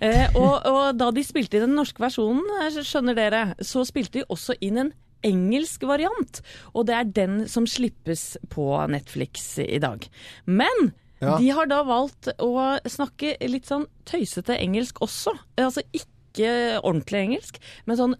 Eh, 0.00 0.36
og, 0.36 0.54
og 0.68 0.84
da 1.00 1.10
de 1.14 1.24
spilte 1.26 1.58
i 1.60 1.64
den 1.64 1.76
norske 1.78 2.02
versjonen, 2.02 2.44
eh, 2.64 2.80
skjønner 2.82 3.16
dere, 3.18 3.42
så 3.64 3.84
spilte 3.88 4.20
de 4.20 4.26
også 4.32 4.56
inn 4.64 4.82
en 4.86 4.92
engelsk 5.26 5.82
variant. 5.88 6.42
Og 6.76 6.84
det 6.86 6.94
er 6.94 7.08
den 7.16 7.38
som 7.50 7.64
slippes 7.66 8.36
på 8.52 8.66
Netflix 8.92 9.56
i 9.64 9.80
dag. 9.82 10.04
Men 10.46 10.92
Ja. 11.22 11.38
de 11.40 11.48
har 11.56 11.66
da 11.66 11.78
valgt 11.82 12.28
å 12.38 12.76
snakke 12.84 13.34
litt 13.48 13.64
sånn 13.66 13.86
tøysete 14.04 14.58
engelsk 14.60 15.00
også. 15.00 15.32
Altså 15.56 15.80
ikke 15.96 16.78
ordentlig 16.84 17.22
engelsk, 17.24 17.56
men 17.88 17.96
sånn 17.96 18.14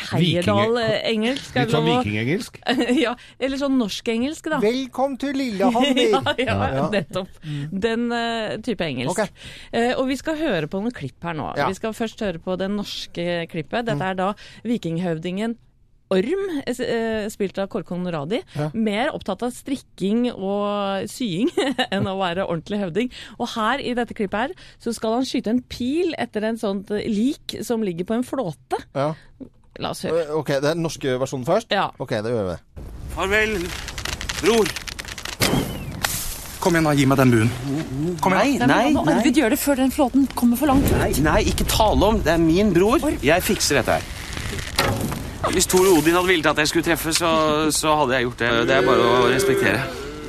Heierdal-engelsk. 0.00 1.56
Litt 1.56 1.72
sånn 1.74 1.86
vikingengelsk? 1.88 2.58
ja, 3.04 3.14
eller 3.38 3.60
sånn 3.60 3.76
norsk-engelsk, 3.80 4.50
da. 4.52 4.60
Velkommen 4.62 5.18
til 5.20 5.36
Lillehammer! 5.36 6.02
ja, 6.14 6.22
ja, 6.38 6.58
Ja. 6.80 6.84
nettopp. 6.96 7.40
Den 7.70 8.08
uh, 8.14 8.56
type 8.64 8.86
engelsk. 8.86 9.24
Ok. 9.26 9.48
Uh, 9.74 9.92
og 10.00 10.06
vi 10.10 10.18
skal 10.20 10.38
høre 10.40 10.70
på 10.70 10.82
noen 10.82 10.94
klipp 10.94 11.26
her 11.26 11.36
nå. 11.36 11.50
Ja. 11.58 11.70
Vi 11.70 11.78
skal 11.78 11.96
først 11.96 12.22
høre 12.24 12.42
på 12.42 12.56
det 12.60 12.70
norske 12.72 13.26
klippet. 13.50 13.88
Dette 13.90 14.12
er 14.12 14.18
da 14.18 14.32
vikinghøvdingen 14.66 15.58
Orm, 16.10 16.40
eh, 16.66 17.28
spilt 17.30 17.58
av 17.62 17.68
Korkon 17.70 18.02
Ja. 18.04 18.70
Mer 18.74 19.12
opptatt 19.14 19.44
av 19.44 19.52
strikking 19.54 20.32
og 20.32 21.06
sying 21.06 21.48
enn 21.94 22.08
å 22.10 22.18
være 22.18 22.48
ordentlig 22.48 22.80
høvding. 22.80 23.12
Og 23.38 23.46
her 23.54 23.78
i 23.78 23.94
dette 23.94 24.12
klippet 24.12 24.34
her, 24.34 24.50
så 24.82 24.92
skal 24.92 25.20
han 25.20 25.22
skyte 25.22 25.50
en 25.50 25.62
pil 25.62 26.12
etter 26.18 26.42
en 26.42 26.58
sånt 26.58 26.90
lik 26.90 27.54
som 27.62 27.80
ligger 27.80 28.04
på 28.04 28.18
en 28.18 28.26
flåte. 28.26 28.82
Ja. 28.92 29.14
La 29.80 29.90
oss 29.94 30.02
høre. 30.04 30.26
Eh, 30.26 30.34
Ok, 30.36 30.48
det 30.60 30.64
er 30.64 30.76
den 30.76 30.82
norske 30.84 31.16
versjonen 31.20 31.46
først? 31.48 31.72
Ja. 31.72 31.88
Ok, 31.98 32.10
det 32.22 32.32
gjør 32.34 32.50
vi. 32.52 32.56
Farvel, 33.16 33.56
bror. 34.42 34.70
Kom 36.60 36.74
igjen, 36.76 36.84
da. 36.84 36.92
Gi 36.98 37.06
meg 37.08 37.16
den 37.22 37.30
buen. 37.32 37.50
Kom 38.20 38.34
igjen. 38.36 38.66
Nei, 38.68 38.90
nei, 38.92 39.14
Arvid 39.14 39.38
gjør 39.40 39.54
det 39.54 39.58
før 39.62 39.78
den 39.80 39.92
flåten 39.94 40.26
kommer 40.36 40.60
for 40.60 40.68
langt. 40.68 40.90
Nei, 41.00 41.10
nei, 41.24 41.38
ikke 41.48 41.64
tale 41.72 42.10
om. 42.12 42.18
Det 42.26 42.34
er 42.34 42.42
min 42.42 42.74
bror. 42.76 43.00
Jeg 43.24 43.42
fikser 43.46 43.80
dette 43.80 43.96
her. 43.96 44.16
Hvis 45.50 45.66
Tor 45.72 45.86
Odin 45.88 46.14
hadde 46.14 46.28
villet 46.28 46.46
at 46.52 46.58
jeg 46.60 46.68
skulle 46.68 46.84
treffe, 46.84 47.14
så, 47.16 47.30
så 47.72 47.94
hadde 48.02 48.18
jeg 48.18 48.26
gjort 48.28 48.42
det. 48.44 48.50
Det 48.68 48.76
er 48.76 48.84
bare 48.86 49.06
å 49.08 49.22
respektere. 49.32 49.80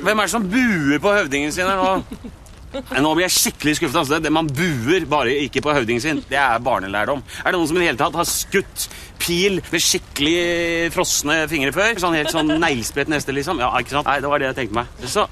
Hvem 0.02 0.18
er 0.18 0.26
det 0.26 0.32
som 0.32 0.46
buer 0.50 0.98
på 1.04 1.12
høvdingen 1.14 1.52
sin 1.54 1.68
her 1.68 1.76
nå? 1.78 2.32
Nei, 2.72 3.00
Nå 3.04 3.10
blir 3.16 3.26
jeg 3.26 3.34
skikkelig 3.36 3.74
skuffet. 3.78 3.98
Altså. 4.02 4.18
Det, 4.24 4.32
man 4.32 4.48
buer 4.48 5.04
bare 5.10 5.34
ikke 5.44 5.60
på 5.64 5.74
høvdingen 5.76 6.00
sin. 6.04 6.22
Det 6.28 6.38
er 6.40 6.62
barnelærdom. 6.64 7.22
Er 7.44 7.50
det 7.52 7.58
noen 7.58 7.68
som 7.70 7.76
i 7.76 7.82
det 7.82 7.90
hele 7.90 8.00
tatt 8.00 8.16
har 8.16 8.28
skutt 8.28 8.86
pil 9.22 9.60
med 9.70 9.84
skikkelig 9.84 10.92
frosne 10.94 11.42
fingre 11.52 11.74
før? 11.76 12.00
Sånn 12.02 12.16
helt 12.16 12.32
sånn 12.32 12.54
neglesprett 12.62 13.12
neste, 13.12 13.34
liksom? 13.36 13.60
Ja, 13.62 13.68
ikke 13.80 13.98
sant? 13.98 14.08
Nei, 14.08 14.18
det 14.24 14.32
var 14.32 14.42
det 14.42 14.50
jeg 14.52 14.58
tenkte 14.62 14.80
meg. 14.80 15.04
Så 15.04 15.26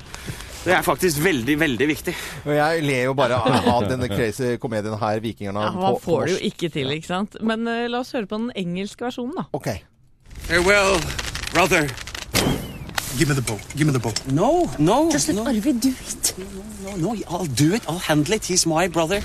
det 0.67 0.75
er 0.77 0.83
faktisk 0.85 1.23
veldig, 1.25 1.55
veldig 1.63 1.87
viktig. 1.89 2.13
Jeg 2.53 2.83
ler 2.85 3.07
jo 3.09 3.15
bare 3.17 3.39
av 3.41 3.87
denne 3.89 4.11
crazy 4.13 4.59
komedien 4.61 4.99
her, 5.01 5.21
'Vikingerne'. 5.25 5.63
Ja, 5.65 5.71
på- 5.73 5.81
man 5.87 5.97
får 6.05 6.27
det 6.27 6.35
jo 6.37 6.43
ikke 6.51 6.69
til, 6.75 6.93
ikke 6.99 7.09
sant. 7.09 7.37
Men 7.41 7.65
uh, 7.67 7.87
la 7.89 8.03
oss 8.05 8.13
høre 8.13 8.29
på 8.29 8.37
den 8.37 8.53
engelske 8.55 9.09
versjonen, 9.09 9.35
da. 9.41 9.47
Ok. 9.57 9.73
Farewell, 10.45 11.01
brother. 11.55 11.89
Give 13.21 13.29
me 13.29 13.35
the 13.35 13.43
boat. 13.43 13.61
Give 13.77 13.87
me 13.87 13.93
the 13.93 13.99
boat. 13.99 14.27
No, 14.33 14.71
no. 14.79 15.11
Just 15.11 15.29
let 15.29 15.37
no. 15.37 15.45
Arvid 15.45 15.79
do 15.79 15.91
it. 15.91 16.35
No, 16.83 16.97
no, 16.97 17.23
I'll 17.29 17.45
do 17.45 17.75
it. 17.75 17.87
I'll 17.87 17.99
handle 17.99 18.33
it. 18.33 18.47
He's 18.47 18.65
my 18.65 18.89
brother. 18.89 19.21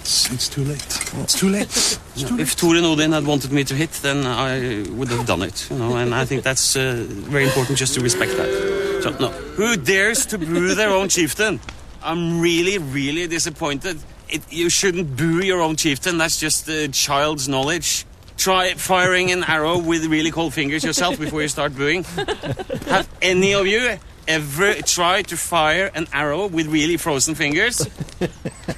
It's, 0.00 0.32
it's 0.32 0.48
too 0.48 0.64
late. 0.64 0.82
It's 1.22 1.38
too 1.38 1.50
late. 1.50 1.68
It's 1.68 1.98
too 2.16 2.34
late. 2.34 2.40
If 2.40 2.56
Thorin 2.56 2.82
Odin 2.82 3.12
had 3.12 3.24
wanted 3.24 3.52
me 3.52 3.62
to 3.62 3.76
hit, 3.76 3.92
then 4.02 4.26
I 4.26 4.82
would 4.90 5.08
have 5.08 5.24
done 5.24 5.42
it. 5.42 5.70
You 5.70 5.78
know, 5.78 5.98
and 5.98 6.12
I 6.12 6.24
think 6.24 6.42
that's 6.42 6.74
uh, 6.74 7.06
very 7.08 7.44
important 7.44 7.78
just 7.78 7.94
to 7.94 8.00
respect 8.00 8.32
that. 8.32 9.02
So, 9.04 9.10
no. 9.20 9.28
Who 9.28 9.76
dares 9.76 10.26
to 10.26 10.36
boo 10.36 10.74
their 10.74 10.90
own 10.90 11.08
chieftain? 11.08 11.60
I'm 12.02 12.40
really, 12.40 12.78
really 12.78 13.28
disappointed. 13.28 14.00
It, 14.28 14.42
you 14.52 14.68
shouldn't 14.68 15.16
boo 15.16 15.44
your 15.44 15.62
own 15.62 15.76
chieftain. 15.76 16.18
That's 16.18 16.40
just 16.40 16.68
uh, 16.68 16.88
child's 16.88 17.48
knowledge. 17.48 18.04
Try 18.38 18.74
firing 18.74 19.30
an 19.32 19.44
arrow 19.44 19.78
with 19.78 20.06
really 20.06 20.30
cold 20.30 20.54
fingers 20.54 20.84
yourself 20.84 21.18
before 21.18 21.42
you 21.42 21.48
start 21.48 21.74
booing. 21.76 22.04
Have 22.04 23.08
any 23.20 23.52
of 23.52 23.66
you 23.66 23.98
ever 24.28 24.74
tried 24.74 25.26
to 25.28 25.36
fire 25.36 25.90
an 25.92 26.06
arrow 26.12 26.46
with 26.46 26.68
really 26.68 26.96
frozen 26.96 27.34
fingers? 27.34 27.86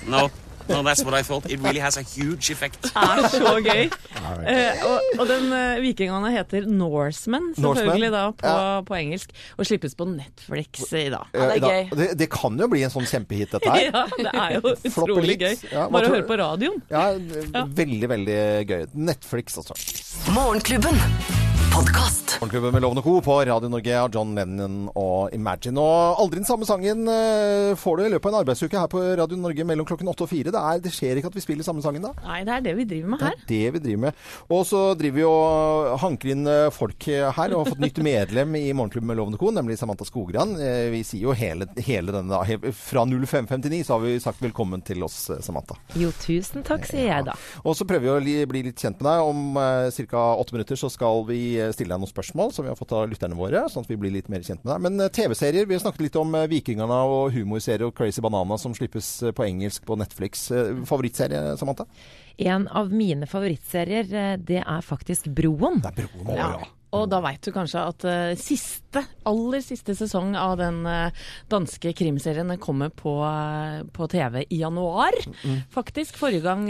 No. 0.06 0.30
No, 0.70 0.82
that's 0.86 1.02
what 1.04 1.14
I 1.14 1.22
thought. 1.26 1.50
It 1.50 1.60
really 1.60 1.80
has 1.82 1.96
a 1.98 2.02
huge 2.02 2.50
effect. 2.54 2.90
er 2.94 3.26
så 3.32 3.56
gøy. 3.64 3.90
Eh, 4.30 4.82
og, 4.86 5.00
og 5.18 5.26
den 5.28 5.48
uh, 5.50 5.80
vikingene 5.82 6.30
heter 6.32 6.66
Norsemen, 6.70 7.50
selvfølgelig 7.56 8.10
da, 8.12 8.22
på, 8.36 8.46
Ja. 8.46 8.80
på 8.86 8.94
engelsk. 8.94 9.32
Og 9.58 9.66
slippes 9.66 9.96
på 9.98 10.06
Netflix 10.08 10.84
i 10.96 11.08
dag. 11.12 11.26
Eh, 11.34 11.40
det 11.40 11.56
er 11.56 11.66
gøy. 11.66 11.90
Det, 11.98 12.08
det 12.20 12.30
kan 12.32 12.56
jo 12.60 12.68
bli 12.70 12.84
en 12.86 12.94
sånn 12.94 13.08
kjempehit, 13.10 13.52
dette 13.56 13.74
her. 13.74 13.90
Ja, 13.90 14.06
det 14.16 14.32
er 14.32 14.56
jo 14.60 14.74
utrolig 14.76 15.38
gøy. 15.40 15.54
Ja, 15.72 15.88
Bare 15.90 16.10
å 16.10 16.14
høre 16.14 16.26
på 16.30 16.38
radioen. 16.40 16.82
Ja, 16.92 17.10
veldig, 17.82 18.10
veldig 18.14 18.40
gøy. 18.70 18.82
Netflix, 19.10 19.58
altså. 19.60 19.78
Morgenklubben. 20.36 21.49
Podkast. 21.74 22.36
Morgenklubben 22.40 22.72
med 22.72 22.82
Lovende 22.82 23.02
Co. 23.02 23.20
på 23.20 23.34
Radio 23.44 23.68
Norge 23.68 24.00
av 24.00 24.10
John 24.14 24.34
Lennon 24.34 24.88
og 24.96 25.34
Imagine. 25.36 25.80
Og 25.80 26.20
aldri 26.22 26.40
den 26.40 26.46
samme 26.48 26.64
sangen 26.68 27.04
eh, 27.10 27.74
får 27.78 27.98
du 28.00 28.02
i 28.06 28.10
løpet 28.14 28.26
av 28.30 28.32
en 28.34 28.38
arbeidsuke 28.40 28.80
her 28.80 28.88
på 28.90 29.02
Radio 29.20 29.36
Norge 29.38 29.66
mellom 29.68 29.86
klokken 29.88 30.08
åtte 30.08 30.24
og 30.24 30.30
fire. 30.30 30.52
Det, 30.54 30.60
er, 30.60 30.80
det 30.82 30.92
skjer 30.94 31.20
ikke 31.20 31.30
at 31.30 31.36
vi 31.36 31.42
spiller 31.44 31.66
samme 31.66 31.84
sangen 31.84 32.06
da. 32.06 32.12
Nei, 32.24 32.38
det 32.48 32.54
er 32.56 32.64
det 32.64 32.74
vi 32.78 32.86
driver 32.90 33.12
med 33.12 33.24
her. 33.26 33.36
Det 33.36 33.58
er 33.60 33.66
det 33.68 33.74
vi 33.76 33.82
driver 33.84 34.02
med. 34.06 34.22
Og 34.56 34.64
så 34.70 34.80
driver 34.98 35.18
vi 35.20 35.26
og 35.28 35.90
hanker 36.04 36.32
inn 36.32 36.48
eh, 36.50 36.70
folk 36.74 37.08
her, 37.10 37.52
og 37.52 37.60
har 37.60 37.70
fått 37.74 37.84
nytt 37.84 38.00
medlem 38.10 38.56
i 38.60 38.64
Morgenklubben 38.72 39.12
med 39.12 39.20
Lovende 39.20 39.42
Co., 39.42 39.52
nemlig 39.60 39.78
Samantha 39.80 40.08
Skogran. 40.08 40.56
Eh, 40.56 40.88
Vi 40.96 41.02
sier 41.06 41.28
jo 41.28 41.36
hele, 41.36 41.68
hele 41.84 42.16
denne 42.16 42.32
da. 42.40 42.72
Fra 42.80 43.04
0559 43.04 43.82
så 43.90 43.98
har 43.98 44.04
vi 44.06 44.16
sagt 44.22 44.40
velkommen 44.42 44.82
til 44.86 45.04
oss, 45.06 45.20
eh, 45.34 45.42
Samantha. 45.44 45.76
Jo, 46.00 46.08
tusen 46.24 46.64
takk, 46.66 46.88
sier 46.88 47.10
jeg 47.12 47.28
da. 47.28 47.36
Og 47.66 47.76
så 47.78 47.86
prøver 47.88 48.24
vi 48.24 48.38
å 48.40 48.48
bli 48.50 48.64
litt 48.70 48.80
kjent 48.80 48.96
med 49.02 49.10
deg. 49.12 49.28
Om 49.30 49.60
uh, 49.60 50.08
ca. 50.10 50.24
åtte 50.40 50.56
minutter 50.56 50.78
så 50.80 50.88
skal 50.90 51.26
vi 51.28 51.40
eh, 51.59 51.59
stille 51.76 51.94
deg 51.94 52.02
noen 52.02 52.10
spørsmål 52.10 52.54
som 52.54 52.66
vi 52.66 52.72
har 52.72 52.78
fått 52.78 52.96
av 52.96 53.06
lytterne 53.10 53.38
våre, 53.38 53.66
sånn 53.70 53.86
at 53.86 53.92
vi 53.92 53.98
blir 54.00 54.14
litt 54.14 54.30
mer 54.32 54.42
kjent 54.46 54.64
med 54.64 54.72
deg. 54.74 54.84
Men 54.88 55.06
eh, 55.06 55.12
TV-serier, 55.14 55.68
vi 55.68 55.76
har 55.76 55.84
snakket 55.84 56.08
litt 56.08 56.20
om 56.20 56.34
Vikingene 56.50 56.80
Vikingerne 56.80 56.98
og 57.10 57.34
humorserier 57.34 57.88
og 57.88 57.96
Crazy 57.96 58.22
Banana 58.22 58.58
som 58.58 58.74
slippes 58.76 59.22
eh, 59.22 59.34
på 59.36 59.46
engelsk 59.46 59.86
på 59.86 59.96
Netflix. 59.98 60.50
Eh, 60.50 60.82
favorittserie, 60.88 61.56
Samantha? 61.60 61.86
En 62.38 62.68
av 62.68 62.92
mine 62.92 63.26
favorittserier, 63.26 64.12
eh, 64.14 64.36
det 64.36 64.62
er 64.62 64.84
faktisk 64.86 65.30
Broen. 65.34 65.80
Det 65.82 65.92
er 65.92 66.06
Broen. 66.06 66.36
Ja. 66.36 66.52
Og 66.96 67.06
da 67.10 67.20
veit 67.22 67.42
du 67.44 67.52
kanskje 67.54 67.82
at 67.86 68.04
uh, 68.06 68.32
siste, 68.38 69.02
aller 69.28 69.62
siste 69.62 69.94
sesong 69.94 70.34
av 70.38 70.56
den 70.58 70.80
uh, 70.88 71.14
danske 71.50 71.92
krimserien 71.94 72.50
kommer 72.62 72.90
på, 72.90 73.12
uh, 73.22 73.86
på 73.94 74.08
TV 74.10 74.42
i 74.48 74.60
januar. 74.64 75.14
Faktisk. 75.70 76.18
Forrige 76.18 76.42
gang 76.44 76.66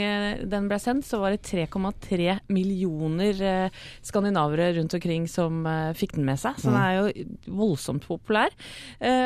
den 0.50 0.68
ble 0.68 0.78
sendt, 0.82 1.06
så 1.08 1.20
var 1.22 1.32
det 1.32 1.44
3,3 1.46 2.36
millioner 2.52 3.70
skandinavere 4.04 4.70
rundt 4.76 4.94
omkring 4.96 5.26
som 5.30 5.64
fikk 5.96 6.16
den 6.18 6.26
med 6.28 6.40
seg. 6.40 6.58
Så 6.60 6.70
den 6.70 6.78
er 6.78 6.96
jo 6.98 7.26
voldsomt 7.60 8.04
populær. 8.06 8.52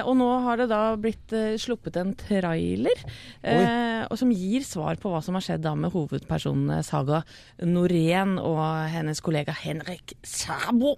Og 0.06 0.12
nå 0.18 0.28
har 0.46 0.60
det 0.60 0.68
da 0.70 0.82
blitt 1.00 1.34
sluppet 1.60 1.98
en 2.00 2.14
trailer 2.18 3.04
og 3.44 4.18
som 4.20 4.32
gir 4.34 4.64
svar 4.66 4.98
på 5.00 5.12
hva 5.12 5.20
som 5.24 5.36
har 5.38 5.44
skjedd 5.46 5.64
da 5.64 5.74
med 5.78 5.92
hovedpersonen 5.94 6.84
Saga 6.86 7.22
Norén 7.64 8.36
og 8.40 8.62
hennes 8.92 9.22
kollega 9.24 9.54
Henrik 9.64 10.16
Sabo. 10.26 10.83
Wow. 10.84 10.96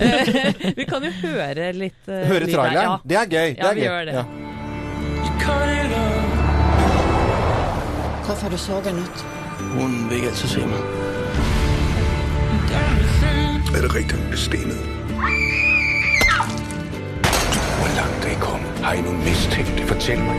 Vi 0.78 0.84
kan 0.84 1.04
jo 1.06 1.10
høre 1.22 1.70
litt 1.72 2.08
uh, 2.10 2.16
Høre 2.28 2.44
traileren. 2.50 2.90
Ja. 2.90 2.96
Det 3.08 3.16
er 3.16 3.24
gøy. 3.32 3.48
Det 3.54 3.62
Ja, 3.64 3.70
er 3.70 3.74
vi 3.74 3.80
gøy. 3.80 3.88
gjør 3.88 4.04
det. 4.04 4.14
Ja. 4.14 4.24
Hvorfor 8.24 8.42
har 8.42 8.50
du 8.50 8.58
ut? 9.00 9.24
Hun 9.74 9.92
vil 10.10 10.16
ikke 10.18 10.34
se 10.36 10.66
meg. 10.66 10.82
Er 13.74 13.80
det 13.82 13.94
riktig 13.94 14.18
bestemt? 14.30 14.72
Hvor 17.78 17.90
langt 17.96 18.24
er 18.24 18.28
jeg 18.28 18.38
kommet? 18.40 18.78
Har 18.84 18.92
jeg 18.94 19.02
noen 19.08 19.20
mistenkte? 19.24 19.86
Fortell 19.88 20.20
meg. 20.20 20.36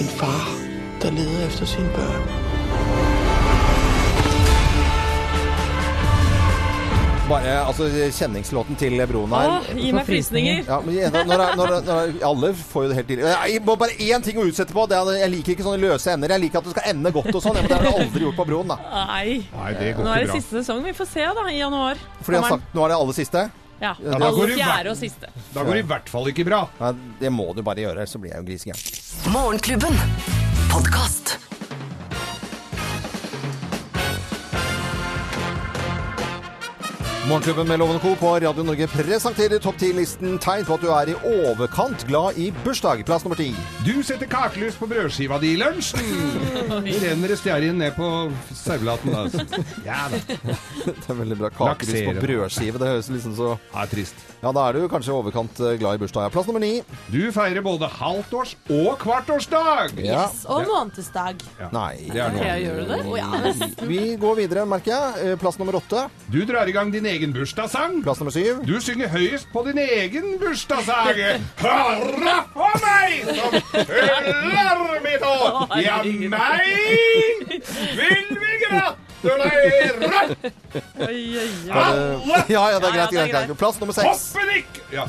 En 0.00 0.08
far, 0.18 0.48
der 1.02 1.10
leder 1.10 1.46
efter 1.46 1.66
sine 1.66 1.88
børn. 1.94 3.17
Bare 7.28 7.58
altså, 7.60 7.86
kjenningslåten 8.16 8.76
til 8.80 8.94
broen 9.10 9.32
her. 9.36 9.50
Åh, 9.58 9.66
gi 9.76 9.90
meg 9.92 10.06
frysninger. 10.08 10.62
Ja, 10.64 10.78
men 10.80 10.96
når, 11.28 11.42
når, 11.58 11.74
når, 11.84 12.14
alle 12.24 12.52
får 12.56 12.86
jo 12.86 12.88
det 12.88 12.96
helt 12.96 13.10
til. 13.10 13.20
Jeg 13.26 13.62
må 13.66 13.74
bare 13.80 13.96
én 14.00 14.24
ting 14.24 14.40
å 14.40 14.46
utsette 14.48 14.72
på. 14.72 14.86
Det 14.88 14.96
er, 14.96 15.10
jeg 15.26 15.32
liker 15.34 15.52
ikke 15.52 15.66
sånne 15.66 15.82
løse 15.82 16.14
ender. 16.14 16.32
Jeg 16.32 16.46
liker 16.46 16.62
at 16.62 16.70
det 16.70 16.72
skal 16.72 16.88
ende 16.94 17.12
godt 17.12 17.28
og 17.34 17.44
sånn. 17.44 17.58
Men 17.58 17.68
det 17.68 17.76
har 17.76 17.84
du 17.84 18.00
aldri 18.06 18.24
gjort 18.24 18.40
på 18.40 18.46
broen, 18.48 18.72
da. 18.72 18.78
Nei. 19.12 19.38
Nei, 19.52 19.70
det 19.76 19.92
går 19.98 20.08
Nå 20.08 20.14
er 20.14 20.24
det 20.24 20.30
bra. 20.30 20.40
siste 20.40 20.62
sesong. 20.62 20.80
Vi 20.88 20.96
får 20.96 21.10
se 21.12 21.28
da, 21.40 21.44
i 21.52 21.58
januar. 21.58 22.00
Fordi 22.22 22.38
jeg 22.38 22.46
har 22.46 22.54
sagt, 22.56 22.72
nå 22.72 22.86
er 22.86 22.94
det 22.94 23.00
aller 23.02 23.18
siste. 23.20 23.44
Ja. 23.78 23.92
Ja, 24.02 24.16
da 24.18 24.32
går 24.34 24.56
og 24.90 24.98
siste. 24.98 25.32
Da 25.52 25.62
går 25.68 25.76
det 25.76 25.84
i 25.84 25.88
hvert 25.92 26.08
fall 26.10 26.32
ikke 26.32 26.48
bra. 26.48 26.64
Ja, 26.80 26.94
det 27.20 27.34
må 27.34 27.50
du 27.52 27.60
bare 27.66 27.84
gjøre, 27.84 28.08
så 28.08 28.22
blir 28.22 28.32
jeg 28.32 28.40
jo 28.40 28.48
grisegæren. 28.48 29.34
Morgenklubben. 29.36 30.00
Podkast. 30.72 31.27
Morgenklubben 37.28 37.68
med 37.68 37.78
Loven 37.78 37.98
Co. 38.00 38.14
på 38.16 38.28
Radio 38.40 38.62
Norge 38.64 38.86
presenterer 38.88 39.58
topp 39.60 39.76
10-listen 39.82 40.38
tegn 40.40 40.62
på 40.64 40.76
at 40.78 40.80
du 40.84 40.88
er 40.94 41.10
i 41.12 41.16
overkant 41.28 42.06
glad 42.08 42.38
i 42.40 42.46
bursdag. 42.64 43.02
Plass 43.04 43.26
nummer 43.26 43.36
ti. 43.36 43.50
Du 43.84 43.98
setter 44.06 44.24
kakelys 44.30 44.78
på 44.80 44.86
brødskiva 44.88 45.36
di 45.42 45.50
i 45.52 45.58
lunsjen. 45.60 46.00
Renner 47.02 47.34
stearin 47.36 47.76
ned 47.82 47.92
på 47.98 48.08
saulaten. 48.56 49.12
da. 49.12 49.26
Ja 49.84 50.06
da. 50.14 50.22
Det 50.88 51.10
er 51.12 51.18
veldig 51.18 51.36
bra. 51.42 51.50
Kakelys 51.58 52.06
på 52.06 52.14
brødskive. 52.22 52.80
Det 52.80 52.88
høres 52.94 53.10
liksom 53.12 53.34
så 53.36 53.50
Ja, 53.74 53.84
trist. 53.90 54.24
Ja, 54.40 54.52
da 54.54 54.64
er 54.70 54.78
du 54.78 54.86
kanskje 54.88 55.10
i 55.12 55.16
overkant 55.18 55.60
eh, 55.60 55.74
glad 55.82 55.98
i 55.98 56.02
bursdag. 56.06 56.28
Ja, 56.28 56.32
Plass 56.32 56.48
nummer 56.48 56.62
ni. 56.64 56.78
Du 57.12 57.20
feirer 57.34 57.60
både 57.66 57.90
halvtårs- 57.98 58.54
og 58.72 58.96
kvartårsdag. 59.02 59.98
Ja. 60.00 60.24
Yes, 60.30 60.44
og 60.48 60.64
månedsdag. 60.70 61.44
Nei. 61.76 61.92
Det 62.08 62.22
er 62.24 62.32
noe. 62.38 62.46
Ja, 62.48 62.56
gjør 62.62 62.80
du 62.80 62.88
det? 62.94 63.00
Oh, 63.04 63.18
ja, 63.20 63.28
nesten. 63.44 63.76
Vi 63.90 64.14
går 64.22 64.40
videre, 64.44 64.64
merker 64.70 64.94
jeg. 64.96 65.32
Eh, 65.34 65.38
Plass 65.44 65.58
nummer 65.60 65.76
åtte. 65.82 66.06
Du 66.32 66.40
drar 66.48 66.70
i 66.70 66.76
gang 66.76 66.94
din 66.94 67.04
egen 67.04 67.16
bursdagssang. 67.26 68.02
Plass 68.02 68.18
nummer 68.20 68.32
syv. 68.34 68.60
Du 68.66 68.80
synger 68.80 69.08
høyest 69.12 69.48
på 69.52 69.62
din 69.66 69.78
egen 69.78 70.38
bursdagssang. 70.40 71.18
Hurra 71.60 72.36
for 72.54 72.78
meg 72.84 73.10
som 73.38 73.50
fyller 73.88 74.84
mitt 75.04 75.22
år! 75.26 75.78
Ja, 75.82 75.98
meg 76.04 76.62
vil 77.98 78.28
vi 78.38 78.52
oi. 80.98 81.70
Alle! 81.70 82.44
Ja, 82.48 82.68
ja, 82.70 82.78
det 82.78 82.86
er 82.86 82.94
greit. 82.94 83.12
Ja, 83.12 83.18
ja, 83.18 83.18
det 83.18 83.18
er 83.18 83.18
greit, 83.18 83.32
greit. 83.32 83.56
Plass 83.58 83.80
nummer 83.80 83.94
seks. 83.96 84.06
Hoppenikk! 84.34 84.80
Ja. 84.94 85.08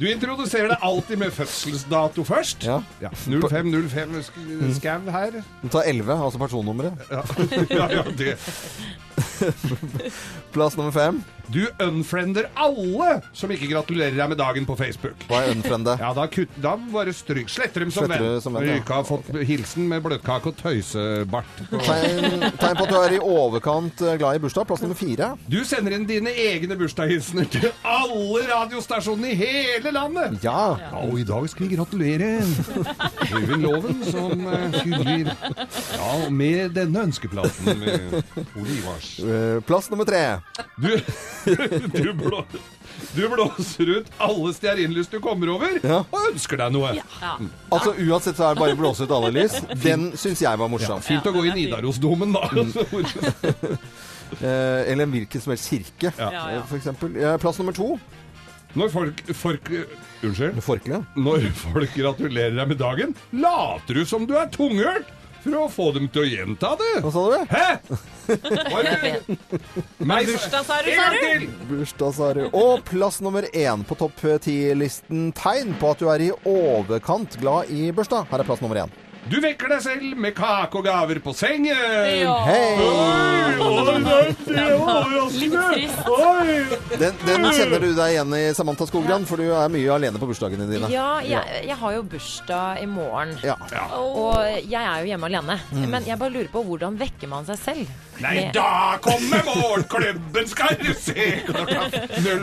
Du 0.00 0.06
introduserer 0.08 0.72
deg 0.72 0.82
alltid 0.82 1.20
med 1.20 1.30
fødselsdato 1.36 2.24
først. 2.26 2.64
Ja. 2.66 2.80
0505 3.28 4.16
sk- 4.26 4.72
skau 4.80 5.10
her. 5.14 5.36
Du 5.62 5.68
tar 5.70 5.86
elleve, 5.86 6.16
altså 6.16 6.40
personnummeret. 6.42 6.92
Ja. 7.12 7.20
ja, 7.78 7.86
ja, 8.00 8.02
det. 8.18 8.32
Plass 10.52 10.76
nummer 10.76 10.92
fem. 10.92 11.24
Du 11.52 11.66
unfriender 11.84 12.48
alle 12.56 13.18
som 13.36 13.50
ikke 13.52 13.68
gratulerer 13.72 14.16
deg 14.16 14.30
med 14.32 14.38
dagen 14.40 14.66
på 14.68 14.76
Facebook. 14.78 15.26
Hva 15.28 15.42
er 15.44 15.52
unfriende? 15.56 15.96
Ja, 16.00 16.12
da, 16.16 16.24
kutt, 16.32 16.54
da 16.64 16.74
bare 16.92 17.12
stryk. 17.16 17.50
Sletter 17.52 17.84
dem 17.84 17.92
som 17.92 18.08
venn. 18.08 18.40
som 18.44 18.56
venn, 18.56 18.70
ja. 18.70 18.78
ikke 18.80 18.96
har 19.00 19.06
fått 19.08 19.28
hilsen 19.48 19.88
med 19.90 20.02
bløtkake 20.04 20.52
og 20.52 20.56
tøysebart. 20.62 21.62
Tegn, 21.72 22.46
tegn 22.60 22.78
på 22.78 22.86
at 22.86 22.92
du 22.92 22.98
er 23.02 23.16
i 23.18 23.20
overkant 23.20 24.04
eh, 24.06 24.16
glad 24.20 24.38
i 24.38 24.42
bursdag. 24.44 24.66
Plass 24.70 24.84
nummer 24.84 24.98
fire. 24.98 25.32
Du 25.50 25.60
sender 25.68 25.96
inn 25.98 26.06
dine 26.08 26.32
egne 26.32 26.76
bursdagshilsener 26.80 27.50
til 27.52 27.68
alle 27.84 28.46
radiostasjonene 28.48 29.34
i 29.34 29.38
hele 29.42 29.92
landet. 29.94 30.38
Ja. 30.44 30.62
Ja, 30.82 31.02
og 31.04 31.18
i 31.20 31.24
dag 31.26 31.46
skal 31.50 31.66
vi 31.68 31.76
gratulere 31.76 32.28
Øyvind 33.32 33.62
Loven 33.64 34.02
som 34.06 34.44
hyller 34.82 35.32
Ja, 35.96 36.28
med 36.30 36.74
denne 36.76 37.02
ønskeplaten 37.08 37.80
med 37.80 38.18
Ole 38.56 38.76
Ivars. 38.78 39.10
Eh, 39.20 39.58
Plass 39.66 39.90
nummer 39.92 40.06
tre. 40.08 40.22
Du, 40.82 40.88
du, 41.96 42.12
blå, 42.16 42.42
du 43.16 43.22
blåser 43.32 43.90
ut 43.98 44.10
alle 44.22 44.52
stearinlys 44.56 45.08
du 45.12 45.18
kommer 45.24 45.50
over, 45.56 45.74
Ja. 45.82 46.02
og 46.08 46.28
ønsker 46.32 46.60
deg 46.62 46.72
noe. 46.76 46.92
Altså 47.72 47.94
Uansett 47.98 48.36
så 48.38 48.48
er 48.50 48.54
det 48.56 48.62
bare 48.62 48.76
å 48.76 48.80
blåse 48.80 49.06
ut 49.08 49.14
alle 49.16 49.32
lys. 49.34 49.58
Den 49.82 50.10
syns 50.16 50.42
jeg 50.44 50.58
var 50.60 50.70
morsom. 50.72 51.02
Fint 51.04 51.26
å 51.26 51.34
gå 51.34 51.44
i 51.50 51.54
Nidarosdomen, 51.58 52.32
da. 52.36 52.48
Eh, 54.40 54.88
eller 54.88 55.02
en 55.04 55.10
hvilken 55.12 55.42
som 55.44 55.52
helst 55.52 55.68
kirke, 55.68 56.08
Ja. 56.16 56.30
Ja, 56.32 56.42
ja. 56.54 56.62
eh, 56.64 57.34
Plass 57.42 57.58
nummer 57.60 57.74
to. 57.76 57.98
Når 58.72 58.88
folk, 58.88 59.18
folk 59.36 59.66
Unnskyld. 60.24 60.56
Forkle. 60.64 61.02
Når 61.20 61.44
folk 61.58 61.92
gratulerer 61.98 62.54
deg 62.56 62.70
med 62.70 62.78
dagen, 62.80 63.12
later 63.36 63.98
du 64.00 64.06
som 64.08 64.24
du 64.24 64.32
er 64.40 64.48
tunghørt 64.54 65.10
for 65.42 65.58
å 65.58 65.68
få 65.72 65.86
dem 65.96 66.08
til 66.12 66.22
å 66.22 66.26
gjenta 66.28 66.72
det. 66.80 66.90
Hva 67.04 67.10
sa 67.14 67.22
du? 67.32 67.38
Hæ? 67.50 67.68
Bursdag, 70.02 70.64
sa 70.68 70.78
du, 70.84 70.90
sa 70.94 71.06
du? 71.12 71.46
Bursdag, 71.70 72.12
sa 72.16 72.32
du. 72.38 72.42
Og 72.54 72.82
plass 72.88 73.20
nummer 73.24 73.46
én 73.50 73.82
på 73.86 73.98
topp 73.98 74.22
ti-listen. 74.44 75.30
Tegn 75.36 75.74
på 75.80 75.94
at 75.94 76.02
du 76.02 76.10
er 76.12 76.28
i 76.28 76.34
overkant 76.48 77.38
glad 77.42 77.72
i 77.74 77.90
bursdag. 77.94 78.28
Her 78.30 78.44
er 78.44 78.48
plass 78.48 78.62
nummer 78.64 78.84
én. 78.84 78.94
Du 79.30 79.36
vekker 79.40 79.70
deg 79.70 79.82
selv 79.84 80.16
med 80.18 80.34
kake 80.34 80.80
og 80.80 80.84
gaver 80.86 81.20
på 81.22 81.32
sengen. 81.36 81.70
Ja. 82.18 82.34
Hei! 82.42 83.42
Litt 85.32 85.54
Oi. 85.54 86.56
Den, 86.98 87.14
den 87.22 87.46
kjenner 87.54 87.80
du 87.82 87.88
deg 87.94 88.16
igjen 88.16 88.34
i, 88.36 88.42
Samantha 88.56 88.86
Skogran, 88.88 89.24
for 89.28 89.40
du 89.40 89.46
er 89.54 89.70
mye 89.72 89.92
alene 89.94 90.18
på 90.20 90.26
bursdagene 90.28 90.66
dine. 90.68 90.90
Ja, 90.92 91.20
jeg, 91.24 91.62
jeg 91.70 91.78
har 91.78 91.94
jo 91.96 92.02
bursdag 92.12 92.82
i 92.82 92.88
morgen. 92.90 93.36
Ja. 93.46 93.54
Og 93.96 94.42
jeg 94.66 94.80
er 94.82 95.04
jo 95.04 95.12
hjemme 95.12 95.30
alene. 95.30 95.58
Mm. 95.70 95.86
Men 95.94 96.08
jeg 96.10 96.18
bare 96.20 96.34
lurer 96.34 96.50
på 96.52 96.64
hvordan 96.66 96.98
vekker 97.00 97.30
man 97.30 97.46
seg 97.48 97.62
selv? 97.62 97.94
Nei, 98.22 98.34
Med- 98.36 98.52
da 98.54 98.98
kommer 99.02 99.40
morgenklubben, 99.48 100.46
skal 100.50 100.76
du 100.82 100.90
se! 100.94 101.14
Klokka 101.46 101.72
Ja, 101.72 101.86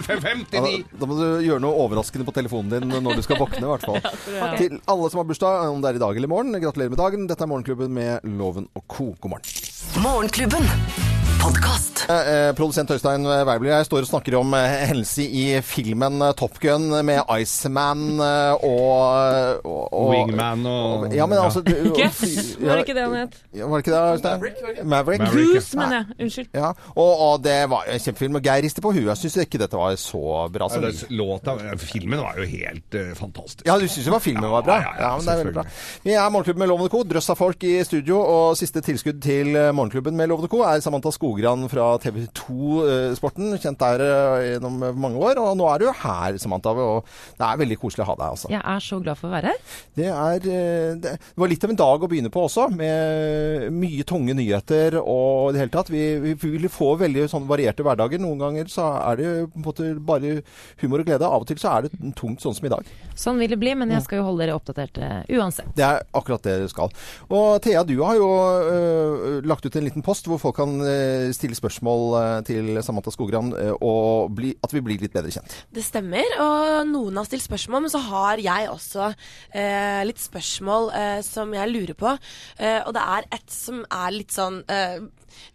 05.59. 0.01 0.81
da 0.99 1.07
må 1.07 1.15
du 1.19 1.27
gjøre 1.45 1.61
noe 1.63 1.77
overraskende 1.85 2.25
på 2.27 2.33
telefonen 2.35 2.73
din 2.73 2.89
når 3.05 3.19
du 3.19 3.23
skal 3.23 3.37
våkne, 3.39 3.61
i 3.63 3.69
hvert 3.69 3.85
fall. 3.85 4.01
Ja. 4.39 4.49
Til 4.59 4.75
alle 4.89 5.07
som 5.11 5.19
har 5.21 5.27
bursdag, 5.29 5.69
om 5.73 5.79
det 5.83 5.89
er 5.93 5.97
i 5.97 6.01
dag 6.01 6.17
eller 6.17 6.29
i 6.29 6.31
morgen, 6.31 6.53
gratulerer 6.69 6.93
med 6.93 7.01
dagen. 7.01 7.27
Dette 7.29 7.45
er 7.45 7.49
Morgenklubben 7.49 7.93
med 7.93 8.19
Loven 8.23 8.69
og 8.75 8.85
co. 8.87 9.15
God 9.21 9.29
morgen. 9.29 10.03
Morgenklubben. 10.03 11.18
Podkast. 11.41 12.05
Eh, 12.09 12.47
eh, 12.49 12.55
produsent 12.55 12.91
Øystein 12.91 13.25
Weibli, 13.27 13.69
jeg 13.69 13.85
står 13.85 14.03
og 14.03 14.07
snakker 14.09 14.35
om 14.39 14.53
helse 14.53 14.87
hendelse 14.89 15.23
i 15.23 15.43
filmen 15.61 16.21
eh, 16.25 16.33
Top 16.37 16.57
Gun 16.61 16.87
med 17.05 17.19
Iceman 17.41 18.19
eh, 18.23 18.63
og, 18.65 19.61
og, 19.63 19.93
og 19.93 20.09
Wingman 20.09 20.65
og 20.65 21.13
Ja, 21.15 21.27
men 21.29 21.37
altså 21.37 21.61
du, 21.61 21.73
Guts, 21.95 22.57
var 22.59 22.79
det 22.79 22.85
ikke 22.87 22.95
det 22.97 23.05
han 23.05 23.15
het? 23.19 23.37
Ja, 23.53 23.67
var 23.69 23.77
det 23.77 23.85
ikke 23.85 23.93
det, 23.93 24.01
Øystein? 24.13 24.39
Maverick. 24.83 25.21
Maverick. 25.21 25.53
Goose, 25.53 25.77
mener 25.77 25.95
jeg. 25.95 26.05
Unnskyld. 26.25 26.49
Ja, 26.53 26.71
og, 26.95 27.11
og 27.27 27.43
det 27.43 27.57
var 27.69 27.85
en 27.93 28.03
kjempefilm. 28.03 28.39
Og 28.39 28.49
Geir 28.49 28.65
rister 28.65 28.85
på 28.85 28.93
huet. 28.95 29.07
Jeg 29.09 29.21
syns 29.23 29.37
ikke 29.45 29.61
dette 29.61 29.79
var 29.79 29.95
så 30.01 30.23
bra 30.53 30.69
som 30.71 30.85
ja, 30.85 30.91
låta, 31.13 31.55
filmen 31.77 32.23
var 32.23 32.39
jo 32.41 32.47
helt 32.49 32.97
uh, 32.97 33.13
fantastisk. 33.17 33.65
Ja, 33.67 33.77
du 33.79 33.87
syns 33.87 34.07
jo 34.09 34.19
filmen 34.23 34.49
var 34.49 34.65
bra? 34.65 34.79
Ja, 34.81 34.93
ja, 34.97 35.05
ja, 35.05 35.13
men 35.17 35.27
det 35.27 35.33
er 35.33 35.41
veldig 35.43 35.55
bra. 35.59 35.65
Vi 36.03 36.15
er 36.15 36.29
Morgenklubben 36.33 36.65
med 36.65 36.71
Lovende 36.71 36.93
Co. 36.93 37.03
Drøss 37.07 37.29
av 37.33 37.39
folk 37.39 37.63
i 37.69 37.75
studio, 37.85 38.19
og 38.19 38.57
siste 38.59 38.83
tilskudd 38.85 39.21
til 39.23 39.53
eh, 39.55 39.71
Morgenklubben 39.75 40.17
med 40.17 40.31
Lovende 40.31 40.51
Co. 40.51 40.63
er 40.67 40.81
Samantha 40.83 41.13
Skogran 41.29 41.67
fra 41.69 41.97
TV 42.01 42.23
2-sporten. 42.33 43.53
Kjent 43.61 43.79
der 43.81 44.01
eh, 44.01 44.45
gjennom 44.53 44.79
mange 44.97 45.19
år. 45.21 45.37
Og 45.41 45.57
nå 45.59 45.67
er 45.69 45.81
du 45.81 45.87
her, 45.93 46.37
Samantha. 46.41 46.73
Og 46.73 47.05
det 47.37 47.45
er 47.45 47.59
veldig 47.61 47.77
koselig 47.81 48.05
å 48.05 48.09
ha 48.09 48.15
deg, 48.17 48.33
altså. 48.33 48.49
Jeg 48.53 48.61
er 48.73 48.81
så 48.83 48.99
glad 49.03 49.19
for 49.19 49.29
å 49.29 49.33
være 49.35 49.51
her. 49.51 49.59
Det, 49.99 50.07
er, 50.09 50.47
eh, 50.49 50.95
det 51.03 51.13
var 51.37 51.51
litt 51.51 51.65
av 51.67 51.73
en 51.73 51.81
dag 51.81 52.05
å 52.05 52.09
begynne 52.09 52.31
på 52.33 52.45
også, 52.47 52.69
med 52.73 53.69
mye 53.75 54.07
tunge 54.09 54.35
nyheter 54.37 54.97
og 55.01 55.51
i 55.51 55.57
det 55.57 55.63
hele 55.63 55.73
tatt. 55.75 55.91
Vi, 55.93 56.03
vi 56.23 56.33
vil 56.39 56.69
få 56.73 56.95
veldig 57.03 57.27
sånn 57.29 57.45
varierte 57.49 57.85
hverdager. 57.85 58.21
Noen 58.23 58.41
ganger 58.41 58.73
så 58.73 58.89
er 59.03 59.21
det 59.21 59.29
på 59.53 59.61
en 59.61 59.67
måte 59.67 59.91
bare 60.09 60.39
humor 60.81 61.03
og 61.03 61.11
glede. 61.11 61.29
Av 61.29 61.45
og 61.45 61.49
til 61.49 61.61
så 61.61 61.75
er 61.75 61.87
det 61.87 62.15
tungt, 62.17 62.41
sånn 62.41 62.57
som 62.57 62.65
i 62.65 62.73
dag. 62.73 62.89
Sånn 63.19 63.41
vil 63.41 63.53
det 63.53 63.59
bli, 63.61 63.75
men 63.77 63.93
jeg 63.93 64.05
skal 64.07 64.23
jo 64.23 64.29
holde 64.31 64.45
dere 64.45 64.57
oppdaterte 64.57 65.11
uansett. 65.37 65.69
Det 65.77 65.85
er 65.85 66.01
akkurat 66.15 66.45
det 66.47 66.57
du 66.63 66.69
skal. 66.71 66.93
Og 67.29 67.59
Thea, 67.61 67.85
du 67.85 67.97
har 68.01 68.17
jo 68.17 68.29
øh, 68.33 69.39
lagt 69.45 69.67
ut 69.67 69.75
en 69.75 69.85
liten 69.85 70.05
post 70.05 70.29
hvor 70.29 70.39
folk 70.41 70.57
kan 70.57 70.79
øh, 70.79 71.18
eh, 71.18 71.18
stille 71.35 71.57
spørsmål 71.57 72.03
eh, 72.19 72.35
til 72.47 72.79
Samantha 72.85 73.13
Skogran, 73.13 73.51
eh, 73.57 73.73
og 73.85 74.31
bli, 74.37 74.53
at 74.63 74.73
vi 74.75 74.81
blir 74.85 75.01
litt 75.01 75.15
bedre 75.15 75.33
kjent. 75.33 75.55
Det 75.75 75.83
stemmer, 75.85 76.35
og 76.43 76.87
noen 76.89 77.19
har 77.21 77.27
stilt 77.29 77.45
spørsmål, 77.45 77.85
men 77.85 77.93
så 77.93 78.01
har 78.07 78.41
jeg 78.43 78.69
også 78.71 79.09
eh, 79.09 80.01
litt 80.07 80.21
spørsmål 80.23 80.91
eh, 80.95 81.19
som 81.25 81.53
jeg 81.55 81.73
lurer 81.73 81.97
på. 81.99 82.15
Eh, 82.59 82.79
og 82.85 82.95
det 82.97 83.05
er 83.17 83.29
et 83.39 83.53
som 83.53 83.83
er 83.85 84.15
litt 84.15 84.35
sånn 84.35 84.61
eh, 84.71 84.99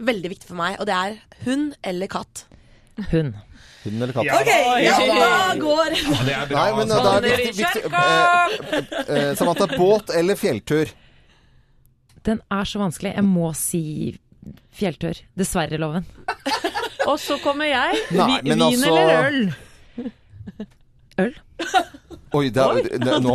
veldig 0.04 0.34
viktig 0.34 0.50
for 0.50 0.60
meg, 0.60 0.78
og 0.80 0.88
det 0.90 0.96
er 1.00 1.18
hund 1.48 1.74
eller 1.84 2.10
katt. 2.12 2.46
Hund. 3.10 3.34
Hund 3.84 4.00
eller 4.00 4.14
katt? 4.16 4.30
Ok, 4.32 4.50
ja, 4.80 4.98
da 5.12 5.54
går 5.60 5.96
Nei, 6.24 6.68
men 6.78 6.88
da 6.88 7.00
er 7.16 7.24
det 7.24 7.32
viktig, 7.42 7.56
viktig 7.58 7.82
eh, 7.90 8.92
eh, 9.04 9.32
Samantha, 9.36 9.68
båt 9.76 10.14
eller 10.16 10.38
fjelltur? 10.40 10.92
Den 12.24 12.40
er 12.48 12.64
så 12.64 12.80
vanskelig. 12.80 13.12
Jeg 13.18 13.26
må 13.28 13.50
si 13.58 13.82
fjelltur. 14.74 15.20
Dessverre, 15.38 15.78
Loven. 15.80 16.04
Og 17.10 17.18
så 17.20 17.36
kommer 17.42 17.68
jeg. 17.68 18.02
Nei, 18.16 18.40
Vi- 18.42 18.50
Vin 18.50 18.62
altså- 18.62 18.90
eller 18.90 19.28
øl? 19.28 19.40
Øl? 21.22 21.34
Oi, 22.34 22.48
det 22.50 22.58
er, 22.58 22.78
det, 22.98 23.18
nå 23.22 23.34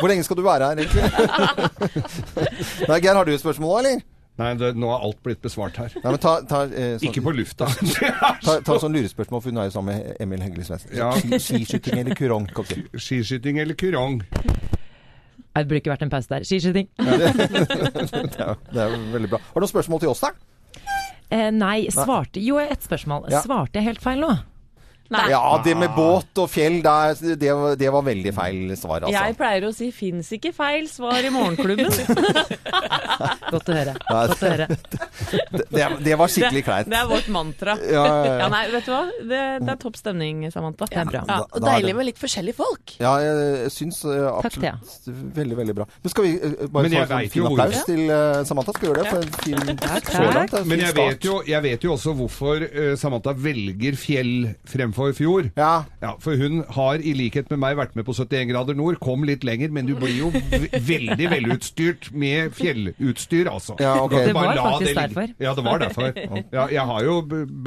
Hvor 0.00 0.08
lenge 0.10 0.24
skal 0.26 0.36
du 0.36 0.42
være 0.42 0.66
her, 0.66 0.80
egentlig? 0.82 1.04
Nei, 2.90 2.96
Geir, 3.04 3.14
har 3.14 3.28
du 3.28 3.30
et 3.30 3.40
spørsmål, 3.40 3.76
eller? 3.84 4.00
Nei, 4.38 4.48
det, 4.58 4.72
nå 4.78 4.90
er 4.94 5.04
alt 5.06 5.18
blitt 5.26 5.40
besvart 5.42 5.78
her. 5.78 5.94
Nei, 5.98 6.10
men 6.14 6.18
ta, 6.22 6.32
ta, 6.46 6.60
eh, 6.70 6.92
sånn, 6.98 7.08
Ikke 7.10 7.22
på 7.26 7.32
lufta. 7.34 7.66
ta, 8.46 8.56
ta 8.66 8.76
sånn 8.78 8.94
lurespørsmål, 8.94 9.42
for 9.42 9.50
hun 9.50 9.58
er 9.62 9.66
jo 9.70 9.74
sammen 9.74 9.96
med 9.98 10.20
Emil 10.22 10.42
Hengeli 10.44 10.66
Svendsen. 10.66 10.92
Ja. 10.98 11.08
Skiskyting 11.42 12.02
eller 12.02 12.18
kurong? 12.18 12.46
Skiskyting 12.94 13.58
eller 13.62 13.78
kurong? 13.78 14.20
Det 15.58 15.64
burde 15.66 15.80
ikke 15.82 15.90
vært 15.90 16.04
en 16.06 16.12
pause 16.12 16.30
der. 16.30 16.46
Skiskyting. 16.46 16.86
det, 16.98 18.38
er, 18.38 18.54
det 18.70 18.84
er 18.84 18.94
veldig 19.14 19.30
bra. 19.32 19.40
Har 19.42 19.58
du 19.58 19.66
noen 19.66 19.72
spørsmål 19.74 20.04
til 20.06 20.12
oss, 20.14 20.22
da? 20.22 20.30
Eh, 21.30 21.50
nei, 21.52 21.88
svarte 21.92 22.40
Jo, 22.40 22.58
ett 22.62 22.82
spørsmål. 22.82 23.28
Ja. 23.32 23.42
Svarte 23.44 23.80
jeg 23.80 23.90
helt 23.90 24.04
feil 24.04 24.22
nå? 24.24 24.30
Ja, 25.08 25.40
det 25.64 25.72
med 25.78 25.94
båt 25.96 26.36
og 26.42 26.50
fjell, 26.52 26.82
det, 26.84 27.36
det, 27.40 27.52
det 27.80 27.88
var 27.92 28.04
veldig 28.04 28.32
feil 28.36 28.74
svar, 28.76 29.06
altså. 29.06 29.14
Jeg 29.14 29.36
pleier 29.38 29.64
å 29.64 29.70
si 29.72 29.88
'fins 29.94 30.28
ikke 30.36 30.52
feil 30.52 30.88
svar 30.90 31.24
i 31.24 31.30
Morgenklubben'. 31.32 31.88
Godt 33.52 33.70
å 33.72 33.76
høre. 33.78 33.94
Godt 34.04 34.42
å 34.44 34.50
høre. 34.52 34.66
Det, 34.68 35.64
det, 35.72 35.86
det 36.04 36.18
var 36.20 36.28
skikkelig 36.32 36.62
kleint. 36.66 36.90
Det 36.92 36.98
er 36.98 37.08
vårt 37.08 37.30
mantra. 37.32 37.78
Ja, 37.80 38.04
ja, 38.04 38.34
ja. 38.42 38.48
nei, 38.52 38.60
vet 38.74 38.84
du 38.84 38.92
hva? 38.92 39.00
Det, 39.16 39.40
det 39.64 39.72
er 39.72 39.80
topp 39.80 39.96
stemning, 39.96 40.44
Samantha. 40.52 40.90
Det 40.92 41.00
er 41.00 41.08
bra. 41.08 41.22
Ja, 41.24 41.38
Da- 41.38 41.46
og 41.48 41.64
deilig 41.64 41.94
med 41.96 42.08
litt 42.10 42.20
forskjellige 42.20 42.58
folk. 42.58 42.94
Ja, 43.00 43.14
jeg 43.24 43.72
syns 43.72 44.02
Takk, 44.04 44.44
absolutt 44.44 45.08
veldig, 45.38 45.56
veldig 45.62 45.76
bra. 45.80 45.88
Men 46.04 46.12
skal 46.12 46.28
vi 46.28 46.34
uh, 46.36 46.68
bare 46.68 46.92
få 46.92 47.00
en 47.00 47.10
vet 47.14 47.32
fin 47.32 47.48
applaus 47.48 47.80
til 47.88 48.04
uh, 48.12 48.44
Samantha? 48.48 48.76
Skal 48.76 48.84
vi 48.84 48.92
gjøre 48.92 49.02
det? 49.02 49.14
For 49.14 49.24
en 49.24 49.64
fin 49.64 49.82
Takk, 49.82 50.12
så 50.12 50.28
langt. 50.28 50.52
en 50.52 50.60
fin 50.60 50.70
Men 50.74 50.84
jeg 50.84 50.96
vet, 51.00 51.28
jo, 51.30 51.40
jeg 51.48 51.64
vet 51.64 51.88
jo 51.88 51.96
også 51.96 52.14
hvorfor 52.18 52.68
Samantha 53.00 53.32
velger 53.48 53.96
fjell 53.98 54.34
fremfor 54.68 54.97
fjord. 55.16 55.50
Ja. 55.56 55.84
Ja, 56.02 56.12
For 56.22 56.36
hun 56.40 56.64
har 56.74 56.94
i 57.02 57.12
likhet 57.16 57.50
med 57.50 57.58
meg 57.62 57.76
vært 57.78 57.94
med 57.98 58.04
på 58.06 58.14
71 58.16 58.48
grader 58.52 58.74
nord, 58.78 58.98
kom 59.02 59.24
litt 59.28 59.44
lenger, 59.46 59.70
men 59.74 59.86
du 59.88 59.94
blir 59.98 60.14
jo 60.18 60.28
ve- 60.32 60.70
veldig 60.88 61.28
velutstyrt 61.32 62.10
med 62.12 62.52
fjellutstyr, 62.58 63.48
altså. 63.52 63.76
Ja, 63.82 63.94
okay. 64.04 64.26
Det 64.28 64.34
var 64.36 64.54
faktisk 64.56 64.94
det 64.94 64.96
derfor. 65.08 65.32
Ja, 65.38 65.54
det 65.54 65.64
var 65.64 65.78
derfor. 65.78 66.12
Ja, 66.52 66.66
jeg 66.72 66.84
har 66.92 67.04
jo 67.06 67.16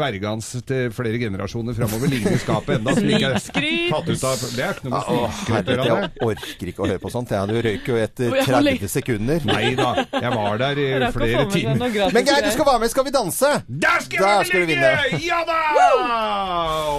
bergans 0.02 0.52
til 0.68 0.92
flere 0.96 1.18
generasjoner 1.22 1.76
framover 1.78 2.08
liggende 2.12 2.38
i 2.38 2.44
skapet 2.44 2.78
enda. 2.80 2.96
Snikskryt! 2.96 3.92
Det 4.12 4.64
er 4.64 4.76
ikke 4.78 4.90
noe 4.92 5.02
snikskryt 5.08 5.72
å 5.72 5.90
jeg 5.92 6.10
orker 6.26 6.70
ikke 6.72 6.84
å 6.84 6.88
høre 6.90 7.02
på 7.02 7.10
sånt. 7.12 7.32
Jeg, 7.34 7.48
du 7.52 7.58
røyk 7.66 7.88
jo 7.92 7.98
etter 8.02 8.32
Å, 8.32 8.36
ja, 8.40 8.46
hvor 8.48 8.64
lenge- 8.66 8.82
30 8.86 8.92
sekunder. 8.96 9.46
Nei 9.48 9.74
da, 9.78 9.90
jeg 10.14 10.32
var 10.36 10.58
der 10.62 10.82
i 10.82 10.88
flere 11.16 11.46
timer. 11.52 12.12
Men 12.14 12.26
Geir, 12.28 12.44
du 12.46 12.52
skal 12.54 12.68
være 12.68 12.80
med 12.84 12.92
Skal 12.94 13.06
vi 13.08 13.14
danse! 13.16 13.52
Der 13.68 14.04
skal, 14.06 14.24
Der 14.26 14.40
vi 14.42 14.50
skal 14.50 14.62
du 14.62 14.72
vinne. 14.72 14.92
Ja 15.26 15.42
da! 15.48 15.60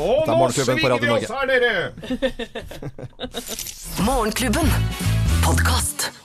Og 0.02 0.21
Dette 0.22 0.30
er 0.30 0.38
nå 0.38 0.38
Morgenklubben 0.38 0.78
på 0.78 0.86
svinger 0.86 0.94
Radio 0.94 1.08
vi 1.08 1.24
oss 1.24 1.30
her, 1.34 1.46
dere! 1.50 1.92
Morgenklubben. 4.08 4.66
Podkast. 5.42 6.21